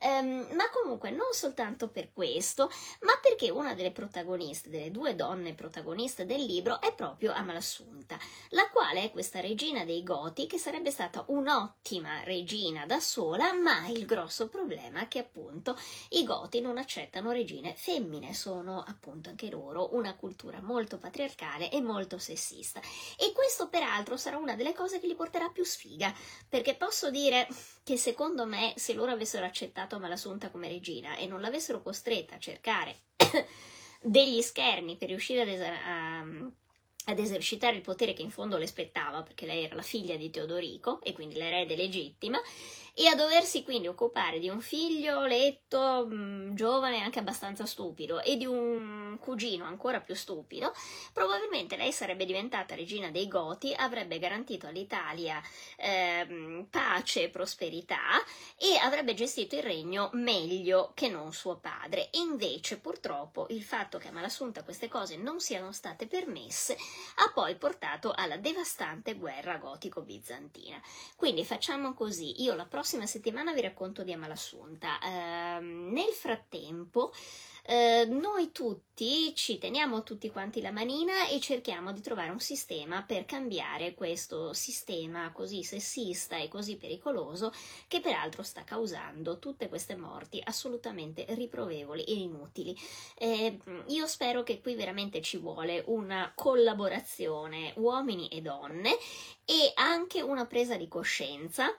Um, 0.06 0.46
ma 0.54 0.70
comunque 0.70 1.10
non 1.10 1.34
soltanto 1.34 1.88
per 1.88 2.14
questo, 2.14 2.70
ma 3.02 3.18
perché 3.20 3.50
una 3.50 3.74
delle 3.74 3.90
protagoniste, 3.90 4.70
delle 4.70 4.92
due 4.92 5.16
donne 5.16 5.56
protagoniste 5.56 6.28
del 6.28 6.44
libro 6.44 6.80
è 6.80 6.94
proprio 6.94 7.34
Amalassunta, 7.34 8.16
la 8.50 8.70
quale 8.70 9.02
è 9.02 9.10
questa 9.10 9.40
regina 9.40 9.84
dei 9.84 10.04
Goti 10.04 10.46
che 10.46 10.60
sarebbe 10.60 10.92
stata 10.92 11.24
un'ottima 11.30 12.22
regina 12.24 12.86
da 12.86 13.00
sola, 13.00 13.52
ma 13.54 13.88
il 13.88 14.06
grosso 14.06 14.48
problema 14.48 15.02
è 15.02 15.08
che 15.08 15.18
appunto 15.18 15.76
i 16.10 16.24
Goti 16.24 16.62
non 16.62 16.78
accettano 16.78 17.32
regine 17.32 17.74
femmine, 17.74 18.36
sono 18.36 18.84
appunto 18.88 19.30
anche 19.30 19.50
loro 19.50 19.96
una 19.96 20.16
cultura 20.16 20.62
molto 20.62 21.00
patriarcale 21.00 21.72
e 21.72 21.82
molto 21.82 22.20
sessista. 22.20 22.80
E 23.18 23.32
questo 23.32 23.70
peraltro 23.70 24.18
sarà 24.18 24.38
una 24.38 24.56
delle 24.56 24.74
cose 24.74 25.00
che 25.00 25.08
li 25.08 25.16
porterà 25.16 25.50
più 25.50 25.64
sfiga, 25.64 26.14
perché 26.48 26.76
posso 26.76 27.10
dire 27.10 27.48
che 27.86 27.98
secondo 27.98 28.48
me 28.48 28.74
se 28.78 28.96
loro 28.96 29.12
avessero 29.12 29.46
accettato 29.46 30.00
Malasunta 30.00 30.50
come 30.50 30.68
regina 30.68 31.18
e 31.18 31.28
non 31.28 31.40
l'avessero 31.40 31.84
costretta 31.84 32.34
a 32.34 32.40
cercare 32.40 33.02
degli 34.02 34.42
schermi 34.42 34.98
per 34.98 35.10
riuscire 35.10 35.42
ad, 35.42 35.48
es- 35.50 35.62
a, 35.62 36.20
ad, 37.12 37.20
esercitare 37.20 37.76
il 37.76 37.84
potere 37.84 38.14
che 38.14 38.24
in 38.24 38.32
fondo 38.32 38.58
le 38.58 38.66
spettava, 38.66 39.22
perché 39.22 39.46
lei 39.46 39.66
era 39.66 39.76
la 39.76 39.84
figlia 39.84 40.16
di 40.16 40.32
Teodorico 40.32 41.00
e 41.04 41.14
quindi 41.14 41.36
l'erede 41.36 41.76
legittima, 41.76 42.42
e 42.98 43.08
a 43.08 43.16
doversi 43.16 43.62
quindi 43.64 43.90
occupare 43.90 44.40
di 44.40 44.48
un 44.48 44.62
figlio 44.62 45.26
letto, 45.26 46.08
mh, 46.08 46.16
mm, 46.16 46.56
giovane, 46.56 47.02
anche 47.02 47.20
abbastanza 47.20 47.66
stupido, 47.66 48.22
e 48.22 48.38
di 48.38 48.46
un 48.46 49.18
cugino 49.20 49.66
ancora 49.66 50.00
più 50.00 50.16
stupido, 50.16 50.74
probabilmente 51.12 51.76
lei 51.76 51.92
sarebbe 51.92 52.24
diventata 52.24 52.74
regina 52.74 53.12
dei 53.12 53.28
Goti, 53.28 53.74
avrebbe 53.76 54.18
garantito 54.18 54.68
all'Italia 54.68 55.42
eh, 55.76 56.66
pace 56.70 57.24
e 57.24 57.30
prosperità 57.30 58.24
e 58.58 58.78
avrebbe 58.78 59.14
gestito 59.14 59.58
il 59.58 59.64
regno 59.64 60.10
meglio 60.14 60.92
che 60.94 61.10
non 61.10 61.34
suo 61.34 61.58
padre. 61.58 62.08
Invece, 62.14 62.80
purtroppo, 62.80 63.48
il 63.50 63.64
fatto 63.64 63.98
che 63.98 64.08
a 64.08 64.12
Malassunta 64.14 64.64
queste 64.64 64.88
cose 64.88 65.18
non 65.18 65.42
siano 65.42 65.74
state 65.74 66.08
permesse 66.08 66.78
ha 67.16 67.32
poi 67.34 67.58
portato 67.58 68.14
alla 68.16 68.38
devastante 68.38 69.16
guerra 69.16 69.58
gotico-bizantina. 69.58 70.82
Quindi 71.18 71.44
facciamo 71.44 71.94
così, 71.94 72.42
io 72.42 72.56
la 72.56 72.64
prossima 72.66 72.84
prossima 72.86 73.08
settimana 73.08 73.52
vi 73.52 73.62
racconto 73.62 74.04
di 74.04 74.14
Amalassunta. 74.14 75.00
Eh, 75.00 75.60
nel 75.60 76.14
frattempo, 76.14 77.12
eh, 77.64 78.06
noi 78.08 78.52
tutti 78.52 79.34
ci 79.34 79.58
teniamo 79.58 80.04
tutti 80.04 80.30
quanti 80.30 80.62
la 80.62 80.70
manina 80.70 81.28
e 81.28 81.40
cerchiamo 81.40 81.92
di 81.94 82.02
trovare 82.02 82.30
un 82.30 82.40
sistema 82.40 83.02
per 83.02 83.26
cambiare 83.26 83.96
questo 83.96 84.54
sistema 84.54 85.32
così 85.32 85.64
sessista 85.64 86.38
e 86.38 86.48
così 86.48 86.76
pericoloso 86.76 87.52
che 87.88 88.02
peraltro 88.02 88.44
sta 88.44 88.64
causando 88.64 89.40
tutte 89.40 89.68
queste 89.68 89.96
morti 89.96 90.40
assolutamente 90.44 91.26
riprovevoli 91.30 92.04
e 92.04 92.14
inutili. 92.14 92.78
Eh, 93.18 93.58
io 93.88 94.06
spero 94.06 94.44
che 94.44 94.62
qui 94.62 94.76
veramente 94.76 95.24
ci 95.24 95.38
vuole 95.38 95.82
una 95.88 96.32
collaborazione 96.36 97.74
uomini 97.78 98.28
e 98.28 98.42
donne 98.42 98.96
e 99.44 99.72
anche 99.74 100.22
una 100.22 100.46
presa 100.46 100.78
di 100.78 100.88
coscienza 100.88 101.76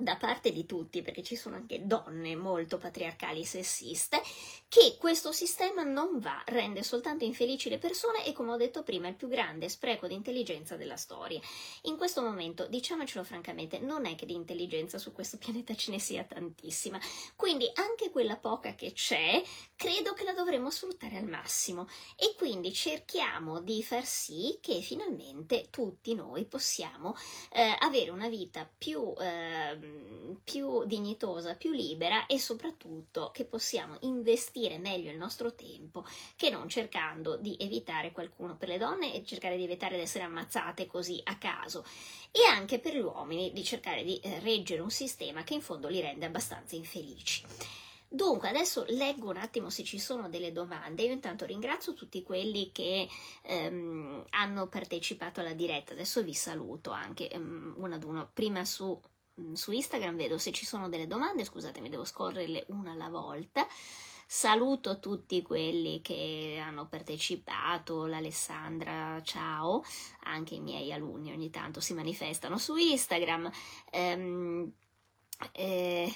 da 0.00 0.16
parte 0.16 0.52
di 0.52 0.66
tutti, 0.66 1.02
perché 1.02 1.22
ci 1.22 1.36
sono 1.36 1.56
anche 1.56 1.86
donne 1.86 2.34
molto 2.36 2.78
patriarcali 2.78 3.40
e 3.40 3.46
sessiste, 3.46 4.20
che 4.70 4.94
questo 4.98 5.32
sistema 5.32 5.82
non 5.82 6.20
va, 6.20 6.44
rende 6.46 6.84
soltanto 6.84 7.24
infelici 7.24 7.68
le 7.68 7.78
persone 7.78 8.24
e, 8.24 8.32
come 8.32 8.52
ho 8.52 8.56
detto 8.56 8.84
prima, 8.84 9.08
è 9.08 9.10
il 9.10 9.16
più 9.16 9.26
grande 9.26 9.68
spreco 9.68 10.06
di 10.06 10.14
intelligenza 10.14 10.76
della 10.76 10.94
storia. 10.94 11.40
In 11.82 11.96
questo 11.96 12.22
momento, 12.22 12.68
diciamocelo 12.68 13.24
francamente, 13.24 13.80
non 13.80 14.06
è 14.06 14.14
che 14.14 14.26
di 14.26 14.34
intelligenza 14.34 14.96
su 14.96 15.10
questo 15.10 15.38
pianeta 15.38 15.74
ce 15.74 15.90
ne 15.90 15.98
sia 15.98 16.22
tantissima, 16.22 17.00
quindi 17.34 17.68
anche 17.74 18.10
quella 18.10 18.36
poca 18.36 18.76
che 18.76 18.92
c'è, 18.92 19.42
credo 19.74 20.12
che 20.12 20.22
la 20.22 20.34
dovremmo 20.34 20.70
sfruttare 20.70 21.16
al 21.16 21.26
massimo 21.26 21.88
e 22.14 22.36
quindi 22.36 22.72
cerchiamo 22.72 23.60
di 23.62 23.82
far 23.82 24.06
sì 24.06 24.56
che 24.60 24.82
finalmente 24.82 25.66
tutti 25.70 26.14
noi 26.14 26.44
possiamo 26.44 27.16
eh, 27.52 27.74
avere 27.80 28.10
una 28.10 28.28
vita 28.28 28.70
più... 28.78 29.14
Eh, 29.18 30.38
più 30.44 30.84
dignitosa, 30.84 31.54
più 31.54 31.72
libera 31.72 32.26
e 32.26 32.38
soprattutto 32.38 33.30
che 33.32 33.44
possiamo 33.44 33.96
investire 34.02 34.59
meglio 34.78 35.10
il 35.10 35.16
nostro 35.16 35.54
tempo 35.54 36.04
che 36.36 36.50
non 36.50 36.68
cercando 36.68 37.36
di 37.36 37.56
evitare 37.58 38.12
qualcuno 38.12 38.56
per 38.56 38.68
le 38.68 38.78
donne 38.78 39.14
e 39.14 39.24
cercare 39.24 39.56
di 39.56 39.64
evitare 39.64 39.96
di 39.96 40.02
essere 40.02 40.24
ammazzate 40.24 40.86
così 40.86 41.20
a 41.24 41.38
caso 41.38 41.84
e 42.30 42.44
anche 42.48 42.78
per 42.78 42.94
gli 42.94 43.00
uomini 43.00 43.52
di 43.52 43.64
cercare 43.64 44.04
di 44.04 44.18
eh, 44.18 44.38
reggere 44.40 44.82
un 44.82 44.90
sistema 44.90 45.42
che 45.42 45.54
in 45.54 45.62
fondo 45.62 45.88
li 45.88 46.00
rende 46.00 46.26
abbastanza 46.26 46.76
infelici. 46.76 47.44
Dunque, 48.12 48.48
adesso 48.48 48.84
leggo 48.88 49.30
un 49.30 49.36
attimo 49.36 49.70
se 49.70 49.84
ci 49.84 50.00
sono 50.00 50.28
delle 50.28 50.50
domande. 50.50 51.04
Io 51.04 51.12
intanto 51.12 51.44
ringrazio 51.44 51.94
tutti 51.94 52.24
quelli 52.24 52.72
che 52.72 53.08
ehm, 53.42 54.24
hanno 54.30 54.66
partecipato 54.66 55.38
alla 55.38 55.52
diretta. 55.52 55.92
Adesso 55.92 56.22
vi 56.24 56.34
saluto 56.34 56.90
anche 56.90 57.30
um, 57.34 57.72
uno 57.76 57.94
ad 57.94 58.02
uno. 58.02 58.28
Prima 58.34 58.64
su 58.64 59.00
Mm, 59.40 59.54
su 59.54 59.72
Instagram 59.72 60.16
vedo 60.16 60.38
se 60.38 60.52
ci 60.52 60.66
sono 60.66 60.88
delle 60.88 61.06
domande, 61.06 61.44
scusatemi, 61.44 61.88
devo 61.88 62.04
scorrerle 62.04 62.66
una 62.68 62.92
alla 62.92 63.08
volta. 63.08 63.66
Saluto 64.32 65.00
tutti 65.00 65.42
quelli 65.42 66.00
che 66.02 66.62
hanno 66.64 66.86
partecipato, 66.86 68.06
l'Alessandra, 68.06 69.20
ciao, 69.24 69.82
anche 70.20 70.54
i 70.54 70.60
miei 70.60 70.92
alunni 70.92 71.32
ogni 71.32 71.50
tanto 71.50 71.80
si 71.80 71.94
manifestano 71.94 72.56
su 72.56 72.76
Instagram. 72.76 73.50
Um, 73.92 74.72
eh, 75.50 76.14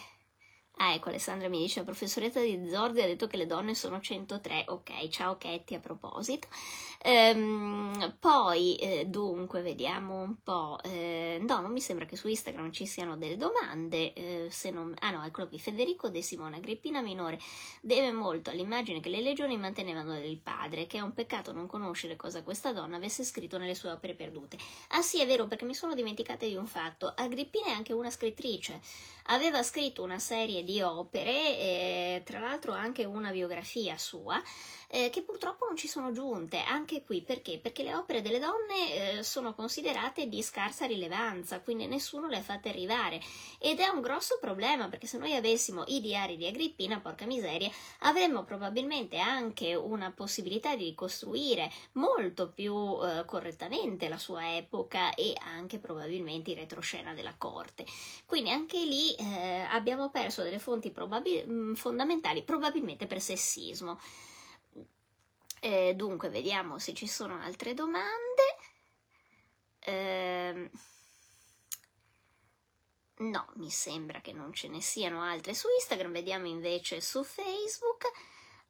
Ah, 0.77 0.93
ecco, 0.93 1.09
Alessandra 1.09 1.49
mi 1.49 1.59
dice, 1.61 1.79
la 1.81 1.85
professoressa 1.85 2.41
di 2.41 2.69
Zorzi 2.69 3.01
ha 3.01 3.07
detto 3.07 3.29
che 3.29 3.37
le 3.37 3.47
donne 3.47 3.75
sono 3.77 4.01
103. 4.01 4.65
Ok, 4.69 5.09
ciao 5.09 5.37
Ketty 5.37 5.77
a 5.77 5.81
proposito. 5.81 6.49
Ehm, 7.07 8.17
poi, 8.19 8.77
eh, 8.77 9.05
dunque, 9.05 9.61
vediamo 9.61 10.23
un 10.23 10.43
po'. 10.43 10.79
Eh, 10.83 11.39
no, 11.47 11.61
non 11.61 11.71
mi 11.71 11.81
sembra 11.81 12.07
che 12.07 12.17
su 12.17 12.29
Instagram 12.29 12.73
ci 12.73 12.87
siano 12.87 13.19
delle 13.19 13.37
domande. 13.37 14.15
Eh, 14.15 14.47
se 14.51 14.71
non... 14.71 14.95
Ah 15.01 15.11
no, 15.11 15.23
eccolo 15.23 15.47
qui. 15.49 15.59
Federico 15.59 16.09
De 16.09 16.23
Simone, 16.23 16.57
Agrippina 16.57 17.03
minore, 17.03 17.39
deve 17.83 18.11
molto 18.11 18.49
all'immagine 18.49 19.01
che 19.01 19.11
le 19.11 19.21
legioni 19.21 19.59
mantenevano 19.59 20.15
del 20.15 20.39
padre, 20.39 20.87
che 20.87 20.97
è 20.97 21.01
un 21.03 21.13
peccato 21.13 21.53
non 21.53 21.67
conoscere 21.67 22.17
cosa 22.17 22.43
questa 22.43 22.73
donna 22.73 22.97
avesse 22.97 23.23
scritto 23.23 23.59
nelle 23.59 23.75
sue 23.75 23.91
opere 23.91 24.15
perdute. 24.15 24.57
Ah 24.89 25.03
sì, 25.03 25.21
è 25.21 25.27
vero, 25.27 25.47
perché 25.47 25.67
mi 25.67 25.75
sono 25.75 25.95
dimenticata 25.95 26.47
di 26.47 26.57
un 26.57 26.67
fatto. 26.67 27.13
Agrippina 27.15 27.67
è 27.67 27.71
anche 27.73 27.93
una 27.93 28.11
scrittrice. 28.11 28.81
Aveva 29.29 29.63
scritto 29.63 30.03
una 30.03 30.19
serie 30.19 30.65
di 30.65 30.81
opere, 30.83 31.59
eh, 31.59 32.23
tra 32.25 32.41
l'altro 32.41 32.73
anche 32.73 33.05
una 33.05 33.31
biografia 33.31 33.97
sua, 33.99 34.43
eh, 34.95 35.11
che 35.11 35.23
purtroppo 35.23 35.67
non 35.67 35.77
ci 35.77 35.89
sono 35.89 36.13
giunte. 36.13 36.61
Anche 36.61 37.03
qui 37.03 37.21
perché? 37.21 37.59
Perché 37.59 37.83
le 37.83 37.97
opere 37.97 38.23
delle 38.23 38.39
donne 38.39 39.19
eh, 39.19 39.23
sono 39.25 39.53
considerate 39.53 40.29
di 40.29 40.41
scarsa 40.41 40.87
rilevanza, 40.87 41.61
quindi 41.61 41.89
nessuno 41.89 42.29
le 42.29 42.37
ha 42.37 42.43
fatte 42.43 42.69
arrivare. 42.69 43.21
Ed 43.59 43.81
è 43.81 43.89
un 43.89 44.01
grosso 44.01 44.39
problema 44.41 44.89
perché 44.89 45.09
se 45.09 45.19
noi 45.19 45.35
avessimo 45.35 45.83
i 45.89 46.01
diari 46.01 46.37
di 46.37 46.47
Agrippina, 46.47 47.01
porca 47.01 47.27
miseria, 47.27 47.69
avremmo 48.01 48.45
probabilmente 48.45 49.19
anche 49.19 49.75
una 49.75 50.13
possibilità 50.13 50.77
di 50.77 50.85
ricostruire 50.85 51.73
molto 51.93 52.53
più 52.53 52.73
eh, 53.03 53.25
correttamente 53.25 54.09
la 54.09 54.19
sua 54.19 54.57
epoca 54.57 55.13
e 55.15 55.35
anche 55.41 55.81
probabilmente 55.81 56.53
in 56.53 56.59
retroscena 56.59 57.15
della 57.15 57.35
corte. 57.37 57.85
Quindi 58.27 58.51
anche 58.51 58.79
lì 58.85 59.13
eh, 59.17 59.67
abbiamo 59.71 60.11
perso 60.11 60.45
delle 60.45 60.61
fonti 60.61 60.93
probabil- 60.93 61.75
fondamentali, 61.75 62.45
probabilmente 62.45 63.09
per 63.09 63.21
sessismo. 63.21 63.99
Eh, 65.65 65.95
dunque, 65.95 66.29
vediamo 66.29 66.79
se 66.79 66.93
ci 66.93 67.07
sono 67.07 67.41
altre 67.41 67.73
domande. 67.73 68.43
Eh, 69.79 70.71
no, 73.17 73.49
mi 73.55 73.71
sembra 73.71 74.21
che 74.21 74.35
non 74.35 74.53
ce 74.53 74.69
ne 74.69 74.83
siano 74.83 75.23
altre 75.23 75.55
su 75.55 75.69
Instagram. 75.79 76.13
Vediamo 76.13 76.49
invece 76.49 77.01
su 77.01 77.25
Facebook. 77.25 78.11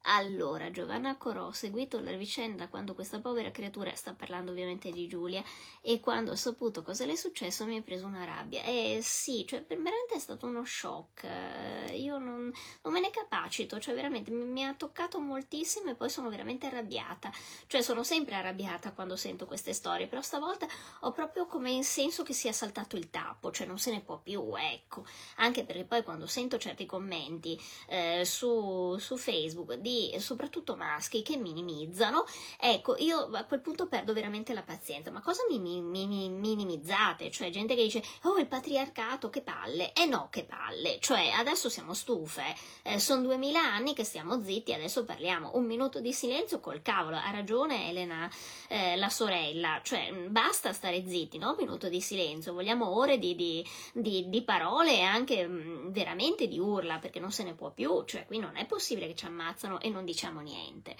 Allora, 0.07 0.69
Giovanna 0.69 1.17
Corò, 1.17 1.47
ho 1.47 1.51
seguito 1.51 1.99
la 1.99 2.11
vicenda 2.11 2.67
quando 2.67 2.93
questa 2.93 3.19
povera 3.19 3.49
creatura, 3.49 3.95
sta 3.95 4.13
parlando 4.13 4.51
ovviamente 4.51 4.91
di 4.91 5.07
Giulia, 5.07 5.43
e 5.81 5.99
quando 5.99 6.31
ho 6.31 6.35
saputo 6.35 6.83
cosa 6.83 7.05
le 7.05 7.13
è 7.13 7.15
successo 7.15 7.65
mi 7.65 7.79
è 7.79 7.81
preso 7.81 8.05
una 8.05 8.23
rabbia. 8.23 8.61
Eh 8.63 8.99
sì, 9.01 9.45
cioè 9.47 9.63
veramente 9.67 10.13
è 10.13 10.19
stato 10.19 10.45
uno 10.45 10.63
shock. 10.63 11.23
Eh, 11.23 11.97
io 11.97 12.19
non, 12.19 12.53
non 12.83 12.93
me 12.93 12.99
ne 12.99 13.09
capacito, 13.09 13.79
cioè 13.79 13.95
veramente 13.95 14.29
mi, 14.29 14.45
mi, 14.45 14.63
ha 14.63 14.75
toccato 14.75 15.19
moltissimo 15.19 15.89
e 15.89 15.95
poi 15.95 16.09
sono 16.09 16.29
veramente 16.29 16.67
arrabbiata. 16.67 17.31
Cioè 17.65 17.81
sono 17.81 18.03
sempre 18.03 18.35
arrabbiata 18.35 18.91
quando 18.91 19.15
sento 19.15 19.47
queste 19.47 19.73
storie, 19.73 20.05
però 20.05 20.21
stavolta 20.21 20.67
ho 20.99 21.11
proprio 21.13 21.47
come 21.47 21.71
in 21.71 21.83
senso 21.83 22.21
che 22.21 22.33
sia 22.33 22.51
saltato 22.51 22.95
il 22.95 23.09
tappo, 23.09 23.49
cioè 23.49 23.65
non 23.65 23.79
se 23.79 23.89
ne 23.89 24.01
può 24.01 24.19
più, 24.19 24.53
ecco. 24.55 25.03
Anche 25.37 25.65
perché 25.65 25.85
poi 25.85 26.03
quando 26.03 26.27
sento 26.27 26.59
certi 26.59 26.85
commenti 26.85 27.59
eh, 27.87 28.23
su, 28.23 28.97
su 28.99 29.17
Facebook 29.17 29.73
di 29.73 29.94
soprattutto 30.19 30.75
maschi 30.75 31.21
che 31.21 31.37
minimizzano, 31.37 32.25
ecco, 32.59 32.95
io 32.97 33.29
a 33.33 33.43
quel 33.43 33.61
punto 33.61 33.87
perdo 33.87 34.13
veramente 34.13 34.53
la 34.53 34.63
pazienza. 34.63 35.11
Ma 35.11 35.21
cosa 35.21 35.43
mi, 35.49 35.59
mi, 35.59 35.81
mi 35.81 36.29
minimizzate? 36.29 37.31
Cioè, 37.31 37.49
gente 37.49 37.75
che 37.75 37.83
dice, 37.83 38.03
oh, 38.23 38.37
il 38.37 38.47
patriarcato, 38.47 39.29
che 39.29 39.41
palle. 39.41 39.93
E 39.93 40.03
eh 40.03 40.05
no, 40.05 40.27
che 40.29 40.43
palle. 40.43 40.97
Cioè, 40.99 41.29
adesso 41.29 41.69
siamo 41.69 41.93
stufe. 41.93 42.55
Eh, 42.83 42.99
sono 42.99 43.21
duemila 43.21 43.59
anni 43.59 43.93
che 43.93 44.03
stiamo 44.03 44.41
zitti, 44.43 44.73
adesso 44.73 45.03
parliamo. 45.03 45.51
Un 45.55 45.65
minuto 45.65 45.99
di 45.99 46.13
silenzio 46.13 46.59
col 46.59 46.81
cavolo. 46.81 47.17
Ha 47.17 47.31
ragione 47.31 47.89
Elena, 47.89 48.29
eh, 48.67 48.95
la 48.95 49.09
sorella. 49.09 49.79
Cioè, 49.83 50.11
basta 50.29 50.73
stare 50.73 51.03
zitti, 51.07 51.37
no? 51.37 51.51
Un 51.51 51.57
minuto 51.59 51.89
di 51.89 52.01
silenzio. 52.01 52.53
Vogliamo 52.53 52.95
ore 52.97 53.17
di, 53.17 53.35
di, 53.35 53.65
di, 53.93 54.29
di 54.29 54.41
parole 54.43 54.97
e 54.97 55.01
anche 55.01 55.47
mh, 55.47 55.91
veramente 55.91 56.47
di 56.47 56.59
urla, 56.59 56.99
perché 56.99 57.19
non 57.19 57.31
se 57.31 57.43
ne 57.43 57.53
può 57.53 57.71
più. 57.71 58.03
Cioè, 58.05 58.25
qui 58.25 58.39
non 58.39 58.55
è 58.55 58.65
possibile 58.65 59.07
che 59.07 59.15
ci 59.15 59.25
ammazzano 59.25 59.79
e 59.85 59.89
non 59.89 60.03
diciamo 60.03 60.41
niente. 60.41 60.95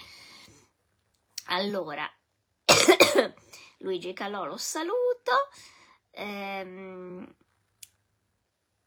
Allora, 1.45 2.07
Luigi 3.79 4.13
Calò 4.13 4.45
lo 4.45 4.57
saluto. 4.57 5.49
Ehm, 6.11 7.35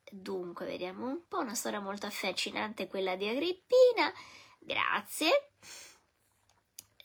dunque, 0.09 0.67
vediamo 0.67 1.09
un 1.09 1.27
po', 1.27 1.39
una 1.41 1.57
storia 1.57 1.81
molto 1.81 2.07
affascinante 2.07 2.87
quella 2.87 3.17
di 3.17 3.29
Agrippina. 3.29 4.13
Grazie. 4.61 5.51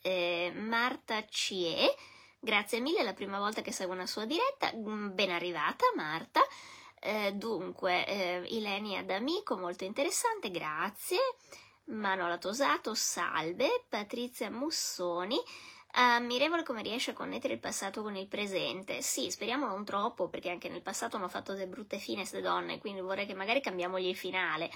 Eh, 0.00 0.52
Marta 0.54 1.26
Cie, 1.26 1.96
grazie 2.38 2.78
mille, 2.78 3.00
è 3.00 3.02
la 3.02 3.14
prima 3.14 3.40
volta 3.40 3.60
che 3.60 3.72
seguo 3.72 3.94
una 3.94 4.06
sua 4.06 4.24
diretta. 4.24 4.72
Mm, 4.72 5.14
ben 5.14 5.30
arrivata, 5.30 5.84
Marta. 5.96 6.42
Eh, 7.00 7.32
dunque, 7.32 8.06
eh, 8.06 8.44
Ilenia 8.50 9.02
d'Amico, 9.02 9.56
molto 9.56 9.82
interessante, 9.82 10.50
grazie. 10.52 11.18
Manola 11.86 12.38
Tosato, 12.38 12.94
salve, 12.94 13.84
Patrizia 13.88 14.50
Mussoni, 14.50 15.38
ammirevole 15.92 16.62
come 16.62 16.82
riesce 16.82 17.10
a 17.10 17.14
connettere 17.14 17.54
il 17.54 17.60
passato 17.60 18.02
con 18.02 18.16
il 18.16 18.26
presente. 18.26 19.02
Sì, 19.02 19.30
speriamo 19.30 19.66
non 19.66 19.84
troppo, 19.84 20.28
perché 20.28 20.50
anche 20.50 20.68
nel 20.68 20.82
passato 20.82 21.16
hanno 21.16 21.28
fatto 21.28 21.52
delle 21.52 21.68
brutte 21.68 21.98
fine 21.98 22.18
queste 22.18 22.40
donne, 22.40 22.78
quindi 22.78 23.00
vorrei 23.00 23.26
che 23.26 23.34
magari 23.34 23.60
cambiamogli 23.60 24.06
il 24.06 24.16
finale. 24.16 24.70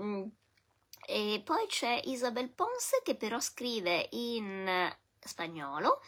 Mm. 0.00 0.24
E 1.06 1.40
poi 1.44 1.66
c'è 1.66 2.00
Isabel 2.04 2.50
Ponce 2.50 3.00
che 3.02 3.14
però 3.14 3.40
scrive 3.40 4.08
in 4.10 4.94
spagnolo, 5.20 6.00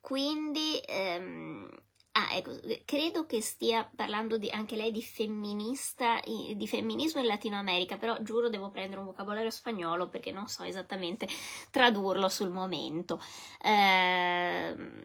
quindi 0.00 0.80
ehm, 0.84 1.68
Ah, 2.12 2.34
ecco, 2.36 2.58
credo 2.84 3.24
che 3.24 3.40
stia 3.40 3.88
parlando 3.94 4.36
di, 4.36 4.50
anche 4.50 4.74
lei 4.74 4.90
di 4.90 5.00
femminista, 5.02 6.20
di 6.24 6.66
femminismo 6.66 7.20
in 7.20 7.26
Latino 7.28 7.56
America, 7.56 7.96
però 7.98 8.20
giuro 8.20 8.48
devo 8.48 8.70
prendere 8.70 8.98
un 9.00 9.06
vocabolario 9.06 9.48
spagnolo 9.50 10.08
perché 10.08 10.32
non 10.32 10.48
so 10.48 10.64
esattamente 10.64 11.28
tradurlo 11.70 12.28
sul 12.28 12.50
momento. 12.50 13.20
Ehm 13.62 15.04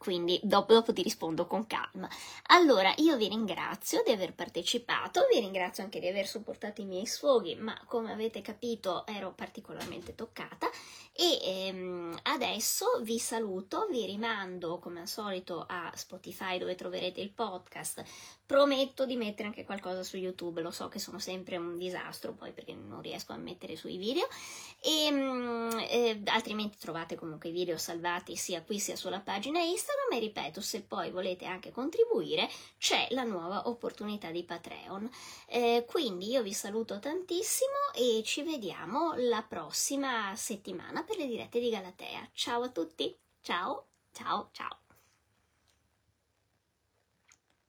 quindi 0.00 0.40
dopo, 0.42 0.72
dopo, 0.72 0.94
ti 0.94 1.02
rispondo 1.02 1.46
con 1.46 1.66
calma. 1.66 2.08
Allora, 2.46 2.90
io 2.96 3.18
vi 3.18 3.28
ringrazio 3.28 4.02
di 4.02 4.10
aver 4.10 4.32
partecipato, 4.32 5.26
vi 5.30 5.40
ringrazio 5.40 5.84
anche 5.84 6.00
di 6.00 6.08
aver 6.08 6.26
supportato 6.26 6.80
i 6.80 6.86
miei 6.86 7.04
sfoghi, 7.04 7.54
ma 7.56 7.78
come 7.84 8.10
avete 8.10 8.40
capito 8.40 9.04
ero 9.06 9.34
particolarmente 9.36 10.14
toccata 10.14 10.70
e 11.12 11.38
ehm, 11.42 12.18
adesso 12.22 13.00
vi 13.02 13.18
saluto, 13.18 13.86
vi 13.90 14.06
rimando 14.06 14.78
come 14.78 15.00
al 15.00 15.08
solito 15.08 15.66
a 15.68 15.92
Spotify 15.94 16.56
dove 16.56 16.74
troverete 16.76 17.20
il 17.20 17.30
podcast. 17.30 18.02
Prometto 18.46 19.04
di 19.04 19.16
mettere 19.16 19.48
anche 19.48 19.64
qualcosa 19.64 20.02
su 20.02 20.16
YouTube, 20.16 20.62
lo 20.62 20.70
so 20.70 20.88
che 20.88 20.98
sono 20.98 21.18
sempre 21.18 21.56
un 21.56 21.76
disastro 21.76 22.32
poi 22.32 22.52
perché 22.52 22.74
non 22.74 23.02
riesco 23.02 23.32
a 23.32 23.36
mettere 23.36 23.76
sui 23.76 23.98
video 23.98 24.26
e 24.80 25.04
ehm, 25.04 25.86
eh, 25.90 26.22
altrimenti 26.24 26.78
trovate 26.78 27.16
comunque 27.16 27.50
i 27.50 27.52
video 27.52 27.76
salvati 27.76 28.34
sia 28.34 28.62
qui 28.62 28.78
sia 28.78 28.96
sulla 28.96 29.20
pagina 29.20 29.60
Instagram 29.90 30.12
e 30.12 30.18
ripeto 30.18 30.60
se 30.60 30.82
poi 30.82 31.10
volete 31.10 31.44
anche 31.44 31.70
contribuire 31.70 32.48
c'è 32.78 33.08
la 33.10 33.24
nuova 33.24 33.68
opportunità 33.68 34.30
di 34.30 34.44
Patreon. 34.44 35.10
Eh, 35.46 35.84
quindi 35.88 36.30
io 36.30 36.42
vi 36.42 36.52
saluto 36.52 36.98
tantissimo 36.98 37.92
e 37.94 38.22
ci 38.24 38.42
vediamo 38.42 39.14
la 39.16 39.42
prossima 39.42 40.34
settimana 40.36 41.02
per 41.02 41.16
le 41.16 41.26
dirette 41.26 41.60
di 41.60 41.70
Galatea. 41.70 42.28
Ciao 42.32 42.62
a 42.62 42.68
tutti, 42.70 43.16
ciao, 43.40 43.88
ciao, 44.12 44.48
ciao. 44.52 44.79